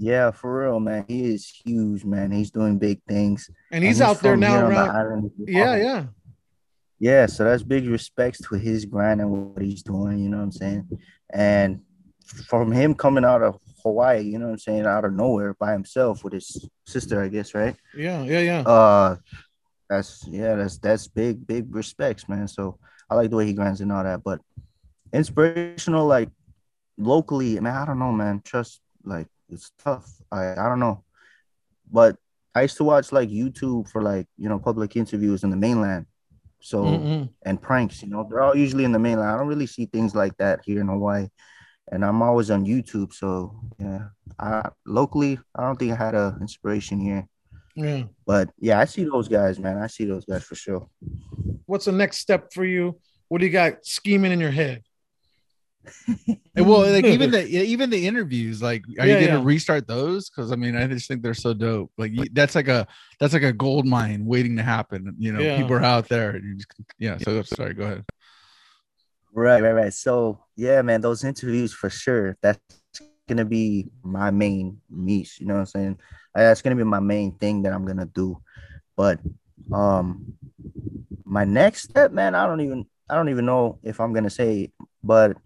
Yeah. 0.00 0.30
For 0.30 0.62
real, 0.62 0.80
man. 0.80 1.04
He 1.06 1.32
is 1.32 1.46
huge, 1.46 2.04
man. 2.04 2.30
He's 2.30 2.50
doing 2.50 2.78
big 2.78 3.00
things. 3.06 3.50
and 3.70 3.84
he's 3.84 4.00
out 4.00 4.20
there 4.20 4.36
now 4.36 4.66
on 4.66 5.22
the 5.22 5.30
Yeah, 5.46 5.76
yeah. 5.76 6.06
Yeah, 6.98 7.26
so 7.26 7.44
that's 7.44 7.62
big 7.62 7.88
respects 7.88 8.40
to 8.48 8.56
his 8.56 8.84
grind 8.84 9.22
and 9.22 9.30
what 9.30 9.62
he's 9.62 9.82
doing, 9.82 10.18
you 10.18 10.28
know 10.28 10.36
what 10.36 10.42
I'm 10.44 10.52
saying? 10.52 10.88
And 11.32 11.80
from 12.46 12.70
him 12.70 12.94
coming 12.94 13.24
out 13.24 13.42
of 13.42 13.58
Hawaii, 13.82 14.20
you 14.20 14.38
know 14.38 14.46
what 14.46 14.52
I'm 14.52 14.58
saying, 14.58 14.84
out 14.84 15.06
of 15.06 15.14
nowhere 15.14 15.54
by 15.54 15.72
himself 15.72 16.22
with 16.22 16.34
his 16.34 16.68
sister, 16.86 17.22
I 17.22 17.28
guess, 17.28 17.54
right? 17.54 17.74
Yeah, 17.96 18.22
yeah, 18.22 18.40
yeah. 18.40 18.60
Uh 18.60 19.16
that's 19.88 20.26
yeah, 20.28 20.54
that's 20.56 20.78
that's 20.78 21.08
big, 21.08 21.46
big 21.46 21.74
respects, 21.74 22.28
man. 22.28 22.46
So 22.46 22.78
I 23.08 23.14
like 23.14 23.30
the 23.30 23.36
way 23.36 23.46
he 23.46 23.54
grinds 23.54 23.80
and 23.80 23.90
all 23.90 24.04
that, 24.04 24.22
but 24.22 24.40
inspirational, 25.12 26.06
like 26.06 26.28
locally, 26.98 27.58
man, 27.60 27.76
I 27.76 27.86
don't 27.86 27.98
know, 27.98 28.12
man. 28.12 28.42
Trust 28.44 28.80
like 29.04 29.26
it's 29.52 29.72
tough. 29.78 30.10
I 30.30 30.52
I 30.52 30.68
don't 30.68 30.80
know. 30.80 31.04
But 31.90 32.16
I 32.54 32.62
used 32.62 32.76
to 32.78 32.84
watch 32.84 33.12
like 33.12 33.28
YouTube 33.28 33.88
for 33.88 34.02
like, 34.02 34.26
you 34.36 34.48
know, 34.48 34.58
public 34.58 34.96
interviews 34.96 35.44
in 35.44 35.50
the 35.50 35.56
mainland. 35.56 36.06
So 36.60 36.84
Mm-mm. 36.84 37.30
and 37.44 37.60
pranks, 37.60 38.02
you 38.02 38.08
know, 38.08 38.26
they're 38.28 38.42
all 38.42 38.56
usually 38.56 38.84
in 38.84 38.92
the 38.92 38.98
mainland. 38.98 39.30
I 39.30 39.38
don't 39.38 39.48
really 39.48 39.66
see 39.66 39.86
things 39.86 40.14
like 40.14 40.36
that 40.38 40.60
here 40.64 40.80
in 40.80 40.88
Hawaii. 40.88 41.28
And 41.90 42.04
I'm 42.04 42.22
always 42.22 42.50
on 42.50 42.66
YouTube. 42.66 43.12
So 43.12 43.58
yeah. 43.78 44.08
I 44.38 44.68
locally, 44.86 45.38
I 45.54 45.62
don't 45.62 45.78
think 45.78 45.92
I 45.92 45.96
had 45.96 46.14
a 46.14 46.36
inspiration 46.40 47.00
here. 47.00 47.26
Yeah. 47.74 48.04
But 48.26 48.50
yeah, 48.58 48.78
I 48.78 48.84
see 48.84 49.04
those 49.04 49.28
guys, 49.28 49.58
man. 49.58 49.78
I 49.78 49.86
see 49.86 50.04
those 50.04 50.24
guys 50.24 50.44
for 50.44 50.54
sure. 50.54 50.88
What's 51.66 51.86
the 51.86 51.92
next 51.92 52.18
step 52.18 52.52
for 52.52 52.64
you? 52.64 52.98
What 53.28 53.38
do 53.38 53.46
you 53.46 53.52
got 53.52 53.86
scheming 53.86 54.32
in 54.32 54.40
your 54.40 54.50
head? 54.50 54.82
And 56.56 56.66
well, 56.68 56.80
like 56.90 57.04
even 57.16 57.30
the 57.30 57.46
even 57.46 57.90
the 57.90 58.06
interviews, 58.06 58.60
like, 58.62 58.84
are 58.98 59.06
Yeah, 59.06 59.18
you 59.18 59.26
gonna 59.28 59.38
yeah. 59.40 59.44
restart 59.46 59.86
those? 59.86 60.28
Because 60.28 60.52
I 60.52 60.56
mean, 60.56 60.76
I 60.76 60.86
just 60.86 61.06
think 61.08 61.22
they're 61.22 61.34
so 61.34 61.54
dope. 61.54 61.92
Like 61.96 62.12
you, 62.12 62.28
that's 62.32 62.54
like 62.54 62.68
a 62.68 62.86
that's 63.18 63.32
like 63.32 63.42
a 63.44 63.52
gold 63.52 63.86
mine 63.86 64.26
waiting 64.26 64.56
to 64.56 64.62
happen. 64.62 65.14
You 65.18 65.32
know, 65.32 65.40
Yeah. 65.40 65.56
people 65.56 65.76
are 65.76 65.82
out 65.82 66.08
there. 66.08 66.30
And 66.30 66.44
you 66.44 66.54
just, 66.56 66.68
yeah. 66.98 67.18
So 67.18 67.42
sorry. 67.42 67.74
Go 67.74 67.84
ahead. 67.84 68.04
Right, 69.32 69.62
right, 69.62 69.72
right. 69.72 69.94
So 69.94 70.40
yeah, 70.56 70.82
man, 70.82 71.00
those 71.00 71.22
interviews 71.24 71.72
for 71.72 71.88
sure. 71.88 72.36
That's 72.42 72.58
gonna 73.28 73.44
be 73.44 73.88
my 74.02 74.30
main 74.30 74.80
niche. 74.90 75.38
You 75.40 75.46
know 75.46 75.54
what 75.54 75.60
I'm 75.60 75.66
saying? 75.66 75.98
That's 76.34 76.62
gonna 76.62 76.76
be 76.76 76.84
my 76.84 77.00
main 77.00 77.36
thing 77.38 77.62
that 77.62 77.72
I'm 77.72 77.86
gonna 77.86 78.06
do. 78.06 78.42
But 78.96 79.20
um, 79.72 80.34
my 81.24 81.44
next 81.44 81.82
step, 81.82 82.10
man, 82.10 82.34
I 82.34 82.46
don't 82.46 82.60
even 82.60 82.86
I 83.08 83.14
don't 83.14 83.28
even 83.28 83.46
know 83.46 83.78
if 83.84 84.00
I'm 84.00 84.12
gonna 84.12 84.30
say, 84.30 84.72
but 85.02 85.36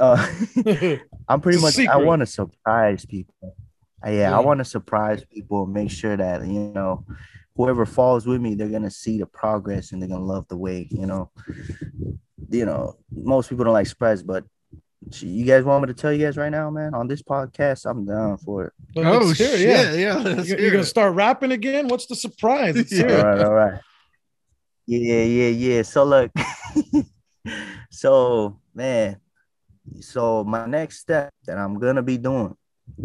uh, 0.00 0.16
I'm 1.28 1.40
pretty 1.40 1.58
It's 1.58 1.78
a 1.78 1.82
much 1.82 1.88
I 1.88 1.96
want 1.96 2.20
to 2.20 2.26
surprise 2.26 3.04
people. 3.04 3.34
Uh, 4.04 4.10
yeah, 4.10 4.30
Yeah. 4.30 4.36
I 4.36 4.40
want 4.40 4.58
to 4.58 4.64
surprise 4.64 5.24
people 5.30 5.64
and 5.64 5.72
make 5.74 5.90
sure 5.90 6.16
that 6.16 6.46
you 6.46 6.72
know 6.74 7.04
whoever 7.54 7.84
falls 7.86 8.26
with 8.26 8.40
me, 8.40 8.54
they're 8.54 8.68
gonna 8.68 8.90
see 8.90 9.18
the 9.18 9.26
progress 9.26 9.92
and 9.92 10.00
they're 10.00 10.08
gonna 10.08 10.24
love 10.24 10.46
the 10.48 10.56
way. 10.56 10.88
You 10.90 11.06
know, 11.06 11.30
you 12.50 12.64
know, 12.64 12.96
most 13.14 13.48
people 13.50 13.64
don't 13.64 13.74
like 13.74 13.86
surprise, 13.86 14.22
but 14.22 14.44
you 15.12 15.44
guys 15.46 15.64
want 15.64 15.82
me 15.82 15.86
to 15.88 15.94
tell 15.94 16.12
you 16.12 16.24
guys 16.24 16.36
right 16.36 16.50
now, 16.50 16.70
man, 16.70 16.94
on 16.94 17.08
this 17.08 17.22
podcast, 17.22 17.84
I'm 17.90 18.04
down 18.06 18.36
for 18.38 18.66
it. 18.66 18.72
Let's 18.94 19.08
oh 19.08 19.32
hear 19.32 19.56
shit! 19.56 19.60
it, 19.60 20.00
Yeah, 20.00 20.22
yeah. 20.24 20.28
You- 20.36 20.42
hear 20.44 20.58
You're 20.60 20.70
gonna 20.72 20.84
start 20.84 21.14
rapping 21.14 21.52
again? 21.52 21.88
What's 21.88 22.06
the 22.06 22.16
surprise? 22.16 22.76
Let's 22.76 22.90
hear 22.90 23.08
All 23.10 23.14
it. 23.18 23.22
right, 23.24 23.40
all 23.46 23.54
right. 23.54 23.80
Yeah, 24.86 25.22
yeah, 25.22 25.48
yeah. 25.48 25.82
So 25.82 26.04
look, 26.04 26.32
so 27.90 28.58
man, 28.74 29.16
so 30.00 30.44
my 30.44 30.66
next 30.66 31.00
step 31.00 31.32
that 31.46 31.58
I'm 31.58 31.78
gonna 31.78 32.02
be 32.02 32.18
doing 32.18 32.56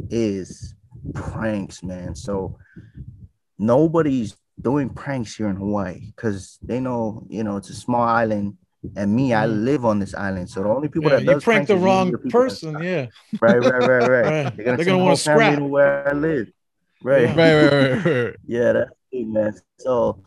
is 0.09 0.75
pranks, 1.13 1.83
man. 1.83 2.15
So 2.15 2.57
nobody's 3.57 4.35
doing 4.59 4.89
pranks 4.89 5.35
here 5.35 5.47
in 5.47 5.55
Hawaii 5.55 6.11
because 6.15 6.57
they 6.61 6.79
know, 6.79 7.25
you 7.29 7.43
know, 7.43 7.57
it's 7.57 7.69
a 7.69 7.73
small 7.75 8.03
island. 8.03 8.57
And 8.95 9.15
me, 9.15 9.33
I 9.33 9.47
Mhm. 9.47 9.63
live 9.63 9.83
on 9.85 9.97
this 9.97 10.13
island, 10.13 10.47
so 10.47 10.61
the 10.61 10.69
only 10.69 10.89
people 10.89 11.09
Yeah, 11.09 11.17
that 11.19 11.25
you 11.25 11.39
pranked 11.39 11.69
the 11.69 11.75
wrong 11.77 12.07
usually 12.07 12.23
people 12.23 12.39
that- 12.41 12.47
person. 12.49 12.81
Yeah. 12.83 13.07
Right, 13.41 13.57
right, 13.59 13.87
right, 13.89 14.07
right. 14.09 14.55
They're 14.55 14.65
gonna, 14.65 14.77
They're 14.77 14.85
gonna 14.85 14.97
wanna 14.99 15.09
whole 15.09 15.15
scrap. 15.15 15.59
where 15.59 16.07
I 16.07 16.13
live. 16.13 16.51
Right. 17.03 17.23
Yeah. 17.23 17.35
Right, 17.35 17.55
right, 17.55 17.73
right, 18.05 18.05
right. 18.05 18.35
Yeah, 18.45 18.71
that's 18.73 18.91
it, 19.11 19.27
man. 19.27 19.53
So, 19.79 20.21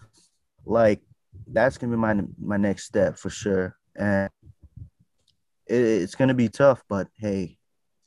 like, 0.66 1.00
that's 1.46 1.78
gonna 1.78 1.92
be 1.92 1.98
my 1.98 2.20
my 2.40 2.56
next 2.56 2.84
step 2.84 3.16
for 3.16 3.30
sure, 3.30 3.76
and 3.94 4.28
it, 5.68 5.74
it's 6.02 6.14
gonna 6.14 6.34
be 6.34 6.48
tough. 6.48 6.82
But 6.88 7.08
hey, 7.16 7.56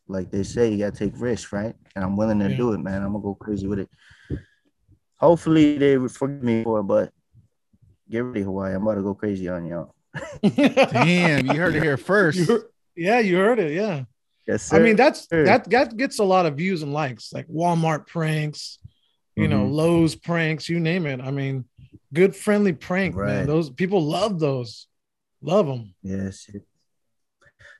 like 0.08 0.32
they 0.32 0.44
say, 0.44 0.72
you 0.72 0.78
gotta 0.80 0.96
take 0.98 1.14
risks, 1.20 1.52
right? 1.54 1.76
And 1.96 2.04
I'm 2.04 2.16
willing 2.18 2.40
to 2.40 2.50
Yeah. 2.50 2.58
do 2.58 2.74
it, 2.74 2.80
man. 2.80 3.02
I'm 3.04 3.12
gonna 3.14 3.24
go 3.24 3.36
crazy 3.36 3.68
with 3.68 3.80
it. 3.80 3.90
Hopefully 5.18 5.78
they 5.78 5.98
would 5.98 6.12
forgive 6.12 6.44
me 6.44 6.64
for 6.64 6.80
it, 6.80 6.84
but 6.84 7.12
get 8.10 8.20
ready, 8.20 8.42
Hawaii. 8.42 8.74
I'm 8.74 8.82
about 8.82 8.96
to 8.96 9.04
go 9.04 9.14
crazy 9.14 9.48
on 9.50 9.66
y'all. 9.68 9.94
Damn, 10.42 11.46
you 11.46 11.54
heard 11.54 11.76
it 11.76 11.84
here 11.84 11.98
first. 11.98 12.40
You 12.40 12.46
heard- 12.46 12.64
yeah, 12.96 13.20
you 13.20 13.38
heard 13.38 13.60
it. 13.60 13.72
Yeah. 13.74 14.04
Yes, 14.48 14.74
I 14.74 14.80
mean, 14.80 14.96
that's 14.96 15.28
Sure. 15.32 15.46
that 15.46 15.70
that 15.70 15.96
gets 15.96 16.20
a 16.20 16.24
lot 16.24 16.46
of 16.48 16.58
views 16.58 16.82
and 16.82 16.92
likes, 16.92 17.32
like 17.32 17.48
Walmart 17.48 18.08
pranks, 18.08 18.80
you 19.36 19.48
know, 19.48 19.66
Mhm. 19.66 19.72
Lowe's 19.74 20.16
pranks, 20.16 20.68
you 20.68 20.80
name 20.80 21.06
it. 21.06 21.22
I 21.22 21.30
mean, 21.32 21.66
good 22.12 22.36
friendly 22.36 22.74
prank, 22.74 23.16
man. 23.16 23.46
Those 23.46 23.70
people 23.70 24.04
love 24.04 24.40
those, 24.40 24.88
love 25.42 25.68
them. 25.68 25.94
Yes. 26.02 26.50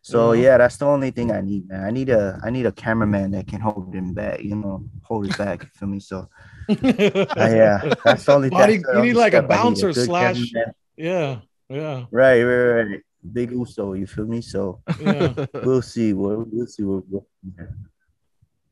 So 0.04 0.32
Yeah. 0.34 0.44
yeah, 0.44 0.58
that's 0.58 0.78
the 0.78 0.86
only 0.86 1.12
thing 1.12 1.32
I 1.32 1.42
need, 1.42 1.68
man. 1.70 1.84
I 1.84 1.92
need 1.92 2.10
a 2.10 2.40
I 2.44 2.50
need 2.50 2.66
a 2.66 2.72
cameraman 2.72 3.32
that 3.32 3.48
can 3.48 3.62
hold 3.62 3.94
him 3.94 4.14
back, 4.14 4.42
you 4.42 4.56
know, 4.56 4.84
hold 5.04 5.28
it 5.28 5.38
back. 5.38 5.64
You 5.64 5.70
feel 5.76 5.88
me? 5.90 6.00
So 6.00 6.28
uh, 6.70 6.76
yeah, 6.82 7.94
that's 8.04 8.26
the 8.26 8.34
only. 8.34 8.50
Body- 8.50 8.78
that's 8.78 8.88
the 8.92 8.98
you 8.98 9.02
need 9.04 9.14
like 9.14 9.34
a 9.34 9.38
step 9.38 9.52
I 9.52 9.56
need, 9.56 9.62
bouncer 9.64 9.94
good 9.94 10.06
slash- 10.06 10.52
cameraman. 10.52 10.74
yeah, 10.98 11.40
yeah, 11.70 12.06
Right, 12.12 12.42
right, 12.44 12.84
right. 12.84 13.00
Big 13.32 13.52
Uso, 13.52 13.94
you 13.94 14.08
feel 14.08 14.26
me? 14.26 14.42
So 14.42 14.82
yeah. 15.00 15.46
we'll 15.64 15.84
see. 15.84 16.14
We'll, 16.14 16.46
we'll 16.52 16.66
see 16.66 16.82
what. 16.84 17.04
what 17.08 17.24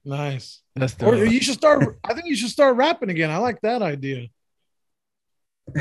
nice. 0.04 0.62
That's 0.76 0.94
Or 1.04 1.14
dope. 1.16 1.30
you 1.30 1.42
should 1.42 1.54
start. 1.56 2.00
I 2.04 2.14
think 2.16 2.26
you 2.28 2.36
should 2.36 2.50
start 2.50 2.76
rapping 2.76 3.10
again. 3.12 3.30
I 3.30 3.38
like 3.38 3.62
that 3.62 3.82
idea. 3.84 4.28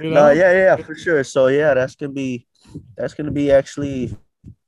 You 0.00 0.10
know? 0.10 0.26
no, 0.26 0.30
yeah, 0.30 0.52
yeah, 0.52 0.76
for 0.76 0.96
sure. 0.96 1.22
So 1.22 1.46
yeah, 1.46 1.72
that's 1.74 1.94
gonna 1.94 2.12
be 2.12 2.46
that's 2.96 3.14
gonna 3.14 3.30
be 3.30 3.52
actually 3.52 4.16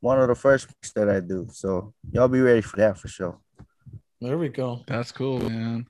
one 0.01 0.20
of 0.20 0.28
the 0.28 0.34
first 0.34 0.68
weeks 0.68 0.92
that 0.92 1.09
I 1.09 1.20
do. 1.20 1.46
So 1.53 1.92
y'all 2.12 2.28
be 2.28 2.40
ready 2.40 2.61
for 2.61 2.76
that 2.78 2.98
for 2.98 3.09
sure. 3.09 3.38
There 4.20 4.36
we 4.38 4.48
go. 4.48 4.82
That's 4.86 5.12
cool, 5.12 5.38
man. 5.38 5.86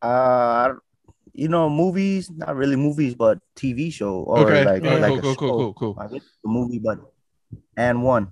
Uh, 0.00 0.74
you 1.32 1.48
know, 1.48 1.68
movies, 1.68 2.30
not 2.30 2.54
really 2.56 2.76
movies, 2.76 3.14
but 3.14 3.38
TV 3.56 3.90
show 3.90 4.22
or 4.22 4.42
Okay. 4.42 4.64
like, 4.64 4.82
All 4.84 4.90
right, 4.90 5.00
like 5.00 5.10
cool, 5.10 5.18
a 5.18 5.22
cool, 5.22 5.34
cool, 5.36 5.48
show. 5.48 5.74
cool, 5.74 5.94
cool. 5.96 6.16
It's 6.16 6.26
a 6.44 6.48
movie, 6.48 6.78
but 6.78 6.98
and 7.76 8.02
one 8.02 8.28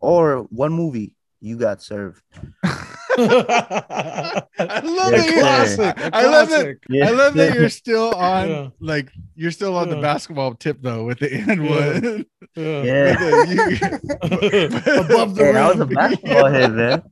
or 0.00 0.42
one 0.50 0.72
movie 0.72 1.14
you 1.40 1.56
got 1.56 1.82
served. 1.82 2.22
I 3.18 4.80
love 4.84 5.12
Yeah, 5.12 5.18
that. 5.18 5.26
you're- 5.26 5.40
classic. 5.40 5.98
I, 5.98 6.06
a 6.06 6.10
I 6.12 6.26
love 6.26 6.48
that. 6.50 6.76
Yeah. 6.88 7.08
I 7.08 7.10
love 7.10 7.34
that 7.34 7.54
you're 7.54 7.68
still 7.68 8.12
on 8.14 8.48
Yeah. 8.48 8.68
like 8.80 9.10
you're 9.34 9.50
still 9.50 9.76
on 9.76 9.88
the 9.90 9.96
basketball 10.00 10.54
tip 10.54 10.78
though 10.80 11.04
with 11.04 11.18
the 11.20 11.32
and 11.34 11.64
Yeah. 11.64 11.70
one. 11.70 12.26
Yeah. 12.56 13.44
Yeah. 13.52 15.00
Above 15.00 15.34
the 15.36 15.44
Hey, 15.44 15.56
I 15.56 15.68
was 15.68 15.80
a 15.80 15.84
rim. 15.86 15.94
basketball 15.94 16.46
head, 16.46 16.72
man. 16.72 17.02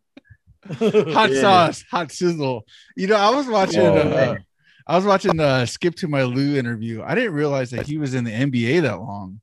hot 1.14 1.30
Yeah. 1.30 1.40
sauce, 1.40 1.84
hot 1.90 2.12
sizzle. 2.12 2.64
You 2.96 3.06
know, 3.08 3.16
I 3.16 3.30
was 3.30 3.46
watching. 3.46 3.80
Oh, 3.80 3.96
uh. 3.96 4.36
I 4.86 4.96
was 4.96 5.04
watching 5.04 5.36
the 5.36 5.66
Skip 5.66 5.94
to 5.96 6.08
My 6.08 6.24
Lou 6.24 6.56
interview. 6.56 7.02
I 7.02 7.14
didn't 7.14 7.34
realize 7.34 7.70
that 7.70 7.86
he 7.86 7.96
was 7.98 8.14
in 8.14 8.24
the 8.24 8.32
NBA 8.32 8.82
that 8.82 8.98
long. 9.00 9.40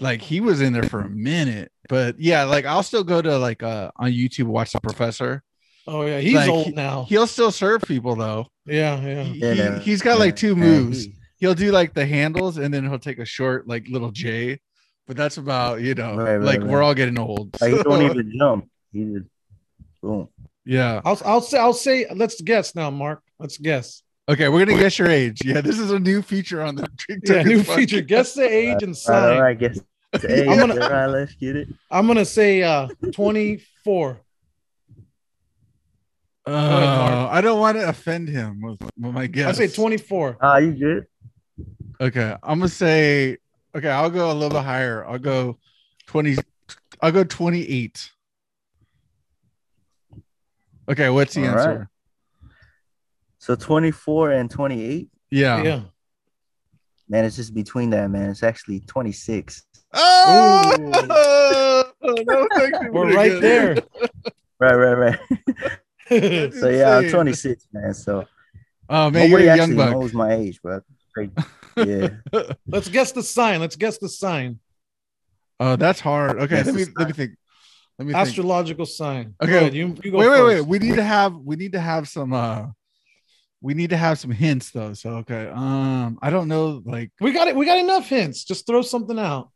Like 0.00 0.20
he 0.20 0.40
was 0.40 0.60
in 0.60 0.72
there 0.72 0.82
for 0.82 1.00
a 1.02 1.08
minute. 1.08 1.70
But 1.88 2.18
yeah, 2.18 2.44
like 2.44 2.64
I'll 2.64 2.82
still 2.82 3.04
go 3.04 3.22
to 3.22 3.38
like 3.38 3.62
uh 3.62 3.90
on 3.96 4.10
YouTube 4.10 4.46
watch 4.46 4.72
the 4.72 4.80
professor. 4.80 5.42
Oh 5.86 6.06
yeah, 6.06 6.20
he's 6.20 6.34
Like, 6.34 6.48
old 6.50 6.74
now. 6.74 7.04
He'll 7.08 7.26
still 7.26 7.50
serve 7.50 7.82
people 7.82 8.14
though. 8.16 8.46
Yeah, 8.66 9.00
yeah. 9.00 9.22
He, 9.24 9.38
Yeah, 9.40 9.78
he, 9.80 9.90
has 9.90 10.00
got 10.02 10.18
like 10.18 10.36
two 10.36 10.54
moves. 10.56 11.04
he- 11.04 11.14
He'll 11.38 11.54
do 11.54 11.72
like 11.72 11.92
the 11.92 12.06
handles 12.06 12.56
and 12.56 12.72
then 12.72 12.88
he'll 12.88 13.00
take 13.00 13.18
a 13.18 13.24
short 13.24 13.66
like 13.66 13.88
little 13.88 14.12
J. 14.12 14.60
But 15.08 15.16
that's 15.16 15.38
about 15.38 15.80
you 15.80 15.94
know, 15.96 16.14
Right, 16.16 16.36
right, 16.36 16.40
like 16.40 16.60
right. 16.60 16.68
we're 16.70 16.82
all 16.82 16.94
getting 16.94 17.18
old. 17.18 17.60
Like 17.60 17.72
he 17.74 17.82
don't 17.82 18.02
even 18.02 18.32
jump. 18.38 18.70
He 18.92 19.04
just 19.12 19.26
boom. 20.00 20.28
yeah. 20.64 21.00
I'll 21.04 21.20
I'll 21.24 21.40
say 21.40 21.58
I'll 21.58 21.72
say 21.72 22.06
let's 22.14 22.40
guess 22.40 22.76
now, 22.76 22.90
Mark. 22.90 23.22
Let's 23.40 23.58
guess. 23.58 24.04
Okay, 24.28 24.48
we're 24.48 24.64
gonna 24.64 24.78
guess 24.78 25.00
your 25.00 25.08
age. 25.08 25.44
Yeah, 25.44 25.60
this 25.62 25.80
is 25.80 25.90
a 25.90 25.98
new 25.98 26.22
feature 26.22 26.62
on 26.62 26.76
the 26.76 26.86
Drink 26.96 27.22
Yeah, 27.26 27.42
new 27.42 27.62
podcast. 27.62 27.74
feature. 27.74 28.00
Guess 28.02 28.34
the 28.34 28.48
age 28.48 28.82
and 28.84 28.96
sign. 28.96 29.22
right, 29.24 29.34
all 29.36 29.42
right, 29.42 29.58
guess. 29.58 29.80
Hey, 30.20 30.46
I'm 30.46 30.56
gonna- 30.60 30.80
all 30.80 30.90
right, 30.92 31.06
let's 31.06 31.34
get 31.34 31.56
it. 31.56 31.68
I'm 31.90 32.06
gonna 32.06 32.24
say 32.24 32.62
uh 32.62 32.86
24. 33.10 34.20
Uh, 36.46 36.50
Mark. 36.50 37.32
I 37.32 37.40
don't 37.40 37.60
want 37.60 37.76
to 37.76 37.88
offend 37.88 38.28
him 38.28 38.60
with, 38.62 38.80
with 38.82 39.12
my 39.14 39.26
guess. 39.26 39.60
I 39.60 39.66
say 39.66 39.74
24. 39.74 40.38
Ah, 40.40 40.56
you 40.58 40.72
good? 40.72 41.06
Okay, 42.00 42.34
I'm 42.42 42.58
gonna 42.58 42.68
say. 42.68 43.38
Okay, 43.76 43.88
I'll 43.88 44.10
go 44.10 44.30
a 44.30 44.34
little 44.34 44.50
bit 44.50 44.64
higher. 44.64 45.04
I'll 45.06 45.18
go 45.18 45.58
twenty. 46.06 46.36
I'll 47.00 47.12
go 47.12 47.22
twenty-eight. 47.24 48.10
Okay, 50.88 51.10
what's 51.10 51.34
the 51.34 51.42
All 51.46 51.58
answer? 51.58 51.78
right. 51.78 52.50
So 53.38 53.54
24 53.56 54.32
and 54.32 54.50
28. 54.50 55.08
Yeah. 55.30 55.62
Yeah. 55.62 55.80
Man, 57.08 57.24
it's 57.24 57.36
just 57.36 57.54
between 57.54 57.90
that, 57.90 58.10
man. 58.10 58.30
It's 58.30 58.42
actually 58.42 58.80
26. 58.80 59.64
Oh, 59.94 60.72
that 62.02 62.26
was 62.26 62.48
actually 62.60 62.90
We're 62.90 63.14
right 63.14 63.30
good. 63.30 63.42
there. 63.42 63.76
Right, 64.60 64.74
right, 64.76 64.94
right. 64.94 65.18
That's 66.20 66.60
So 66.60 66.68
yeah, 66.68 66.98
I'm 66.98 67.08
26, 67.10 67.66
man. 67.72 67.94
So 67.94 68.26
Oh 68.88 69.10
man, 69.10 69.30
you're 69.30 69.38
nobody 69.38 69.48
a 69.48 69.56
young 69.56 69.60
actually 69.70 69.76
buck. 69.76 69.92
knows 69.92 70.12
my 70.12 70.34
age, 70.34 70.60
but 70.62 70.82
yeah. 71.76 72.08
Let's 72.66 72.88
guess 72.88 73.12
the 73.12 73.22
sign. 73.22 73.60
Let's 73.60 73.76
guess 73.76 73.98
the 73.98 74.08
sign. 74.08 74.58
Oh, 75.60 75.76
that's 75.76 76.00
hard. 76.00 76.38
Okay, 76.40 76.56
Yes, 76.56 76.66
let 76.66 76.74
me 76.74 76.84
let 76.96 77.06
me 77.08 77.12
think. 77.14 77.32
Let 77.98 78.06
me 78.06 78.12
think. 78.14 78.26
Astrological 78.26 78.86
sign. 78.86 79.34
Okay, 79.40 79.52
Go 79.52 79.58
ahead, 79.58 79.74
you, 79.74 79.94
you 80.02 80.10
go 80.10 80.18
wait, 80.18 80.28
wait, 80.28 80.44
wait. 80.44 80.66
We 80.66 80.78
need 80.78 80.96
to 80.96 81.04
have 81.04 81.36
we 81.36 81.56
need 81.56 81.72
to 81.72 81.80
have 81.80 82.08
some 82.08 82.32
uh 82.32 82.66
we 83.60 83.74
need 83.74 83.90
to 83.90 83.96
have 83.96 84.18
some 84.18 84.30
hints 84.32 84.70
though. 84.70 84.92
So 84.94 85.10
okay. 85.18 85.48
Um 85.48 86.18
I 86.20 86.30
don't 86.30 86.48
know 86.48 86.82
like 86.84 87.12
We 87.20 87.32
got 87.32 87.48
it. 87.48 87.54
We 87.56 87.64
got 87.64 87.78
enough 87.78 88.08
hints. 88.08 88.44
Just 88.44 88.66
throw 88.66 88.82
something 88.82 89.18
out. 89.18 89.50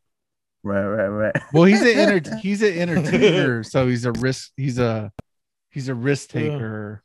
Right, 0.62 0.84
right, 0.84 1.08
right. 1.08 1.36
well 1.52 1.64
he's 1.64 1.82
an 1.82 1.88
enter- 1.98 2.36
he's 2.36 2.62
an 2.62 2.78
entertainer, 2.78 3.62
so 3.72 3.86
he's 3.86 4.04
a 4.04 4.12
risk 4.12 4.52
he's 4.56 4.78
a 4.78 5.12
he's 5.76 5.90
a 5.90 5.94
risk 5.94 6.32
Yeah. 6.32 6.40
taker. 6.40 7.02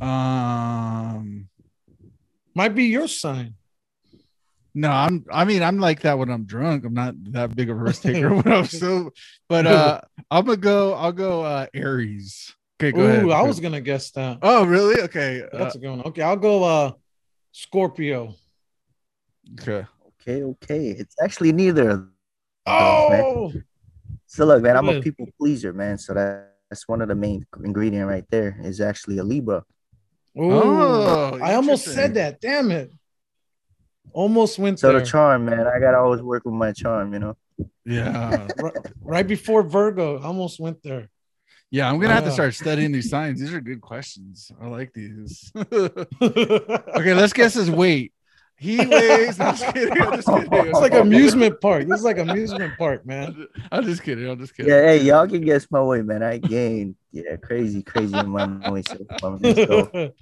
Um 0.00 1.48
Might 2.54 2.74
be 2.74 2.84
your 2.86 3.06
sign. 3.06 3.54
No, 4.74 4.90
I'm. 4.90 5.24
I 5.30 5.44
mean, 5.44 5.62
I'm 5.62 5.78
like 5.78 6.00
that 6.00 6.18
when 6.18 6.30
I'm 6.30 6.46
drunk. 6.46 6.84
I'm 6.84 6.94
not 6.94 7.14
that 7.30 7.54
big 7.54 7.70
of 7.70 7.78
a 7.78 7.80
risk 7.80 8.02
taker 8.02 8.34
when 8.34 8.52
I'm 8.52 8.64
so. 8.82 9.12
But 9.48 9.68
uh, 9.68 10.00
I'm 10.32 10.44
gonna 10.44 10.56
go. 10.56 10.94
I'll 10.94 11.12
go 11.12 11.42
uh 11.42 11.66
Aries. 11.72 12.52
Okay, 12.82 12.90
go 12.90 13.02
Ooh, 13.02 13.06
ahead. 13.06 13.30
I 13.30 13.42
was 13.42 13.60
gonna 13.60 13.80
guess 13.80 14.10
that. 14.12 14.38
Oh, 14.42 14.66
really? 14.66 15.00
Okay. 15.02 15.42
Uh, 15.42 15.58
That's 15.58 15.76
a 15.76 15.78
good 15.78 15.90
one. 15.90 16.02
Okay, 16.02 16.22
I'll 16.22 16.36
go 16.36 16.64
uh 16.64 16.92
Scorpio. 17.52 18.34
okay. 19.60 19.86
Okay, 20.20 20.42
okay. 20.42 20.88
It's 20.88 21.14
actually 21.22 21.52
neither. 21.52 21.90
of 21.90 22.08
those, 22.66 23.08
man. 23.08 23.24
Oh, 23.24 23.52
So 24.26 24.44
look, 24.44 24.60
man, 24.60 24.76
I'm 24.76 24.88
a 24.88 25.00
people 25.00 25.28
pleaser, 25.38 25.72
man. 25.72 25.98
So 25.98 26.14
that, 26.14 26.53
that's 26.74 26.88
one 26.88 27.00
of 27.00 27.06
the 27.06 27.14
main 27.14 27.46
ingredient 27.62 28.08
right 28.08 28.24
there. 28.30 28.58
Is 28.64 28.80
actually 28.80 29.18
a 29.18 29.22
Libra. 29.24 29.64
Ooh, 30.36 30.50
Oh, 30.52 31.38
I 31.40 31.54
almost 31.54 31.84
said 31.84 32.14
that. 32.14 32.40
Damn 32.40 32.72
it. 32.72 32.90
Almost 34.12 34.58
went 34.58 34.80
So 34.80 34.90
there. 34.90 34.98
the 35.00 35.06
charm, 35.06 35.44
man. 35.44 35.68
I 35.68 35.78
gotta 35.78 35.98
always 35.98 36.20
work 36.20 36.44
with 36.44 36.54
my 36.54 36.72
charm, 36.72 37.12
you 37.12 37.20
know. 37.20 37.36
Yeah. 37.84 38.48
right, 38.60 38.72
right 39.02 39.26
before 39.26 39.62
Virgo, 39.62 40.20
almost 40.20 40.58
went 40.58 40.82
there. 40.82 41.10
Yeah. 41.70 41.88
I'm 41.88 42.00
gonna 42.00 42.12
have 42.14 42.24
to 42.24 42.32
start 42.32 42.54
studying 42.54 42.90
these 42.90 43.08
signs. 43.08 43.38
These 43.38 43.54
are 43.54 43.60
good 43.60 43.80
questions. 43.80 44.50
I 44.60 44.66
like 44.66 44.92
these. 44.92 45.52
okay, 45.54 46.06
okay, 46.22 47.14
let's 47.14 47.32
guess 47.32 47.54
his 47.54 47.70
weight. 47.70 48.12
He 48.56 48.78
weighs. 48.78 49.40
I'm 49.40 49.56
just 49.56 49.74
kidding. 49.74 50.00
I'm 50.00 50.12
just 50.12 50.28
kidding. 50.28 50.52
It's 50.52 50.80
like 50.80 50.94
amusement 50.94 51.60
park. 51.60 51.86
This 51.86 51.98
is 51.98 52.04
like 52.04 52.18
amusement 52.18 52.76
park, 52.78 53.04
man. 53.04 53.46
I'm 53.72 53.84
just 53.84 54.02
kidding. 54.02 54.28
I'm 54.28 54.38
just 54.38 54.56
kidding. 54.56 54.70
Yeah, 54.70 54.82
hey, 54.82 55.02
y'all 55.02 55.26
can 55.26 55.42
guess 55.42 55.66
my 55.70 55.82
weight, 55.82 56.04
man. 56.04 56.22
I 56.22 56.38
gained, 56.38 56.94
yeah, 57.12 57.36
crazy, 57.36 57.82
crazy 57.82 58.16
in 58.16 58.28
my 58.28 58.70
weight 58.70 58.88
so 58.88 58.98
far. 59.20 59.38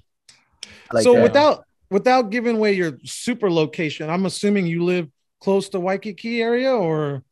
So, 0.92 0.96
like 0.96 1.04
so 1.04 1.14
that. 1.14 1.22
without 1.22 1.64
without 1.90 2.30
giving 2.30 2.56
away 2.56 2.72
your 2.74 2.98
super 3.04 3.50
location, 3.50 4.10
I'm 4.10 4.26
assuming 4.26 4.66
you 4.66 4.84
live 4.84 5.08
close 5.40 5.68
to 5.70 5.80
Waikiki 5.80 6.42
area 6.42 6.72
or 6.72 7.24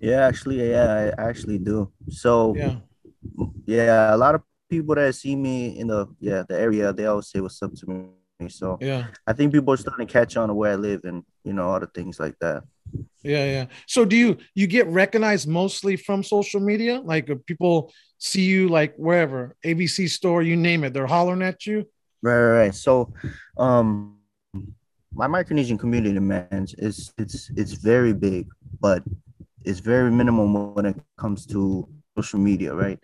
yeah, 0.00 0.26
actually, 0.26 0.70
yeah, 0.70 1.12
I 1.16 1.28
actually 1.28 1.58
do. 1.58 1.90
So 2.10 2.54
yeah. 2.56 2.76
yeah, 3.64 4.14
a 4.14 4.18
lot 4.18 4.34
of 4.34 4.42
people 4.68 4.94
that 4.96 5.14
see 5.14 5.34
me 5.36 5.78
in 5.78 5.88
the 5.88 6.06
yeah 6.20 6.44
the 6.48 6.58
area, 6.58 6.92
they 6.92 7.06
always 7.06 7.28
say 7.28 7.40
what's 7.40 7.62
up 7.62 7.74
to 7.74 7.86
me. 7.88 8.04
So 8.48 8.78
Yeah. 8.80 9.06
I 9.26 9.32
think 9.32 9.52
people 9.52 9.72
are 9.74 9.76
starting 9.76 10.06
to 10.06 10.12
catch 10.12 10.36
on 10.36 10.48
to 10.48 10.54
where 10.54 10.72
I 10.72 10.76
live 10.76 11.04
and 11.04 11.24
you 11.44 11.52
know 11.52 11.70
other 11.70 11.86
things 11.86 12.18
like 12.18 12.38
that. 12.40 12.62
Yeah, 13.22 13.44
yeah. 13.44 13.66
So 13.86 14.04
do 14.04 14.16
you 14.16 14.36
you 14.54 14.66
get 14.66 14.86
recognized 14.88 15.48
mostly 15.48 15.96
from 15.96 16.22
social 16.22 16.60
media? 16.60 17.00
Like 17.00 17.30
uh, 17.30 17.36
people 17.46 17.92
see 18.18 18.42
you 18.42 18.68
like 18.68 18.94
wherever, 18.96 19.56
ABC 19.64 20.08
store, 20.08 20.42
you 20.42 20.56
name 20.56 20.84
it, 20.84 20.92
they're 20.92 21.06
hollering 21.06 21.42
at 21.42 21.66
you. 21.66 21.86
Right, 22.22 22.38
right, 22.38 22.58
right. 22.58 22.74
So, 22.74 23.12
um, 23.58 24.16
my 25.12 25.26
Micronesian 25.26 25.78
community, 25.78 26.18
man, 26.18 26.66
it's 26.78 27.12
it's 27.18 27.50
it's 27.56 27.72
very 27.72 28.12
big, 28.12 28.48
but 28.80 29.02
it's 29.64 29.80
very 29.80 30.10
minimum 30.10 30.74
when 30.74 30.86
it 30.86 30.96
comes 31.16 31.46
to 31.46 31.88
social 32.16 32.38
media, 32.38 32.74
right? 32.74 32.98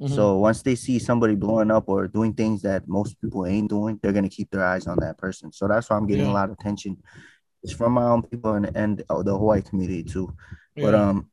Mhm. 0.00 0.10
So 0.14 0.38
once 0.38 0.62
they 0.62 0.74
see 0.74 0.98
somebody 0.98 1.34
blowing 1.36 1.70
up 1.70 1.88
or 1.88 2.08
doing 2.08 2.34
things 2.34 2.62
that 2.62 2.88
most 2.88 3.20
people 3.20 3.46
ain't 3.46 3.68
doing, 3.70 3.98
they're 4.02 4.12
gonna 4.12 4.28
keep 4.28 4.50
their 4.50 4.64
eyes 4.64 4.86
on 4.86 4.98
that 5.00 5.18
person. 5.18 5.52
So 5.52 5.68
that's 5.68 5.88
why 5.88 5.96
I'm 5.96 6.06
getting 6.06 6.26
Yeah. 6.26 6.32
a 6.32 6.34
lot 6.34 6.50
of 6.50 6.56
attention. 6.58 6.96
It's 7.62 7.72
from 7.72 7.92
my 7.92 8.04
own 8.04 8.22
people 8.22 8.54
and 8.54 8.70
and 8.76 9.02
uh, 9.08 9.22
the 9.22 9.36
Hawaii 9.38 9.62
community 9.62 10.02
too. 10.02 10.34
But 10.76 10.94
um, 10.94 11.30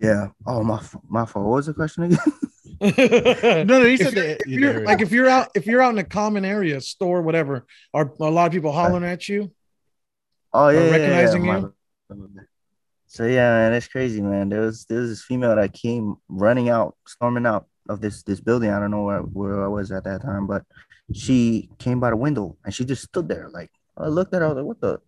yeah. 0.00 0.28
Oh 0.46 0.62
my 0.64 0.76
f- 0.78 0.96
my 1.08 1.26
fault. 1.26 1.44
What 1.46 1.56
was 1.56 1.66
the 1.66 1.74
question 1.74 2.04
again? 2.04 2.18
No, 3.66 3.80
no, 3.80 3.84
he 3.84 3.96
said 3.96 4.14
that. 4.14 4.40
if 4.42 4.46
you're, 4.46 4.84
like 4.84 5.00
if 5.00 5.10
you're 5.10 5.28
out 5.28 5.48
if 5.56 5.66
you're 5.66 5.82
out 5.82 5.92
in 5.92 5.98
a 5.98 6.04
common 6.04 6.44
area, 6.44 6.80
store, 6.80 7.22
whatever, 7.22 7.66
are 7.92 8.12
a 8.20 8.30
lot 8.30 8.46
of 8.46 8.52
people 8.52 8.70
hollering 8.72 9.04
at 9.04 9.28
you? 9.28 9.50
Oh 10.52 10.68
yeah, 10.68 10.84
yeah, 10.84 10.90
recognizing 10.90 11.44
yeah, 11.44 11.58
you? 11.60 11.74
So 13.08 13.24
yeah, 13.24 13.50
man, 13.50 13.72
it's 13.72 13.88
crazy, 13.88 14.20
man. 14.20 14.50
There 14.50 14.60
was 14.60 14.84
there 14.84 15.00
was 15.00 15.08
this 15.08 15.22
female 15.22 15.56
that 15.56 15.72
came 15.72 16.16
running 16.28 16.68
out, 16.68 16.94
storming 17.06 17.46
out 17.46 17.66
of 17.88 18.02
this 18.02 18.22
this 18.22 18.38
building. 18.38 18.70
I 18.70 18.78
don't 18.78 18.90
know 18.90 19.02
where, 19.02 19.20
where 19.20 19.64
I 19.64 19.68
was 19.68 19.90
at 19.90 20.04
that 20.04 20.20
time, 20.20 20.46
but 20.46 20.62
she 21.14 21.70
came 21.78 22.00
by 22.00 22.10
the 22.10 22.16
window 22.16 22.58
and 22.64 22.74
she 22.74 22.84
just 22.84 23.04
stood 23.04 23.26
there. 23.26 23.48
Like 23.50 23.70
I 23.96 24.08
looked 24.08 24.34
at 24.34 24.42
her, 24.42 24.46
I 24.46 24.48
was 24.48 24.56
like, 24.56 24.66
what 24.66 24.80
the? 24.82 25.00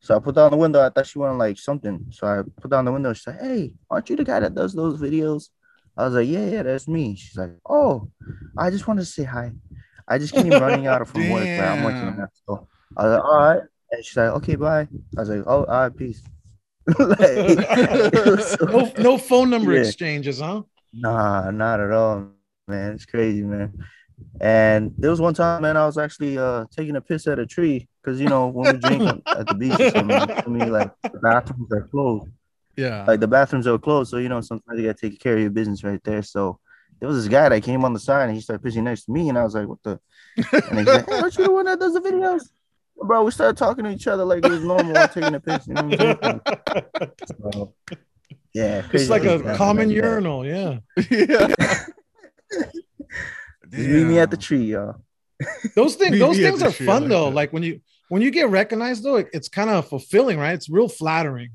So 0.00 0.16
I 0.16 0.18
put 0.18 0.34
down 0.34 0.50
the 0.50 0.58
window. 0.58 0.84
I 0.84 0.90
thought 0.90 1.06
she 1.06 1.18
wanted 1.18 1.38
like 1.38 1.58
something. 1.58 2.06
So 2.10 2.26
I 2.26 2.42
put 2.60 2.70
down 2.70 2.84
the 2.84 2.92
window. 2.92 3.14
She's 3.14 3.26
like, 3.26 3.40
hey, 3.40 3.72
aren't 3.90 4.10
you 4.10 4.16
the 4.16 4.24
guy 4.24 4.40
that 4.40 4.54
does 4.54 4.74
those 4.74 5.00
videos? 5.00 5.48
I 5.96 6.04
was 6.04 6.14
like, 6.14 6.28
yeah, 6.28 6.46
yeah, 6.46 6.62
that's 6.62 6.88
me. 6.88 7.16
She's 7.16 7.38
like, 7.38 7.52
oh, 7.68 8.10
I 8.56 8.68
just 8.68 8.86
wanted 8.86 9.00
to 9.00 9.06
say 9.06 9.24
hi. 9.24 9.52
I 10.06 10.18
just 10.18 10.34
came 10.34 10.50
running 10.50 10.86
out 10.86 11.00
of 11.00 11.08
from 11.08 11.30
work 11.30 11.46
I'm 11.46 11.84
working 11.84 12.20
at. 12.22 12.30
So 12.46 12.68
I 12.96 13.04
was 13.04 13.16
like, 13.16 13.24
all 13.24 13.38
right. 13.38 13.62
And 13.92 14.04
she's 14.04 14.16
like, 14.16 14.30
okay, 14.30 14.56
bye. 14.56 14.88
I 15.16 15.20
was 15.20 15.28
like, 15.30 15.42
oh, 15.46 15.64
all 15.64 15.66
right, 15.66 15.96
peace. 15.96 16.22
Like, 16.98 17.20
it 17.20 18.26
was 18.26 18.50
so- 18.52 18.66
No, 18.66 18.92
no 18.98 19.18
phone 19.18 19.50
number 19.50 19.72
Yeah. 19.74 19.80
exchanges, 19.82 20.40
huh? 20.40 20.62
Nah, 20.92 21.50
not 21.50 21.80
at 21.80 21.90
all, 21.92 22.28
man. 22.68 22.92
It's 22.92 23.06
crazy, 23.06 23.42
man. 23.42 23.72
And 24.40 24.92
there 24.98 25.10
was 25.10 25.20
one 25.20 25.34
time, 25.34 25.62
man, 25.62 25.76
I 25.76 25.86
was 25.86 25.96
actually 25.96 26.36
uh 26.38 26.66
taking 26.76 26.96
a 26.96 27.00
piss 27.00 27.26
at 27.26 27.38
a 27.38 27.46
tree 27.46 27.88
because 28.02 28.20
you 28.20 28.28
know 28.28 28.48
when 28.48 28.74
we 28.74 28.78
drink 28.80 29.02
at 29.26 29.46
the 29.46 29.54
beach, 29.54 29.80
or 29.80 29.90
something, 29.90 30.42
to 30.42 30.50
me 30.50 30.64
like 30.66 30.90
the 31.02 31.18
bathrooms 31.22 31.72
are 31.72 31.88
closed. 31.88 32.28
yeah. 32.76 33.04
Like 33.06 33.20
the 33.20 33.28
bathrooms 33.28 33.66
are 33.66 33.78
closed, 33.78 34.10
so 34.10 34.18
you 34.18 34.28
know 34.28 34.40
sometimes 34.42 34.78
you 34.78 34.86
gotta 34.86 34.98
take 35.10 35.18
care 35.20 35.34
of 35.36 35.40
your 35.40 35.50
business 35.50 35.82
right 35.84 36.02
there. 36.04 36.22
So 36.22 36.58
there 36.98 37.08
was 37.08 37.16
this 37.22 37.30
guy 37.32 37.48
that 37.48 37.62
came 37.62 37.82
on 37.84 37.94
the 37.94 38.00
side 38.00 38.24
and 38.28 38.34
he 38.34 38.42
started 38.42 38.62
pissing 38.66 38.82
next 38.82 39.04
to 39.04 39.12
me, 39.12 39.28
and 39.30 39.38
I 39.38 39.44
was 39.44 39.54
like, 39.54 39.66
"What 39.68 39.82
the?" 39.84 39.98
And 40.36 40.78
he's 40.78 40.86
like, 40.86 41.08
"Aren't 41.10 41.38
you 41.38 41.44
the 41.44 41.52
one 41.52 41.64
that 41.64 41.80
does 41.80 41.94
the 41.94 42.00
videos?" 42.00 42.42
Bro, 43.02 43.24
we 43.24 43.30
started 43.30 43.56
talking 43.56 43.84
to 43.84 43.90
each 43.90 44.06
other 44.06 44.24
like 44.24 44.44
it 44.44 44.48
was 44.50 44.62
normal 44.62 44.92
while 44.94 45.08
taking 45.08 45.34
a 45.34 45.40
piss. 45.40 45.66
You 45.66 45.74
know 45.74 45.84
what 45.88 46.00
I'm 46.00 46.40
saying? 47.00 47.10
So, 47.26 47.74
yeah, 48.54 48.82
It's 48.92 49.08
like 49.08 49.24
a 49.24 49.56
common 49.56 49.88
like 49.88 49.96
that. 49.96 50.04
urinal, 50.08 50.46
yeah. 50.46 50.78
yeah. 51.10 51.48
Meet 53.72 54.04
me 54.04 54.18
at 54.18 54.30
the 54.30 54.36
tree, 54.36 54.64
y'all. 54.64 54.96
Those 55.74 55.94
things, 55.94 56.18
those 56.18 56.36
me 56.36 56.42
things 56.42 56.62
are 56.62 56.70
fun 56.70 57.02
like 57.02 57.10
though. 57.10 57.26
that. 57.26 57.34
Like 57.34 57.52
when 57.52 57.62
you 57.62 57.80
when 58.08 58.20
you 58.20 58.30
get 58.30 58.50
recognized 58.50 59.02
though, 59.04 59.16
it- 59.16 59.28
it's 59.32 59.48
kind 59.48 59.70
of 59.70 59.88
fulfilling, 59.88 60.38
right? 60.38 60.52
It's 60.54 60.68
real 60.68 60.88
flattering 60.88 61.50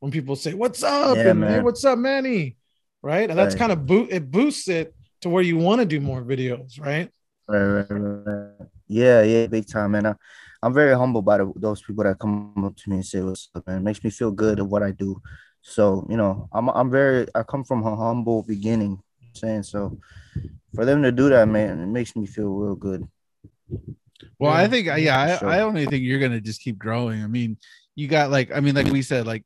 when 0.00 0.10
people 0.10 0.34
say, 0.34 0.54
"What's 0.54 0.82
up?" 0.82 1.16
Yeah, 1.16 1.30
and 1.30 1.44
"Hey, 1.44 1.60
what's 1.60 1.84
up, 1.84 1.98
Manny?" 1.98 2.56
Right, 3.02 3.30
and 3.30 3.38
that's 3.38 3.54
Right. 3.54 3.58
kind 3.60 3.72
of 3.72 3.86
boot 3.86 4.08
it 4.10 4.28
boosts 4.30 4.68
it 4.68 4.92
to 5.20 5.28
where 5.28 5.42
you 5.42 5.56
want 5.58 5.80
to 5.80 5.84
do 5.84 6.00
more 6.00 6.22
videos, 6.22 6.80
right? 6.80 7.10
Right, 7.46 7.62
right, 7.62 7.86
right, 7.90 8.24
right. 8.26 8.68
Yeah, 8.88 9.22
yeah, 9.22 9.46
big 9.46 9.68
time, 9.68 9.92
man. 9.92 10.06
I, 10.06 10.14
I'm 10.62 10.74
very 10.74 10.96
humbled 10.96 11.24
by 11.24 11.38
the, 11.38 11.52
those 11.56 11.82
people 11.82 12.04
that 12.04 12.18
come 12.18 12.52
up 12.64 12.76
to 12.76 12.90
me 12.90 12.96
and 12.96 13.06
say 13.06 13.20
what's 13.20 13.48
up, 13.54 13.66
man. 13.66 13.78
It 13.78 13.82
makes 13.82 14.02
me 14.02 14.10
feel 14.10 14.30
good 14.30 14.58
of 14.58 14.68
what 14.68 14.82
I 14.82 14.90
do. 14.90 15.20
So, 15.62 16.06
you 16.08 16.16
know, 16.16 16.48
I'm 16.52 16.68
I'm 16.70 16.90
very 16.90 17.26
I 17.34 17.42
come 17.42 17.64
from 17.64 17.84
a 17.84 17.94
humble 17.94 18.42
beginning, 18.42 18.90
you 18.90 18.96
know 18.96 19.00
what 19.20 19.28
I'm 19.28 19.34
saying 19.34 19.62
so 19.64 19.98
for 20.74 20.84
them 20.84 21.02
to 21.02 21.12
do 21.12 21.28
that, 21.30 21.48
man, 21.48 21.80
it 21.80 21.86
makes 21.86 22.14
me 22.14 22.26
feel 22.26 22.48
real 22.48 22.74
good. 22.74 23.08
Well, 24.38 24.52
I 24.52 24.68
think, 24.68 24.88
for 24.88 24.98
yeah, 24.98 25.38
sure. 25.38 25.48
I, 25.48 25.58
I 25.58 25.60
only 25.62 25.86
think 25.86 26.04
you're 26.04 26.20
gonna 26.20 26.40
just 26.40 26.60
keep 26.60 26.78
growing. 26.78 27.22
I 27.22 27.26
mean, 27.26 27.56
you 27.94 28.08
got 28.08 28.30
like, 28.30 28.52
I 28.52 28.60
mean, 28.60 28.74
like 28.74 28.86
we 28.86 29.02
said, 29.02 29.26
like 29.26 29.44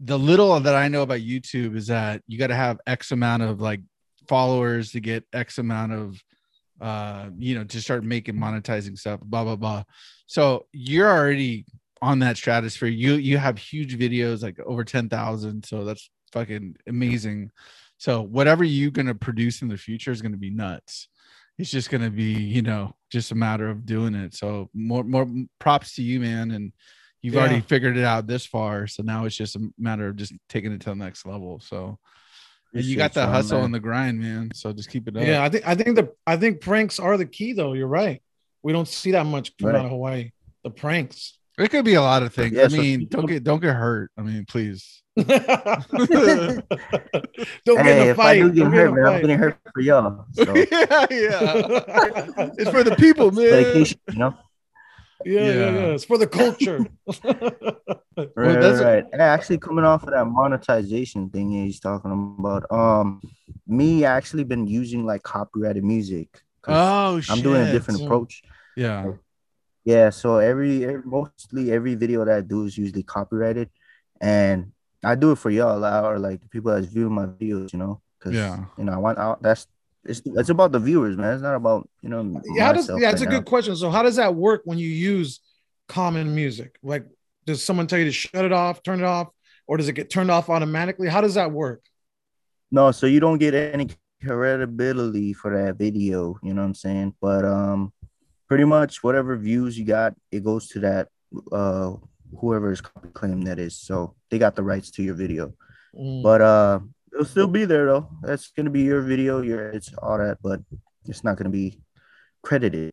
the 0.00 0.18
little 0.18 0.58
that 0.58 0.74
I 0.74 0.88
know 0.88 1.02
about 1.02 1.20
YouTube 1.20 1.76
is 1.76 1.88
that 1.88 2.22
you 2.26 2.38
got 2.38 2.46
to 2.46 2.54
have 2.54 2.80
X 2.86 3.12
amount 3.12 3.42
of 3.42 3.60
like 3.60 3.80
followers 4.28 4.92
to 4.92 5.00
get 5.00 5.24
X 5.32 5.58
amount 5.58 5.92
of, 5.92 6.22
uh, 6.80 7.28
you 7.38 7.54
know, 7.54 7.64
to 7.64 7.80
start 7.80 8.04
making 8.04 8.36
monetizing 8.36 8.98
stuff, 8.98 9.20
blah 9.22 9.44
blah 9.44 9.56
blah. 9.56 9.84
So 10.26 10.66
you're 10.72 11.10
already 11.10 11.66
on 12.02 12.20
that 12.20 12.36
stratosphere. 12.36 12.88
You 12.88 13.14
you 13.14 13.38
have 13.38 13.58
huge 13.58 13.98
videos 13.98 14.42
like 14.42 14.58
over 14.60 14.84
ten 14.84 15.08
thousand, 15.08 15.64
so 15.64 15.84
that's 15.84 16.10
fucking 16.32 16.76
amazing. 16.86 17.50
So 17.98 18.22
whatever 18.22 18.64
you're 18.64 18.90
gonna 18.90 19.14
produce 19.14 19.62
in 19.62 19.68
the 19.68 19.76
future 19.76 20.10
is 20.10 20.22
gonna 20.22 20.36
be 20.36 20.50
nuts. 20.50 21.08
It's 21.58 21.70
just 21.70 21.90
gonna 21.90 22.10
be 22.10 22.32
you 22.32 22.62
know 22.62 22.94
just 23.10 23.32
a 23.32 23.34
matter 23.34 23.68
of 23.68 23.84
doing 23.84 24.14
it. 24.14 24.34
So 24.34 24.70
more 24.72 25.04
more 25.04 25.28
props 25.58 25.94
to 25.96 26.02
you 26.02 26.20
man. 26.20 26.50
And 26.52 26.72
you've 27.20 27.36
already 27.36 27.60
figured 27.60 27.98
it 27.98 28.04
out 28.04 28.26
this 28.26 28.46
far. 28.46 28.86
So 28.86 29.02
now 29.02 29.26
it's 29.26 29.36
just 29.36 29.56
a 29.56 29.68
matter 29.78 30.08
of 30.08 30.16
just 30.16 30.32
taking 30.48 30.72
it 30.72 30.80
to 30.82 30.90
the 30.90 30.96
next 30.96 31.26
level. 31.26 31.60
So 31.60 31.98
you 32.72 32.96
got 32.96 33.12
the 33.14 33.26
hustle 33.26 33.58
man. 33.58 33.64
and 33.66 33.74
the 33.74 33.80
grind 33.80 34.20
man 34.20 34.50
so 34.54 34.72
just 34.72 34.90
keep 34.90 35.08
it 35.08 35.16
up 35.16 35.24
Yeah, 35.24 35.42
I 35.42 35.48
think 35.48 35.66
I 35.66 35.74
think 35.74 35.96
the 35.96 36.12
I 36.26 36.36
think 36.36 36.60
pranks 36.60 36.98
are 37.00 37.16
the 37.16 37.26
key 37.26 37.52
though. 37.52 37.72
You're 37.72 37.88
right. 37.88 38.22
We 38.62 38.72
don't 38.72 38.86
see 38.88 39.12
that 39.12 39.26
much 39.26 39.56
come 39.56 39.70
Right. 39.70 39.76
out 39.78 39.84
of 39.86 39.90
Hawaii. 39.90 40.30
The 40.64 40.70
pranks. 40.70 41.38
it 41.58 41.70
could 41.70 41.84
be 41.84 41.94
a 41.94 42.02
lot 42.02 42.22
of 42.22 42.32
things 42.34 42.52
Yeah, 42.54 42.64
i 42.64 42.68
so 42.68 42.76
mean 42.76 43.00
people- 43.00 43.20
don't 43.22 43.26
get 43.30 43.44
don't 43.44 43.60
get 43.60 43.74
hurt 43.76 44.10
i 44.18 44.22
mean 44.22 44.44
please 44.46 45.02
don't 45.16 45.26
get 45.26 45.48
in 47.66 47.76
a 47.76 48.10
if 48.10 48.16
fight. 48.16 48.40
do 48.40 48.50
get 48.52 48.62
Don't 48.62 48.72
hurt, 48.72 48.88
in 48.88 48.94
man, 48.94 49.04
a 49.04 49.10
I'm 49.10 49.20
getting 49.20 49.38
hurt 49.38 49.58
for 49.74 49.80
y'all. 49.82 50.24
So 50.32 50.54
yeah 50.54 51.06
yeah 51.10 52.50
it's 52.58 52.70
for 52.70 52.82
the 52.84 52.94
people 52.98 53.30
man 53.30 53.50
dedication, 53.50 53.98
you 54.12 54.18
know. 54.18 54.34
Yeah, 55.24 55.40
yeah, 55.40 55.52
Yeah. 55.52 55.70
yeah. 55.72 55.94
It's 55.94 56.04
for 56.04 56.18
the 56.18 56.26
culture. 56.26 56.86
Right, 58.36 58.60
that's- 58.60 58.80
right, 58.80 58.94
right. 58.96 59.04
And 59.12 59.22
actually, 59.22 59.58
coming 59.58 59.84
off 59.84 60.02
of 60.02 60.10
that 60.10 60.26
monetization 60.26 61.30
thing 61.30 61.50
he's 61.50 61.80
talking 61.80 62.12
about, 62.38 62.70
um, 62.70 63.22
me 63.66 64.04
actually 64.04 64.44
been 64.44 64.66
using 64.66 65.06
like 65.06 65.22
copyrighted 65.22 65.84
music. 65.84 66.28
oh 66.68 67.20
shit. 67.20 67.34
I'm 67.34 67.42
doing 67.42 67.62
a 67.62 67.72
different 67.72 68.00
Yeah. 68.00 68.06
approach. 68.06 68.42
yeah 68.76 69.12
Yeah, 69.84 70.10
so 70.10 70.36
every, 70.36 70.84
every 70.84 71.02
mostly 71.04 71.72
every 71.72 71.94
video 71.94 72.24
that 72.26 72.36
I 72.36 72.40
do 72.42 72.64
is 72.66 72.76
usually 72.76 73.02
copyrighted, 73.02 73.70
and 74.20 74.72
I 75.02 75.14
do 75.14 75.32
it 75.32 75.38
for 75.38 75.48
y'all 75.48 75.82
or 75.82 76.18
like 76.18 76.42
the 76.42 76.48
people 76.48 76.72
that's 76.72 76.86
view 76.86 77.08
my 77.08 77.24
videos, 77.24 77.72
you 77.72 77.78
know, 77.78 78.02
because 78.18 78.34
Yeah. 78.36 78.64
you 78.76 78.84
know 78.84 78.92
I 78.92 78.98
want 78.98 79.18
I, 79.18 79.34
that's 79.40 79.66
it's 80.04 80.22
it's 80.24 80.48
about 80.48 80.72
the 80.72 80.78
viewers, 80.78 81.16
man. 81.16 81.34
It's 81.34 81.42
not 81.42 81.54
about 81.54 81.88
you 82.02 82.08
know. 82.08 82.40
Yeah, 82.54 82.66
how 82.66 82.72
does, 82.72 82.90
yeah, 82.98 83.10
it's 83.10 83.20
a 83.20 83.26
right 83.26 83.32
good 83.32 83.44
question. 83.44 83.76
So 83.76 83.90
how 83.90 84.02
does 84.02 84.16
that 84.16 84.34
work 84.34 84.62
when 84.64 84.78
you 84.78 84.88
use 84.88 85.40
common 85.88 86.34
music? 86.34 86.78
Like, 86.82 87.06
does 87.46 87.62
someone 87.62 87.86
tell 87.86 87.98
you 87.98 88.06
to 88.06 88.12
shut 88.12 88.44
it 88.44 88.52
off, 88.52 88.82
turn 88.82 89.00
it 89.00 89.04
off, 89.04 89.28
or 89.66 89.76
does 89.76 89.88
it 89.88 89.92
get 89.92 90.10
turned 90.10 90.30
off 90.30 90.48
automatically? 90.48 91.08
How 91.08 91.20
does 91.20 91.34
that 91.34 91.52
work? 91.52 91.82
No, 92.70 92.90
so 92.92 93.06
you 93.06 93.20
don't 93.20 93.38
get 93.38 93.54
any 93.54 93.88
credibility 94.24 95.32
for 95.32 95.56
that 95.56 95.76
video. 95.76 96.38
You 96.42 96.54
know 96.54 96.62
what 96.62 96.68
I'm 96.68 96.74
saying? 96.74 97.14
But 97.20 97.44
um, 97.44 97.92
pretty 98.48 98.64
much 98.64 99.02
whatever 99.02 99.36
views 99.36 99.78
you 99.78 99.84
got, 99.84 100.14
it 100.30 100.44
goes 100.44 100.68
to 100.68 100.80
that 100.80 101.08
uh 101.52 101.92
whoever 102.38 102.72
is 102.72 102.80
claim 102.80 103.42
that 103.42 103.58
is. 103.58 103.76
So 103.76 104.14
they 104.30 104.38
got 104.38 104.56
the 104.56 104.62
rights 104.62 104.90
to 104.92 105.02
your 105.02 105.14
video. 105.14 105.52
Mm. 105.94 106.22
But 106.22 106.40
uh, 106.40 106.80
it'll 107.12 107.24
still 107.24 107.46
be 107.46 107.64
there 107.64 107.86
though. 107.86 108.08
That's 108.22 108.50
gonna 108.56 108.70
be 108.70 108.82
your 108.82 109.02
video, 109.02 109.42
your 109.42 109.70
it's 109.70 109.92
all 109.94 110.18
that, 110.18 110.38
but 110.42 110.60
it's 111.06 111.24
not 111.24 111.36
gonna 111.36 111.50
be 111.50 111.80
credited. 112.42 112.92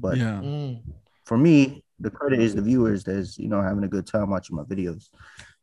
But 0.00 0.16
yeah. 0.18 0.40
Mm. 0.42 0.82
for 1.24 1.38
me, 1.38 1.84
the 2.00 2.10
credit 2.10 2.40
is 2.40 2.54
the 2.54 2.62
viewers 2.62 3.04
that's 3.04 3.38
you 3.38 3.48
know 3.48 3.62
having 3.62 3.84
a 3.84 3.88
good 3.88 4.06
time 4.06 4.30
watching 4.30 4.56
my 4.56 4.62
videos. 4.64 5.04
So 5.04 5.08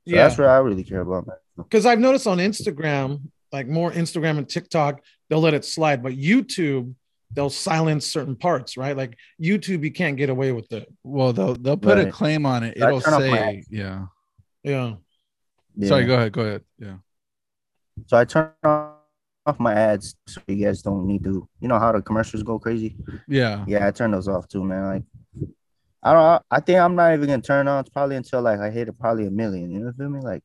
Yeah. 0.06 0.24
that's 0.24 0.38
what 0.38 0.48
I 0.48 0.58
really 0.58 0.84
care 0.84 1.02
about, 1.02 1.28
man. 1.28 1.36
because 1.58 1.86
I've 1.86 2.00
noticed 2.00 2.26
on 2.28 2.40
Instagram, 2.40 3.22
like 3.52 3.68
more 3.68 3.92
Instagram 3.92 4.38
and 4.38 4.50
TikTok, 4.50 5.02
they'll 5.30 5.42
let 5.42 5.54
it 5.54 5.64
slide, 5.66 6.02
but 6.02 6.14
YouTube, 6.14 6.96
they'll 7.34 7.50
silence 7.50 8.06
certain 8.08 8.36
parts, 8.36 8.78
right? 8.78 8.98
Like 8.98 9.18
YouTube, 9.40 9.84
you 9.84 9.92
can't 9.92 10.18
get 10.18 10.30
away 10.30 10.52
with 10.54 10.72
it. 10.74 10.92
Well, 11.04 11.34
they'll 11.34 11.56
they'll 11.56 11.78
put 11.78 12.00
a 12.00 12.10
claim 12.12 12.46
on 12.46 12.64
it. 12.64 12.78
It'll 12.78 13.02
turn 13.02 13.14
off 13.14 13.22
my 13.22 13.38
say, 13.38 13.64
yeah. 13.70 14.06
Yeah. 14.64 14.96
Yeah. 15.76 15.88
Sorry, 15.88 16.06
go 16.06 16.16
ahead. 16.16 16.32
Go 16.32 16.42
ahead. 16.42 16.64
Yeah. 16.80 16.96
So 18.08 18.18
I 18.18 18.26
turn 18.26 18.52
off 18.64 19.60
my 19.60 19.74
ads 19.74 20.16
so 20.28 20.42
you 20.48 20.66
guys 20.66 20.82
don't 20.82 21.06
need 21.08 21.24
to. 21.24 21.48
You 21.60 21.68
know 21.68 21.80
how 21.80 21.92
the 21.92 22.02
commercials 22.02 22.44
go 22.44 22.60
crazy. 22.60 22.96
Yeah. 23.28 23.64
Yeah, 23.68 23.88
I 23.88 23.92
turn 23.92 24.12
those 24.12 24.28
off 24.28 24.48
too, 24.48 24.64
man. 24.64 24.86
Like. 24.86 25.04
I 26.04 26.14
don't. 26.14 26.44
I 26.50 26.60
think 26.60 26.80
I'm 26.80 26.96
not 26.96 27.14
even 27.14 27.28
gonna 27.30 27.42
turn 27.42 27.68
on. 27.68 27.82
It's 27.82 27.90
probably 27.90 28.16
until 28.16 28.42
like 28.42 28.60
I 28.60 28.72
hit 28.72 28.88
it, 28.88 28.98
probably 29.00 29.28
a 29.28 29.32
million. 29.32 29.70
You 29.72 29.80
know 29.82 29.92
what 29.96 30.04
I 30.06 30.08
mean? 30.10 30.22
Like 30.22 30.44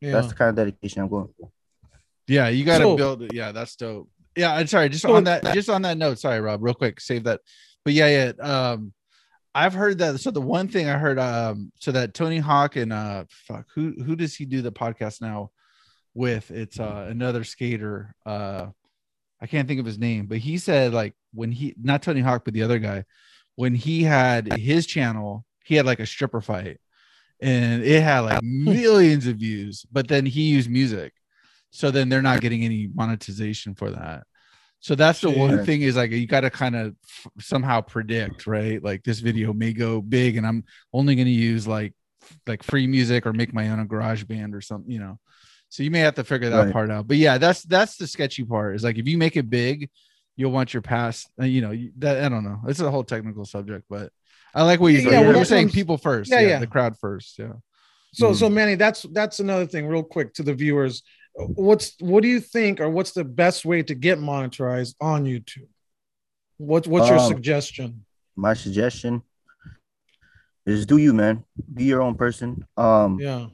Yeah. 0.00 0.12
that's 0.12 0.28
the 0.28 0.34
kind 0.34 0.50
of 0.50 0.56
dedication 0.56 1.00
I'm 1.02 1.08
going. 1.08 1.28
For. 1.40 1.50
Yeah, 2.28 2.48
you 2.48 2.64
got 2.64 2.78
to 2.78 2.84
So- 2.84 2.96
build 2.96 3.22
it. 3.22 3.32
Yeah, 3.34 3.52
that's 3.52 3.74
dope. 3.76 4.08
Yeah, 4.36 4.54
I'm 4.54 4.66
sorry. 4.66 4.88
Just 4.90 5.02
So- 5.02 5.14
on 5.14 5.24
that, 5.24 5.44
just 5.54 5.68
on 5.70 5.82
that 5.82 5.96
note. 5.98 6.18
Sorry, 6.18 6.40
Rob. 6.40 6.62
Real 6.62 6.74
quick, 6.74 7.00
save 7.00 7.24
that. 7.24 7.40
But 7.84 7.94
yeah, 7.94 8.32
yeah. 8.38 8.42
Um, 8.46 8.92
I've 9.54 9.74
heard 9.74 9.98
that. 9.98 10.20
So 10.20 10.30
the 10.30 10.40
one 10.40 10.68
thing 10.68 10.88
I 10.88 10.96
heard, 10.98 11.18
um, 11.18 11.72
so 11.80 11.90
that 11.92 12.14
Tony 12.14 12.38
Hawk 12.38 12.76
and 12.76 12.92
uh, 12.92 13.24
fuck, 13.28 13.66
who 13.74 13.92
who 14.04 14.14
does 14.14 14.34
he 14.34 14.44
do 14.44 14.60
the 14.62 14.72
podcast 14.72 15.20
now 15.22 15.50
with? 16.14 16.50
It's 16.50 16.80
uh 16.80 17.06
another 17.08 17.44
skater. 17.44 18.14
Uh, 18.26 18.68
I 19.40 19.46
can't 19.46 19.66
think 19.66 19.80
of 19.80 19.86
his 19.86 19.98
name, 19.98 20.26
but 20.26 20.38
he 20.38 20.58
said 20.58 20.92
like 20.92 21.14
when 21.34 21.52
he 21.52 21.74
not 21.82 22.02
Tony 22.02 22.20
Hawk, 22.20 22.44
but 22.44 22.54
the 22.54 22.62
other 22.62 22.78
guy, 22.78 23.04
when 23.56 23.74
he 23.74 24.02
had 24.04 24.46
his 24.46 24.86
channel, 24.86 25.44
he 25.64 25.74
had 25.76 25.86
like 25.86 26.00
a 26.00 26.06
stripper 26.06 26.40
fight, 26.40 26.78
and 27.40 27.82
it 27.82 28.02
had 28.02 28.20
like 28.20 28.42
millions 28.42 29.26
of 29.26 29.36
views. 29.36 29.84
But 29.90 30.08
then 30.08 30.26
he 30.26 30.42
used 30.42 30.70
music, 30.70 31.12
so 31.70 31.90
then 31.90 32.08
they're 32.08 32.22
not 32.22 32.40
getting 32.40 32.64
any 32.64 32.88
monetization 32.94 33.74
for 33.74 33.90
that. 33.90 34.24
So 34.80 34.96
that's 34.96 35.20
the 35.20 35.30
one 35.30 35.60
thing 35.60 35.82
is 35.82 35.96
like 35.96 36.10
you 36.10 36.26
got 36.26 36.40
to 36.40 36.50
kind 36.50 36.74
of 36.74 36.96
f- 37.04 37.28
somehow 37.40 37.82
predict, 37.82 38.46
right? 38.48 38.82
Like 38.82 39.04
this 39.04 39.20
video 39.20 39.52
may 39.52 39.72
go 39.72 40.00
big, 40.02 40.36
and 40.36 40.46
I'm 40.46 40.64
only 40.92 41.14
going 41.14 41.26
to 41.26 41.32
use 41.32 41.66
like 41.68 41.94
like 42.46 42.62
free 42.62 42.86
music 42.86 43.26
or 43.26 43.32
make 43.32 43.52
my 43.54 43.68
own 43.70 43.86
garage 43.86 44.24
band 44.24 44.54
or 44.54 44.60
something, 44.60 44.90
you 44.90 44.98
know. 45.00 45.18
So 45.72 45.82
you 45.82 45.90
may 45.90 46.00
have 46.00 46.16
to 46.16 46.24
figure 46.24 46.50
that 46.50 46.64
Right. 46.64 46.72
part 46.72 46.90
out. 46.90 47.08
But 47.08 47.16
yeah, 47.16 47.38
that's 47.38 47.62
that's 47.62 47.96
the 47.96 48.06
sketchy 48.06 48.44
part. 48.44 48.76
Is 48.76 48.84
like 48.84 48.98
if 48.98 49.08
you 49.08 49.16
make 49.16 49.38
it 49.38 49.48
big, 49.48 49.88
you'll 50.36 50.52
want 50.52 50.74
your 50.74 50.82
past. 50.82 51.30
uh, 51.40 51.46
You 51.46 51.62
know 51.62 51.74
that 51.96 52.22
I 52.22 52.28
don't 52.28 52.44
know. 52.44 52.60
It's 52.68 52.80
a 52.80 52.90
whole 52.90 53.04
technical 53.04 53.46
subject, 53.46 53.86
but 53.88 54.12
I 54.54 54.64
like 54.64 54.80
what 54.80 54.88
you're, 54.88 55.00
Yeah, 55.00 55.22
you're, 55.22 55.32
well, 55.32 55.44
saying. 55.46 55.68
what 55.68 55.74
People 55.74 55.96
first, 55.96 56.30
Yeah, 56.30 56.40
yeah, 56.40 56.48
yeah. 56.48 56.58
the 56.58 56.66
crowd 56.66 56.98
first, 56.98 57.38
yeah. 57.38 57.54
So, 58.12 58.32
Mm. 58.32 58.36
so 58.36 58.50
Manny, 58.50 58.74
that's 58.74 59.06
that's 59.14 59.40
another 59.40 59.64
thing, 59.66 59.86
real 59.86 60.02
quick 60.02 60.34
to 60.34 60.42
the 60.42 60.52
viewers. 60.52 61.02
What's 61.34 61.94
what 62.00 62.22
do 62.22 62.28
you 62.28 62.40
think, 62.40 62.78
or 62.78 62.90
what's 62.90 63.12
the 63.12 63.24
best 63.24 63.64
way 63.64 63.82
to 63.82 63.94
get 63.94 64.18
monetized 64.18 64.94
on 65.00 65.24
YouTube? 65.24 65.68
What 66.58 66.86
what's 66.86 67.08
your 67.08 67.18
Um, 67.18 67.32
suggestion? 67.32 68.04
My 68.36 68.52
suggestion 68.52 69.22
is 70.66 70.84
do 70.84 70.98
you, 70.98 71.14
man. 71.14 71.44
Be 71.72 71.84
your 71.84 72.02
own 72.02 72.14
person. 72.14 72.66
Um, 72.76 73.18
Yeah, 73.18 73.46
wh- 73.46 73.50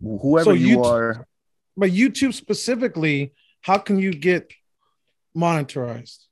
whoever 0.00 0.44
So 0.44 0.52
you 0.52 0.66
you- 0.68 0.82
are. 0.84 1.26
but 1.76 1.90
YouTube 1.90 2.34
specifically, 2.34 3.32
how 3.62 3.78
can 3.78 3.98
you 3.98 4.12
get 4.12 4.52
monetized? 5.36 6.24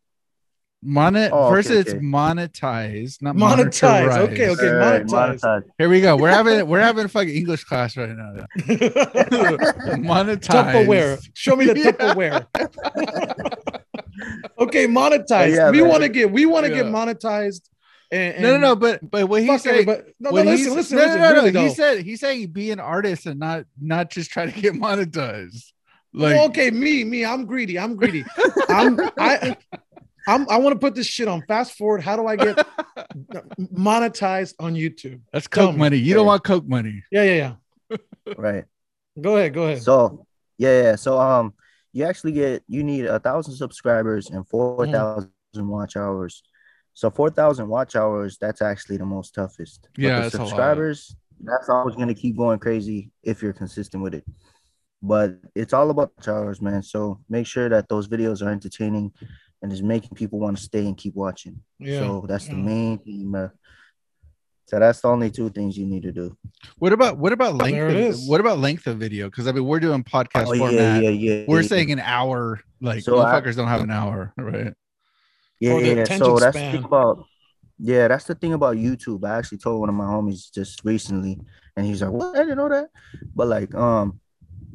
Monet 0.83 1.31
Oh, 1.33 1.49
first, 1.51 1.69
okay, 1.71 1.81
it's 1.81 1.91
okay. 1.91 1.99
monetized, 2.01 3.21
not 3.23 3.35
Monetize. 3.35 4.07
monetized. 4.09 4.19
Okay, 4.31 4.49
okay, 4.51 4.69
Alright, 4.71 5.07
monetize. 5.07 5.63
Here 5.79 5.89
we 5.89 6.01
go. 6.01 6.17
We're 6.17 6.31
having 6.31 6.69
we're 6.69 6.81
having 6.81 7.07
a 7.07 7.09
fucking 7.09 7.35
English 7.35 7.65
class 7.65 7.97
right 7.97 8.11
now. 8.11 8.47
monetize. 9.97 10.39
Tupperware. 10.47 11.19
Show 11.35 11.57
me 11.57 11.67
the 11.67 11.79
Yeah. 11.81 11.91
Tupperware. 11.93 12.47
okay, 14.59 14.87
monetize. 14.87 15.55
Yeah, 15.55 15.71
we 15.71 15.83
want 15.83 16.03
to 16.03 16.09
get 16.09 16.31
we 16.31 16.47
want 16.47 16.67
to 16.67 16.73
get 16.73 16.87
monetized. 16.87 17.63
And, 18.13 18.43
No, 18.43 18.53
no, 18.53 18.59
no. 18.59 18.77
But 18.77 19.09
but 19.11 19.29
what 19.29 19.41
he's 19.43 19.51
fuck 19.51 19.61
saying, 19.61 19.89
everybody- 19.89 20.13
no, 20.21 20.31
no, 20.31 20.35
what 20.35 20.47
listen, 20.47 20.65
he's- 20.67 20.77
listen, 20.77 20.97
no, 20.99 21.05
listen, 21.05 21.21
no, 21.21 21.29
no, 21.29 21.35
really, 21.35 21.47
He 21.49 21.53
though. 21.53 21.69
said 21.75 21.99
he's 22.03 22.21
saying 22.21 22.47
be 22.53 22.71
an 22.71 22.81
artist 22.81 23.27
and 23.27 23.41
not 23.41 23.65
not 23.81 24.11
just 24.11 24.31
try 24.31 24.47
to 24.47 24.61
get 24.61 24.75
monetized. 24.87 25.73
Like 26.13 26.35
Well, 26.37 26.47
okay, 26.47 26.71
me, 26.71 27.05
me, 27.05 27.25
I'm 27.25 27.45
greedy. 27.47 27.79
I'm 27.79 27.97
greedy. 27.97 28.25
I'm 28.69 28.99
I 29.19 29.57
I'm 30.29 30.49
I 30.49 30.57
want 30.59 30.75
to 30.75 30.79
put 30.79 30.95
this 30.95 31.07
shit 31.07 31.29
on 31.29 31.43
fast 31.47 31.77
forward. 31.77 32.03
How 32.03 32.17
do 32.17 32.27
I 32.27 32.37
get 32.37 32.57
monetized 33.59 34.55
on 34.59 34.75
YouTube? 34.75 35.21
that's 35.33 35.47
tell 35.49 35.67
coke 35.67 35.75
me. 35.75 35.79
money. 35.81 35.97
You 35.99 36.15
don't 36.15 36.27
want 36.27 36.45
coke 36.45 36.67
money. 36.67 37.03
Yeah, 37.11 37.23
yeah, 37.25 37.55
yeah. 37.91 37.97
Right. 38.37 38.65
Go 39.21 39.37
ahead, 39.37 39.55
go 39.55 39.65
ahead. 39.65 39.83
So 39.83 40.27
yeah, 40.59 40.83
yeah. 40.83 40.97
So 40.97 41.19
um, 41.21 41.55
you 41.93 42.05
actually 42.05 42.33
get 42.33 42.63
you 42.69 42.83
need 42.83 43.07
a 43.07 43.19
thousand 43.19 43.55
subscribers 43.55 44.31
and 44.31 44.47
four 44.49 44.87
thousand 44.87 45.31
watch 45.55 45.97
hours. 45.97 46.43
So 46.97 47.11
four 47.11 47.29
thousand 47.29 47.69
watch 47.69 47.95
hours, 47.95 48.39
that's 48.41 48.63
actually 48.63 48.97
the 48.97 49.05
most 49.05 49.35
toughest. 49.35 49.89
But 49.95 50.03
Yeah, 50.03 50.21
the 50.21 50.27
it's 50.27 50.35
a 50.35 50.39
lot. 50.39 50.49
subscribers, 50.49 51.15
that's 51.45 51.69
always 51.69 51.95
gonna 51.95 52.15
keep 52.15 52.37
going 52.39 52.59
crazy 52.59 53.11
if 53.23 53.43
you're 53.43 53.53
consistent 53.53 54.03
with 54.03 54.15
it. 54.15 54.25
But 55.03 55.37
it's 55.55 55.75
all 55.75 55.91
about 55.91 56.13
watch 56.17 56.29
hours, 56.29 56.63
man. 56.63 56.83
So 56.83 57.21
make 57.29 57.47
sure 57.47 57.69
that 57.69 57.91
those 57.91 58.09
videos 58.09 58.41
are 58.45 58.49
entertaining 58.51 59.13
and 59.61 59.71
is 59.71 59.83
making 59.83 60.13
people 60.17 60.39
want 60.39 60.57
to 60.57 60.63
stay 60.63 60.87
and 60.87 60.97
keep 60.97 61.15
watching. 61.15 61.61
yeah. 61.79 61.99
So 62.01 62.25
that's 62.27 62.49
the 62.49 62.55
main 62.55 62.99
thing. 62.99 63.31
man. 63.31 63.51
So 64.69 64.79
that's 64.81 65.01
the 65.03 65.09
only 65.09 65.31
two 65.31 65.51
things 65.51 65.77
you 65.77 65.87
need 65.87 66.03
to 66.05 66.13
do. 66.13 66.35
What 66.79 66.95
about 66.95 67.19
what 67.19 67.33
about 67.35 67.57
length? 67.57 67.77
There 67.77 68.09
Of, 68.09 68.17
what 68.27 68.41
about 68.41 68.59
length 68.59 68.87
of 68.87 68.97
video? 68.97 69.29
Because 69.29 69.47
I 69.47 69.53
mean, 69.53 69.67
we're 69.67 69.81
doing 69.81 70.03
podcast 70.03 70.47
Oh 70.49 70.57
format. 70.57 71.03
yeah, 71.03 71.11
yeah. 71.11 71.45
We're 71.47 71.61
yeah. 71.61 71.69
saying 71.69 71.93
an 71.93 72.01
hour. 72.01 72.61
Like 72.81 73.03
So 73.03 73.19
I- 73.19 73.39
don't 73.55 73.69
have 73.69 73.83
an 73.83 73.91
hour, 73.91 74.33
right? 74.39 74.73
Yeah, 75.61 75.75
yeah. 75.75 76.05
So 76.07 76.39
that's 76.39 76.63
the 76.63 76.69
thing 76.71 76.85
about 76.85 77.27
yeah, 77.79 78.09
that's 78.09 78.25
the 78.25 78.35
thing 78.35 78.53
about 78.55 78.77
YouTube. 78.77 79.25
I 79.29 79.39
actually 79.39 79.59
told 79.59 79.81
one 79.81 79.89
of 79.89 79.95
my 79.95 80.05
homies 80.05 80.53
just 80.53 80.83
recently, 80.85 81.39
and 81.77 81.87
he's 81.87 82.03
like, 82.03 82.11
"What? 82.11 82.35
I 82.37 82.41
didn't 82.41 82.59
know 82.59 82.69
that." 82.69 82.89
But 83.35 83.49
like, 83.49 83.75
um, 83.75 84.21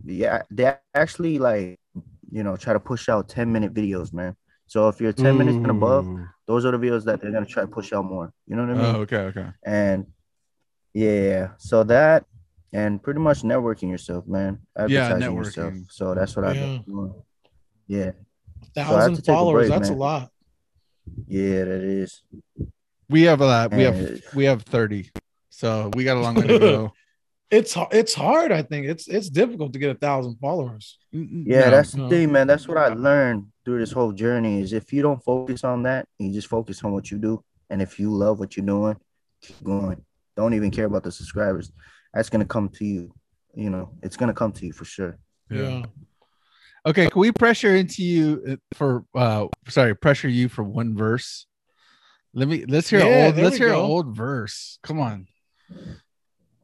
yeah, 0.06 0.44
they 0.52 0.76
actually 0.94 1.40
like, 1.40 1.80
you 2.32 2.44
know, 2.44 2.56
try 2.58 2.74
to 2.74 2.80
push 2.80 3.10
out 3.10 3.30
ten 3.30 3.52
minute 3.52 3.74
videos, 3.74 4.14
man. 4.14 4.36
So 4.68 4.88
if 4.88 5.02
you're 5.02 5.14
ten 5.14 5.38
minutes 5.38 5.58
and 5.58 5.72
above, 5.72 6.08
those 6.48 6.66
are 6.66 6.72
the 6.72 6.78
videos 6.78 7.06
that 7.06 7.22
they're 7.22 7.32
gonna 7.32 7.46
try 7.46 7.64
to 7.64 7.68
push 7.68 7.94
out 7.94 8.06
more. 8.06 8.34
You 8.48 8.56
know 8.56 8.64
what 8.64 8.72
I 8.72 8.76
mean? 8.76 8.96
Oh, 8.96 9.00
okay, 9.02 9.18
okay. 9.18 9.48
And 9.66 10.08
yeah, 10.94 11.50
so 11.58 11.84
that 11.86 12.26
and 12.74 13.02
pretty 13.02 13.20
much 13.20 13.42
networking 13.42 13.90
yourself, 13.90 14.28
man. 14.28 14.60
Yeah, 14.78 14.84
Advertising 14.86 15.36
yourself. 15.36 15.74
So 15.90 16.14
that's 16.16 16.36
what 16.36 16.46
I've 16.46 16.56
Yeah. 16.56 16.68
been 16.68 16.84
doing. 16.84 17.14
Yeah, 17.88 18.12
have 18.76 18.88
Thousand 18.88 19.18
a 19.18 19.22
followers. 19.24 19.70
break, 19.70 19.80
that's 19.80 19.90
a 19.90 19.94
lot. 19.94 20.32
Yeah, 21.28 21.66
that 21.66 21.84
is. 21.84 22.24
We 23.10 23.24
have 23.24 23.42
a 23.42 23.46
lot. 23.46 23.74
We 23.74 23.84
have 23.84 24.22
we 24.36 24.46
have 24.46 24.64
thirty, 24.64 25.12
so 25.50 25.92
we 25.94 26.04
got 26.04 26.18
a 26.18 26.22
long 26.22 26.36
way 26.36 26.48
to 26.48 26.60
go. 26.60 26.94
It's 27.52 27.76
it's 27.92 28.14
hard. 28.14 28.54
I 28.54 28.62
think 28.62 28.88
it's 28.88 29.10
it's 29.10 29.30
difficult 29.30 29.74
to 29.74 29.80
get 29.80 29.94
a 29.94 30.00
thousand 30.00 30.38
followers. 30.38 30.98
Mm, 31.14 31.30
mm, 31.30 31.44
yeah, 31.46 31.66
no. 31.66 31.72
that's 31.72 31.92
the 31.92 32.08
thing, 32.08 32.32
man. 32.32 32.48
That's 32.48 32.66
what 32.66 32.78
I 32.78 32.88
learned 32.88 33.48
through 33.66 33.80
this 33.80 33.92
whole 33.92 34.14
journey 34.14 34.62
is 34.62 34.72
if 34.72 34.94
you 34.94 35.02
don't 35.02 35.22
focus 35.22 35.66
on 35.66 35.84
that, 35.84 36.08
you 36.18 36.32
just 36.32 36.48
focus 36.48 36.82
on 36.86 36.94
what 36.94 37.12
you 37.12 37.18
do. 37.18 37.44
And 37.70 37.82
if 37.82 38.00
you 38.00 38.10
love 38.10 38.40
what 38.40 38.56
you're 38.56 38.66
doing, 38.66 38.96
keep 39.42 39.62
going. 39.66 40.02
Don't 40.38 40.54
even 40.54 40.72
care 40.72 40.86
about 40.86 41.04
the 41.04 41.12
subscribers. 41.12 41.74
That's 42.14 42.30
gonna 42.30 42.46
come 42.46 42.70
to 42.70 42.86
you. 42.86 43.14
You 43.54 43.70
know, 43.70 43.92
it's 44.02 44.16
gonna 44.16 44.34
come 44.34 44.54
to 44.54 44.66
you 44.66 44.72
for 44.72 44.86
sure. 44.86 45.20
Yeah. 45.50 45.84
Yeah. 46.86 46.90
Okay, 46.90 47.08
can 47.10 47.20
we 47.20 47.32
pressure 47.32 47.76
into 47.76 48.04
you 48.04 48.42
uh, 48.50 48.76
for 48.76 49.06
uh 49.16 49.48
sorry, 49.68 49.96
pressure 49.96 50.30
you 50.30 50.50
for 50.50 50.64
one 50.64 50.96
verse? 50.96 51.46
Let 52.34 52.48
me 52.48 52.66
let's 52.66 52.90
hear 52.90 53.02
Yeah, 53.02 53.28
old 53.28 53.38
let's 53.38 53.58
hear 53.58 53.70
an 53.70 53.76
go. 53.76 53.86
old 53.86 54.16
verse. 54.16 54.80
Come 54.84 55.00
on. 55.00 55.28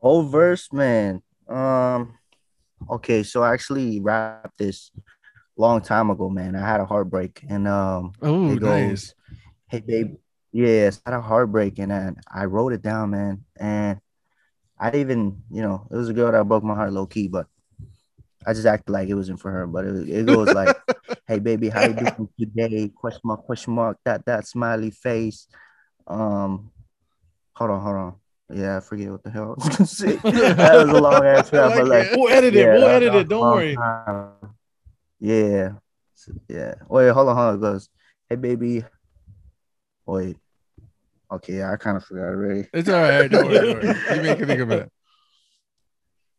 Old 0.01 0.32
verse, 0.32 0.72
man. 0.72 1.22
Um, 1.47 2.18
okay, 2.89 3.24
so 3.24 3.43
I 3.43 3.53
actually 3.53 3.99
rapped 3.99 4.57
this 4.57 4.91
long 5.57 5.82
time 5.82 6.09
ago, 6.09 6.30
man. 6.30 6.55
I 6.55 6.65
had 6.68 6.80
a 6.80 6.86
heartbreak, 6.86 7.43
and 7.49 7.68
um, 7.68 8.13
Oh, 8.22 8.51
it 8.51 8.59
goes, 8.59 8.89
nice. 8.89 9.13
"Hey, 9.68 9.80
babe, 9.82 10.15
yes, 10.51 11.01
I 11.05 11.11
had 11.11 11.18
a 11.18 11.22
heartbreak, 11.22 11.80
and 11.80 11.91
then 11.91 12.15
I 12.32 12.45
wrote 12.45 12.74
it 12.74 12.82
down, 12.82 13.11
man. 13.11 13.43
And 13.59 13.99
I 14.80 14.91
didn't 14.91 15.09
even, 15.11 15.43
you 15.51 15.61
know, 15.61 15.88
it 15.91 15.95
was 15.95 16.09
a 16.09 16.13
girl 16.13 16.32
that 16.32 16.47
broke 16.47 16.63
my 16.63 16.76
heart 16.76 16.93
low 16.93 17.07
key, 17.07 17.28
but 17.28 17.47
I 18.48 18.54
just 18.54 18.66
acted 18.66 18.91
like 18.93 19.10
it 19.10 19.14
wasn't 19.14 19.41
for 19.41 19.52
her. 19.52 19.68
But 19.68 19.86
it, 19.86 20.10
it 20.10 20.26
goes 20.26 20.48
like, 20.54 20.76
"Hey, 21.28 21.39
baby, 21.39 21.68
how 21.68 21.82
you 21.86 21.93
doing 21.93 22.30
today? 22.39 22.89
Question 22.95 23.22
mark, 23.26 23.43
question 23.43 23.74
mark. 23.74 23.98
That 24.06 24.26
that 24.26 24.48
smiley 24.48 24.91
face. 24.91 25.48
Um, 26.08 26.72
hold 27.54 27.72
on, 27.72 27.82
hold 27.82 27.95
on. 27.95 28.16
Yeah, 28.54 28.78
I 28.78 28.80
forget 28.80 29.12
what 29.12 29.24
the 29.24 29.30
hell 29.30 29.43
I 29.60 29.68
was 29.68 29.76
gonna 29.78 29.86
say. 29.86 30.16
that 30.24 30.76
was 30.86 30.89
a 30.98 31.02
long 31.02 31.26
ass 31.26 31.52
rap, 31.52 31.74
but 31.76 31.88
like, 31.88 32.12
We'll 32.14 32.30
edit 32.30 32.56
it. 32.56 32.60
yeah, 32.62 32.74
we'll 32.76 32.88
edit 32.88 33.14
it. 33.14 33.28
Don't 33.28 33.41
worry. 33.41 33.76
time. 33.76 34.32
Yeah, 35.20 35.72
yeah. 36.48 36.76
Wait, 36.88 37.10
hold 37.10 37.28
on, 37.28 37.36
hold 37.36 37.48
on. 37.50 37.56
It 37.56 37.60
goes, 37.62 37.89
hey 38.30 38.38
baby. 38.38 38.86
Wait. 40.06 40.38
Okay, 41.30 41.62
I 41.62 41.76
kind 41.76 41.98
of 41.98 42.06
forgot 42.06 42.24
already. 42.30 42.70
It's 42.74 42.88
all 42.88 43.02
right. 43.02 43.30
Don't 43.30 43.48
worry. 43.48 43.60
Don't 43.60 43.84
worry. 43.84 44.16
You 44.16 44.22
make 44.22 44.39
me 44.39 44.45
think 44.45 44.62
of 44.62 44.72
it. 44.72 44.89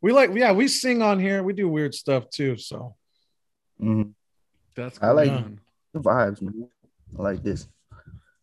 We 0.00 0.12
like, 0.12 0.30
yeah, 0.34 0.52
we 0.52 0.68
sing 0.68 1.02
on 1.02 1.18
here. 1.18 1.42
We 1.42 1.52
do 1.52 1.68
weird 1.68 1.94
stuff 1.94 2.28
too. 2.30 2.56
So 2.56 2.94
Mhm. 3.80 4.12
That's 4.74 4.98
I 5.02 5.10
like- 5.10 5.30
man. 5.30 5.60
The 5.92 6.00
vibes, 6.00 6.42
man. 6.42 6.68
I 7.18 7.22
like 7.22 7.42
this. 7.42 7.66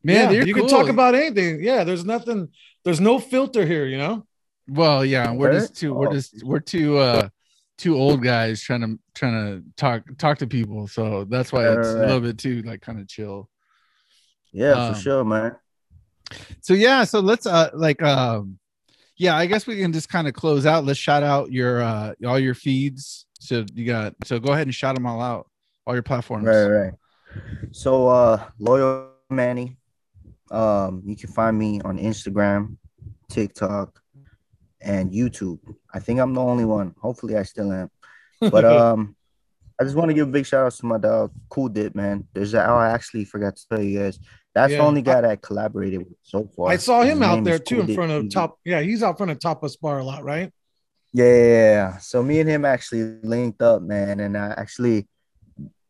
Man, 0.03 0.33
yeah, 0.33 0.43
you're 0.43 0.55
cool. 0.55 0.67
can 0.67 0.69
talk 0.69 0.89
about 0.89 1.15
anything. 1.15 1.63
Yeah, 1.63 1.83
there's 1.83 2.05
nothing. 2.05 2.49
There's 2.83 2.99
no 2.99 3.19
filter 3.19 3.65
here. 3.65 3.85
You 3.85 3.97
know. 3.97 4.27
Well, 4.67 5.05
yeah, 5.05 5.31
we're 5.31 5.49
Okay. 5.49 5.59
just 5.59 5.75
two. 5.77 5.93
We're 5.93 6.11
just 6.11 6.43
we're 6.43 6.59
two 6.59 6.97
uh 6.97 7.29
two 7.77 7.95
old 7.97 8.23
guys 8.23 8.61
trying 8.61 8.81
to 8.81 8.99
trying 9.13 9.33
to 9.33 9.63
talk 9.75 10.03
talk 10.17 10.37
to 10.39 10.47
people. 10.47 10.87
So 10.87 11.23
that's 11.25 11.51
why 11.51 11.67
it's 11.69 11.87
a 11.87 11.91
Alright. 11.91 12.07
little 12.07 12.21
bit 12.21 12.37
too 12.37 12.61
like 12.63 12.81
kind 12.81 12.99
of 12.99 13.07
chill. 13.07 13.49
Yeah, 14.51 14.71
Um, 14.71 14.93
for 14.93 14.99
sure, 14.99 15.23
man. 15.25 15.55
So 16.61 16.73
yeah, 16.73 17.03
so 17.03 17.19
let's 17.19 17.45
uh 17.45 17.69
like 17.73 18.01
um 18.01 18.57
yeah, 19.17 19.35
I 19.37 19.45
guess 19.45 19.67
we 19.67 19.77
can 19.77 19.93
just 19.93 20.09
kind 20.09 20.27
of 20.27 20.33
close 20.33 20.65
out. 20.65 20.85
Let's 20.85 20.99
shout 20.99 21.23
out 21.23 21.51
your 21.51 21.81
uh 21.81 22.13
all 22.25 22.39
your 22.39 22.55
feeds. 22.55 23.25
So 23.39 23.65
you 23.73 23.85
got 23.85 24.15
so 24.23 24.39
go 24.39 24.53
ahead 24.53 24.67
and 24.67 24.75
shout 24.75 24.95
them 24.95 25.05
all 25.05 25.21
out, 25.21 25.49
all 25.85 25.93
your 25.93 26.03
platforms. 26.03 26.45
Right, 26.45 26.65
right. 26.67 26.93
So, 27.71 28.07
uh, 28.07 28.43
loyal 28.59 29.09
Manny. 29.29 29.77
Um, 30.51 31.01
you 31.05 31.15
can 31.15 31.29
find 31.29 31.57
me 31.57 31.81
on 31.81 31.97
Instagram, 31.97 32.77
TikTok, 33.29 33.99
and 34.81 35.11
YouTube. 35.11 35.59
I 35.93 35.99
think 35.99 36.19
I'm 36.19 36.33
the 36.33 36.41
only 36.41 36.65
one. 36.65 36.93
Hopefully, 36.99 37.35
I 37.35 37.43
still 37.43 37.71
am. 37.71 37.89
But 38.39 38.65
um, 38.65 39.15
I 39.79 39.83
just 39.83 39.95
want 39.95 40.09
to 40.09 40.13
give 40.13 40.27
a 40.27 40.31
big 40.31 40.45
shout 40.45 40.65
out 40.65 40.73
to 40.73 40.85
my 40.85 40.97
dog, 40.97 41.31
Cool 41.49 41.69
Dip, 41.69 41.95
man. 41.95 42.27
There's 42.33 42.53
a, 42.53 42.69
oh, 42.69 42.75
I 42.75 42.89
actually 42.89 43.25
forgot 43.25 43.55
to 43.55 43.67
tell 43.67 43.81
you 43.81 43.99
guys. 43.99 44.19
That's 44.55 44.71
Yeah. 44.71 44.77
the 44.79 44.83
only 44.85 45.01
guy 45.01 45.19
that 45.21 45.29
I 45.29 45.35
collaborated 45.35 45.99
with 45.99 46.17
so 46.23 46.49
far. 46.55 46.69
I 46.69 46.77
saw 46.77 47.01
His 47.03 47.11
him 47.11 47.21
out 47.21 47.43
there 47.43 47.59
too 47.59 47.81
in 47.81 47.93
front 47.93 48.11
of 48.13 48.29
top. 48.29 48.57
Yeah, 48.63 48.79
he's 48.81 49.03
out 49.03 49.17
front 49.17 49.31
of 49.31 49.37
Tapas 49.39 49.79
Bar 49.79 49.99
a 49.99 50.03
lot, 50.03 50.23
right? 50.23 50.51
Yeah. 51.13 51.97
So 51.97 52.23
me 52.23 52.39
and 52.39 52.49
him 52.49 52.65
actually 52.65 53.17
linked 53.23 53.61
up, 53.61 53.81
man, 53.81 54.19
and 54.19 54.37
I 54.37 54.53
actually 54.57 55.07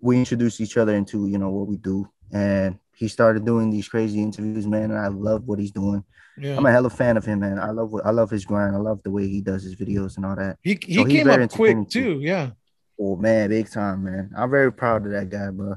we 0.01 0.17
introduced 0.17 0.59
each 0.61 0.77
other 0.77 0.93
into 0.95 1.27
you 1.27 1.37
know 1.37 1.49
what 1.49 1.67
we 1.67 1.77
do, 1.77 2.07
and 2.31 2.77
he 2.95 3.07
started 3.07 3.45
doing 3.45 3.69
these 3.69 3.87
crazy 3.87 4.21
interviews, 4.21 4.65
man, 4.67 4.91
and 4.91 4.99
I 4.99 5.07
love 5.07 5.47
what 5.47 5.59
he's 5.59 5.71
doing. 5.71 6.03
Yeah. 6.37 6.57
I'm 6.57 6.65
a 6.65 6.71
hella 6.71 6.89
fan 6.89 7.17
of 7.17 7.25
him, 7.25 7.39
man. 7.39 7.59
I 7.59 7.71
love 7.71 7.91
what 7.91 8.05
I 8.05 8.11
love 8.11 8.29
his 8.29 8.45
grind. 8.45 8.75
I 8.75 8.79
love 8.79 9.01
the 9.03 9.11
way 9.11 9.27
he 9.27 9.41
does 9.41 9.63
his 9.63 9.75
videos 9.75 10.17
and 10.17 10.25
all 10.25 10.35
that. 10.35 10.57
he 10.61 10.77
he 10.85 10.95
So 10.95 11.05
came 11.05 11.29
up 11.29 11.49
quick 11.51 11.77
too. 11.89 12.15
too. 12.15 12.19
Yeah. 12.21 12.51
Oh 12.99 13.15
man, 13.15 13.49
big 13.49 13.69
time, 13.69 14.03
man. 14.03 14.31
I'm 14.37 14.49
very 14.49 14.71
proud 14.71 15.05
of 15.05 15.11
that 15.11 15.29
guy, 15.29 15.49
bro. 15.51 15.75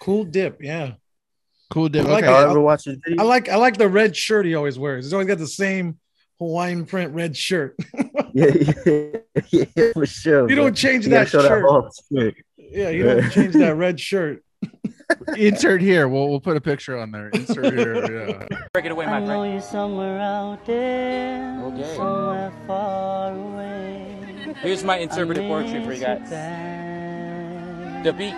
Cool 0.00 0.24
dip. 0.24 0.58
Yeah. 0.62 0.92
Cool 1.70 1.88
dip. 1.88 2.06
I 2.06 2.10
like 2.10 2.24
Okay. 2.24 2.32
it. 2.32 2.40
Y'all 2.40 2.50
ever 2.50 2.60
watch 2.60 2.84
his 2.86 2.98
I 3.18 3.22
like 3.22 3.48
I 3.48 3.56
like 3.56 3.76
the 3.78 3.88
red 3.88 4.16
shirt 4.16 4.46
he 4.46 4.54
always 4.54 4.78
wears. 4.78 5.04
He's 5.04 5.12
always 5.12 5.28
got 5.28 5.38
the 5.38 5.46
same 5.46 5.98
Hawaiian 6.38 6.86
print 6.86 7.14
red 7.14 7.36
shirt. 7.36 7.76
yeah, 8.32 8.46
yeah, 8.86 9.64
yeah, 9.76 9.92
for 9.92 10.06
sure. 10.06 10.48
You 10.48 10.56
don't 10.56 10.74
change 10.74 11.06
that 11.06 11.28
shirt. 11.28 11.64
off 11.64 11.92
spirit. 11.94 12.34
yeah, 12.56 12.88
you 12.88 13.02
don't 13.04 13.30
change 13.30 13.54
that 13.54 13.76
red 13.76 14.00
shirt. 14.00 14.42
Insert 15.36 15.80
here. 15.82 16.08
We'll 16.08 16.28
we'll 16.28 16.40
put 16.40 16.56
a 16.56 16.60
picture 16.60 16.96
on 16.98 17.10
there. 17.10 17.28
Insert 17.30 17.72
here. 17.74 18.28
Yeah. 18.28 18.46
Break 18.72 18.86
it 18.86 18.92
away, 18.92 19.06
I 19.06 19.20
my 19.20 19.26
know 19.26 19.44
you're 19.44 19.60
somewhere 19.60 20.18
out 20.20 20.64
there, 20.66 21.60
Okay. 21.64 21.94
somewhere 21.96 22.52
far 22.66 23.32
away. 23.34 24.54
Here's 24.62 24.82
my 24.82 24.96
interpretive 24.98 25.44
poetry 25.44 25.84
for 25.84 25.92
you 25.92 26.00
guys. 26.00 26.28
The 28.02 28.14
beach 28.14 28.34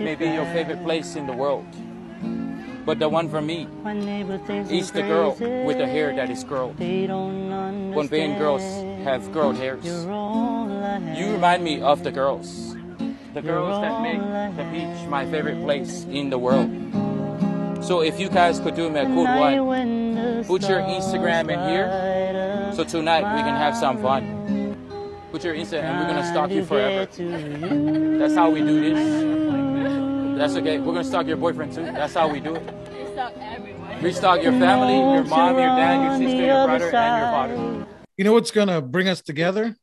may 0.00 0.16
be 0.16 0.26
your 0.26 0.44
favorite 0.46 0.82
place 0.82 1.14
in 1.14 1.26
the 1.26 1.32
world, 1.32 1.66
but 2.84 2.98
the 2.98 3.08
one 3.08 3.28
for 3.28 3.40
me 3.40 3.68
is 4.68 4.90
the 4.90 5.02
girl 5.02 5.36
with 5.38 5.78
the 5.78 5.86
hair 5.86 6.12
that 6.16 6.30
is 6.30 6.42
curled. 6.42 6.76
When 6.78 8.06
being 8.08 8.36
girls 8.36 8.62
have 9.04 9.32
curled 9.32 9.56
hairs, 9.56 9.84
you 9.84 11.32
remind 11.32 11.62
me 11.62 11.80
of 11.80 12.02
the 12.02 12.10
girls. 12.10 12.74
The 13.34 13.42
girls 13.42 13.80
that 13.82 14.02
make 14.02 14.20
the 14.56 14.64
beach 14.64 15.08
my 15.08 15.24
favorite 15.26 15.62
place 15.62 16.04
in 16.10 16.30
the 16.30 16.38
world. 16.38 16.70
So 17.84 18.00
if 18.00 18.18
you 18.18 18.28
guys 18.28 18.58
could 18.58 18.74
do 18.74 18.90
me 18.90 19.00
a 19.00 19.06
good 19.06 19.28
one, 19.62 20.44
put 20.44 20.62
your 20.68 20.80
Instagram 20.80 21.50
in 21.52 21.60
here, 21.68 22.72
so 22.74 22.82
tonight 22.82 23.22
we 23.36 23.42
can 23.42 23.54
have 23.54 23.76
some 23.76 23.98
fun. 24.02 24.22
Put 25.34 25.42
your 25.42 25.56
Insta 25.56 25.82
and 25.82 25.98
we're 25.98 26.06
gonna 26.06 26.20
Trying 26.20 26.32
stalk 26.32 26.50
you 26.52 26.64
forever. 26.64 27.08
you. 27.20 28.18
That's 28.20 28.36
how 28.36 28.50
we 28.50 28.60
do 28.60 28.80
this. 28.80 30.38
That's 30.38 30.54
okay. 30.54 30.78
We're 30.78 30.92
gonna 30.92 31.02
stalk 31.02 31.26
your 31.26 31.36
boyfriend 31.36 31.72
too. 31.72 31.82
That's 31.86 32.14
how 32.14 32.28
we 32.28 32.38
do 32.38 32.54
it. 32.54 32.62
We 34.00 34.12
stalk 34.12 34.44
your 34.44 34.52
family, 34.52 34.94
your 34.94 35.24
mom, 35.24 35.58
your 35.58 35.66
dad, 35.66 36.20
your 36.20 36.28
sister, 36.28 36.46
your 36.46 36.66
brother, 36.68 36.94
and 36.94 37.48
your 37.48 37.64
father. 37.66 37.86
You 38.16 38.22
know 38.22 38.32
what's 38.32 38.52
gonna 38.52 38.80
bring 38.80 39.08
us 39.08 39.22
together? 39.22 39.74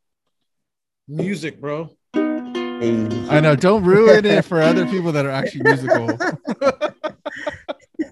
Music, 1.09 1.59
bro. 1.59 1.89
I 2.13 3.41
know. 3.41 3.57
Don't 3.57 3.83
ruin 3.83 4.23
it 4.25 4.45
for 4.45 4.61
other 4.61 4.85
people 4.85 5.11
that 5.11 5.25
are 5.25 5.31
actually 5.31 5.63
musical. 5.63 6.17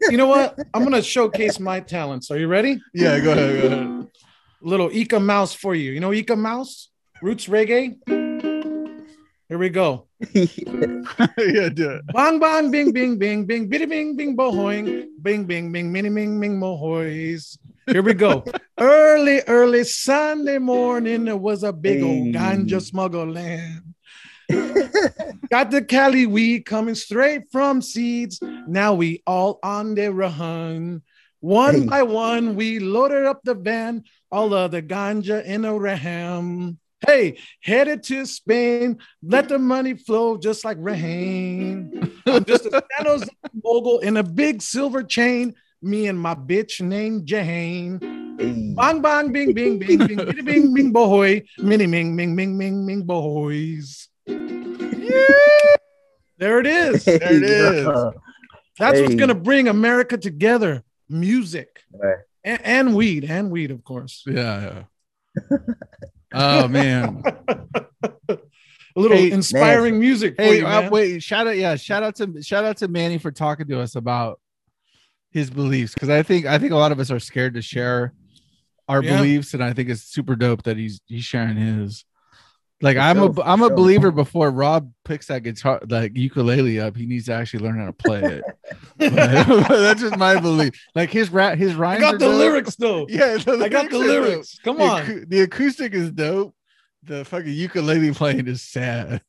You 0.10 0.18
know 0.18 0.28
what? 0.28 0.58
I'm 0.74 0.84
gonna 0.84 1.02
showcase 1.02 1.58
my 1.58 1.80
talents. 1.80 2.32
Are 2.32 2.38
you 2.38 2.48
ready? 2.48 2.82
Yeah. 2.94 3.18
Go 3.22 3.32
ahead. 3.32 3.62
Go 3.62 3.68
ahead. 3.68 4.08
Little 4.62 4.90
Ika 4.92 5.22
Mouse 5.22 5.54
for 5.54 5.74
you. 5.74 5.92
You 5.92 6.02
know 6.02 6.12
Ika 6.12 6.36
Mouse? 6.36 6.90
Roots 7.22 7.48
reggae. 7.48 7.98
Here 9.50 9.58
we 9.58 9.70
go. 9.70 10.08
yeah. 10.34 11.70
Do 11.70 12.00
it. 12.00 12.08
Bang 12.14 12.40
bang 12.40 12.72
bing 12.72 12.92
bing 12.92 13.18
bing 13.18 13.46
bing 13.46 13.68
bitty 13.68 13.86
bing 13.88 14.16
bing 14.16 14.38
bohoing 14.38 15.08
bing 15.22 15.46
bing 15.46 15.72
bing 15.72 15.92
mini 15.92 16.10
bing 16.10 16.40
bing 16.40 16.60
mohoys. 16.60 17.58
Here 17.88 18.02
we 18.02 18.14
go. 18.14 18.46
early 18.80 19.42
early 19.48 19.84
Sunday 19.84 20.60
morning 20.60 21.26
there 21.26 21.36
was 21.36 21.64
a 21.64 21.74
big 21.74 22.04
old 22.04 22.28
ganja 22.34 22.82
smuggling. 22.82 23.82
Got 25.50 25.72
the 25.72 25.84
Cali 25.88 26.26
weed 26.26 26.66
coming 26.66 26.96
straight 26.96 27.52
from 27.52 27.82
seeds. 27.82 28.40
Now 28.68 28.94
we 28.94 29.24
all 29.26 29.60
on 29.62 29.96
the 29.96 30.14
run. 30.14 31.02
One 31.42 31.88
by 31.88 32.04
one, 32.04 32.56
we 32.56 32.80
loaded 32.80 33.26
up 33.26 33.42
the 33.44 33.56
van, 33.56 34.04
all 34.32 34.54
of 34.54 34.72
the 34.72 34.82
ganja 34.82 35.44
in 35.44 35.66
a 35.66 35.74
ram. 35.78 36.78
Hey, 37.08 37.38
headed 37.62 38.04
to 38.04 38.26
Spain, 38.26 38.98
let 39.24 39.48
the 39.48 39.58
money 39.58 39.94
flow 39.96 40.38
just 40.38 40.66
like 40.66 40.76
rain. 40.80 42.12
I'm 42.26 42.44
just 42.44 42.66
a 42.66 42.72
San 42.72 43.06
Jose 43.06 43.26
mogul 43.64 44.00
in 44.00 44.18
a 44.18 44.24
big 44.24 44.62
silver 44.62 45.02
chain. 45.04 45.56
Me 45.82 46.08
and 46.08 46.20
my 46.20 46.36
bitch 46.36 46.82
named 46.82 47.26
Jane. 47.26 48.00
Hey. 48.38 48.74
Bang 48.76 49.02
bang 49.02 49.32
bing 49.32 49.54
bing 49.54 49.80
bing 49.80 49.98
bing 49.98 50.18
bing 50.18 50.46
bing 50.46 50.74
bing 50.74 50.92
boy. 50.92 51.42
Mini 51.58 51.88
ming 51.88 52.16
ming 52.18 52.36
ming 52.36 52.58
ming 52.58 52.86
ming 52.86 53.04
boys. 53.04 54.10
There 54.28 54.38
it 56.60 56.68
is. 56.68 57.06
There 57.06 57.16
it 57.34 57.44
is. 57.44 57.86
Yeah. 57.86 58.12
That's 58.78 59.00
what's 59.02 59.16
gonna 59.16 59.36
bring 59.36 59.68
America 59.70 60.18
together. 60.18 60.84
Music 61.10 61.82
Right. 61.94 62.18
and, 62.44 62.62
and 62.64 62.96
weed 62.96 63.24
and 63.26 63.52
weed, 63.52 63.72
of 63.72 63.84
course. 63.84 64.24
Yeah. 64.28 64.84
Yeah. 65.50 65.58
Oh 66.34 66.68
man. 66.68 67.24
A 68.96 69.00
little 69.00 69.18
Hey, 69.18 69.32
inspiring 69.32 70.00
music 70.00 70.36
for 70.36 70.42
Hey, 70.42 70.58
you, 70.60 70.68
uh, 70.68 70.82
man. 70.82 70.92
wait! 70.92 71.24
Shout 71.24 71.48
out, 71.48 71.56
yeah! 71.58 71.76
Shout 71.76 72.02
out 72.04 72.16
to 72.16 72.42
shout 72.42 72.66
out 72.66 72.78
to 72.78 72.88
Manny 72.88 73.18
for 73.20 73.32
talking 73.32 73.68
to 73.68 73.80
us 73.80 73.96
about 73.96 74.40
his 75.32 75.50
beliefs 75.52 75.94
because 75.94 76.10
I 76.10 76.24
think 76.24 76.46
I 76.48 76.58
think 76.58 76.72
a 76.72 76.76
lot 76.76 76.92
of 76.92 77.00
us 77.00 77.12
are 77.12 77.20
scared 77.20 77.54
to 77.54 77.62
share 77.62 78.14
our 78.88 79.04
Yeah. 79.04 79.18
beliefs, 79.18 79.54
and 79.54 79.64
I 79.64 79.74
think 79.74 79.90
it's 79.90 80.02
super 80.02 80.36
dope 80.36 80.64
that 80.64 80.76
he's 80.76 81.02
he's 81.06 81.24
sharing 81.24 81.56
his. 81.56 82.04
Like 82.82 82.96
For 82.96 83.02
I'm 83.02 83.18
sure, 83.18 83.30
a 83.30 83.34
for 83.34 83.46
I'm 83.48 83.62
a 83.62 83.68
sure. 83.68 83.76
believer 83.76 84.12
before 84.12 84.52
Rob 84.52 84.92
picks 85.04 85.28
that 85.28 85.44
guitar 85.44 85.82
like 85.90 86.16
ukulele 86.16 86.80
up, 86.80 86.96
he 86.96 87.06
needs 87.06 87.26
to 87.26 87.34
actually 87.34 87.64
learn 87.66 87.78
how 87.78 87.88
to 87.88 87.94
play 87.94 88.22
it. 88.24 88.44
But 88.98 89.14
that's 89.70 90.02
just 90.02 90.18
my 90.18 90.40
belief. 90.40 90.74
Like 90.96 91.10
his 91.10 91.30
rap 91.30 91.58
his 91.58 91.78
I 91.78 92.00
got 92.00 92.14
the 92.14 92.20
dope. 92.20 92.36
lyrics 92.38 92.76
though. 92.78 93.06
Yeah, 93.10 93.38
the 93.38 93.60
I 93.64 93.70
got 93.70 93.90
the 93.90 93.98
are 93.98 94.04
dope. 94.04 94.24
lyrics. 94.24 94.60
Come 94.64 94.80
on. 94.82 95.02
acou- 95.04 95.30
the 95.30 95.42
acoustic 95.42 95.94
is 95.94 96.12
dope. 96.12 96.56
The 97.04 97.24
fucking 97.26 97.52
ukulele 97.54 98.14
playing 98.14 98.48
is 98.48 98.62
sad. 98.62 99.22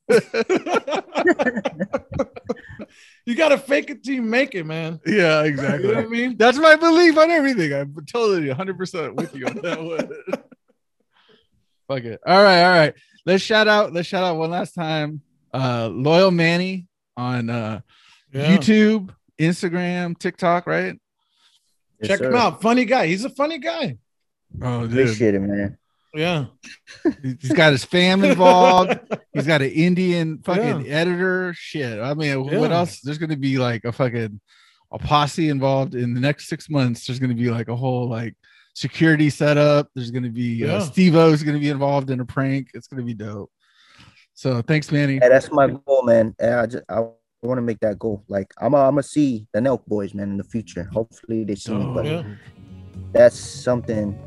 you 3.25 3.35
gotta 3.35 3.57
fake 3.57 3.89
it 3.89 4.03
till 4.03 4.15
you 4.15 4.21
make 4.21 4.55
it, 4.55 4.65
man. 4.65 4.99
yeah, 5.05 5.43
You 5.43 5.55
know 5.55 5.63
what 5.63 5.75
I 5.75 5.79
exactly. 5.85 6.05
mean? 6.09 6.37
That's 6.37 6.57
my 6.57 6.75
belief 6.75 7.17
on 7.17 7.31
everything. 7.31 7.73
I'm 7.73 7.95
totally 8.11 8.47
100 8.47 8.77
percent 8.77 9.15
with 9.15 9.35
you 9.35 9.45
on 9.47 9.55
that 9.61 9.81
one. 9.83 10.09
Fuck 11.87 12.03
it. 12.05 12.19
All 12.25 12.41
right, 12.43 12.63
all 12.63 12.71
right. 12.71 12.93
Let's 13.25 13.43
shout 13.43 13.67
out. 13.67 13.93
Let's 13.93 14.07
shout 14.07 14.23
out 14.23 14.37
one 14.37 14.49
last 14.49 14.73
time. 14.73 15.21
Uh, 15.53 15.89
loyal 15.91 16.31
Manny 16.31 16.87
on 17.17 17.49
uh 17.49 17.81
Yeah. 18.33 18.57
YouTube, 18.57 19.13
Instagram, 19.39 20.17
TikTok, 20.17 20.65
right? 20.67 20.99
Yes, 21.99 22.07
Check 22.09 22.21
him 22.21 22.35
out. 22.35 22.61
Funny 22.61 22.85
guy. 22.85 23.07
He's 23.07 23.25
a 23.25 23.29
funny 23.29 23.59
guy. 23.59 23.97
Oh, 24.61 24.87
dude. 24.87 24.99
Appreciate 25.01 25.35
it, 25.35 25.39
man. 25.39 25.77
Yeah. 26.13 26.45
He's 27.21 27.53
got 27.53 27.71
his 27.71 27.85
fam 27.85 28.23
involved. 28.23 28.99
He's 29.33 29.47
got 29.47 29.61
an 29.61 29.69
Indian 29.71 30.39
fucking 30.39 30.85
Yeah. 30.85 30.93
editor. 30.93 31.53
Shit. 31.55 31.99
I 32.01 32.13
mean, 32.15 32.43
what 32.59 32.71
else? 32.71 32.99
There's 33.01 33.17
gonna 33.17 33.37
be 33.37 33.57
like 33.57 33.85
a 33.85 33.91
fucking 33.91 34.41
a 34.91 34.99
posse 34.99 35.47
involved 35.49 35.95
in 35.95 36.13
the 36.13 36.19
next 36.19 36.47
six 36.49 36.69
months. 36.69 37.05
There's 37.07 37.19
gonna 37.19 37.33
be 37.35 37.49
like 37.49 37.69
a 37.69 37.75
whole 37.75 38.09
like 38.09 38.35
security 38.73 39.29
setup. 39.29 39.89
There's 39.95 40.11
gonna 40.11 40.29
be 40.29 40.63
uh, 40.63 40.67
Yeah. 40.67 40.79
Steve 40.79 41.15
O's 41.15 41.43
gonna 41.43 41.59
be 41.59 41.69
involved 41.69 42.09
in 42.09 42.19
a 42.19 42.25
prank. 42.25 42.69
It's 42.73 42.87
gonna 42.87 43.03
be 43.03 43.13
dope. 43.13 43.51
So 44.33 44.61
thanks, 44.61 44.91
Manny. 44.91 45.15
Yeah, 45.15 45.29
that's 45.29 45.51
my 45.51 45.67
goal, 45.67 46.03
man. 46.03 46.35
And 46.39 46.53
I 46.55 46.65
just 46.65 46.83
I 46.89 46.99
want 47.43 47.57
to 47.57 47.61
make 47.61 47.79
that 47.79 47.99
goal. 47.99 48.23
Like 48.27 48.51
I'm 48.59 48.73
i 48.75 48.85
I'm 48.85 48.93
gonna 48.93 49.03
see 49.03 49.47
the 49.53 49.59
Nelk 49.59 49.85
boys, 49.85 50.13
man, 50.13 50.29
in 50.31 50.37
the 50.37 50.43
future. 50.43 50.83
Hopefully 50.93 51.43
they 51.43 51.55
see 51.55 51.73
me, 51.75 51.91
but 51.93 52.05
Yeah. 52.05 52.23
that's 53.13 53.37
something 53.37 54.17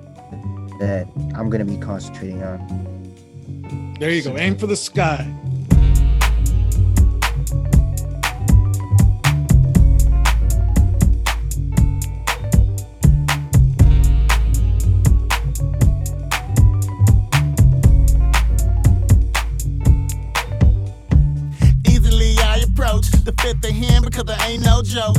that 0.80 1.06
I'm 1.36 1.48
gonna 1.50 1.64
be 1.64 1.78
concentrating 1.78 2.42
on. 2.42 3.96
There 4.00 4.10
you 4.10 4.22
go. 4.22 4.36
Aim 4.36 4.56
for 4.56 4.66
the 4.66 4.76
sky. 4.76 5.32
The 23.24 23.32
fifth 23.40 23.64
of 23.64 23.70
him 23.70 24.04
because 24.04 24.28
I 24.28 24.48
ain't 24.48 24.64
no 24.64 24.82
joke. 24.82 25.16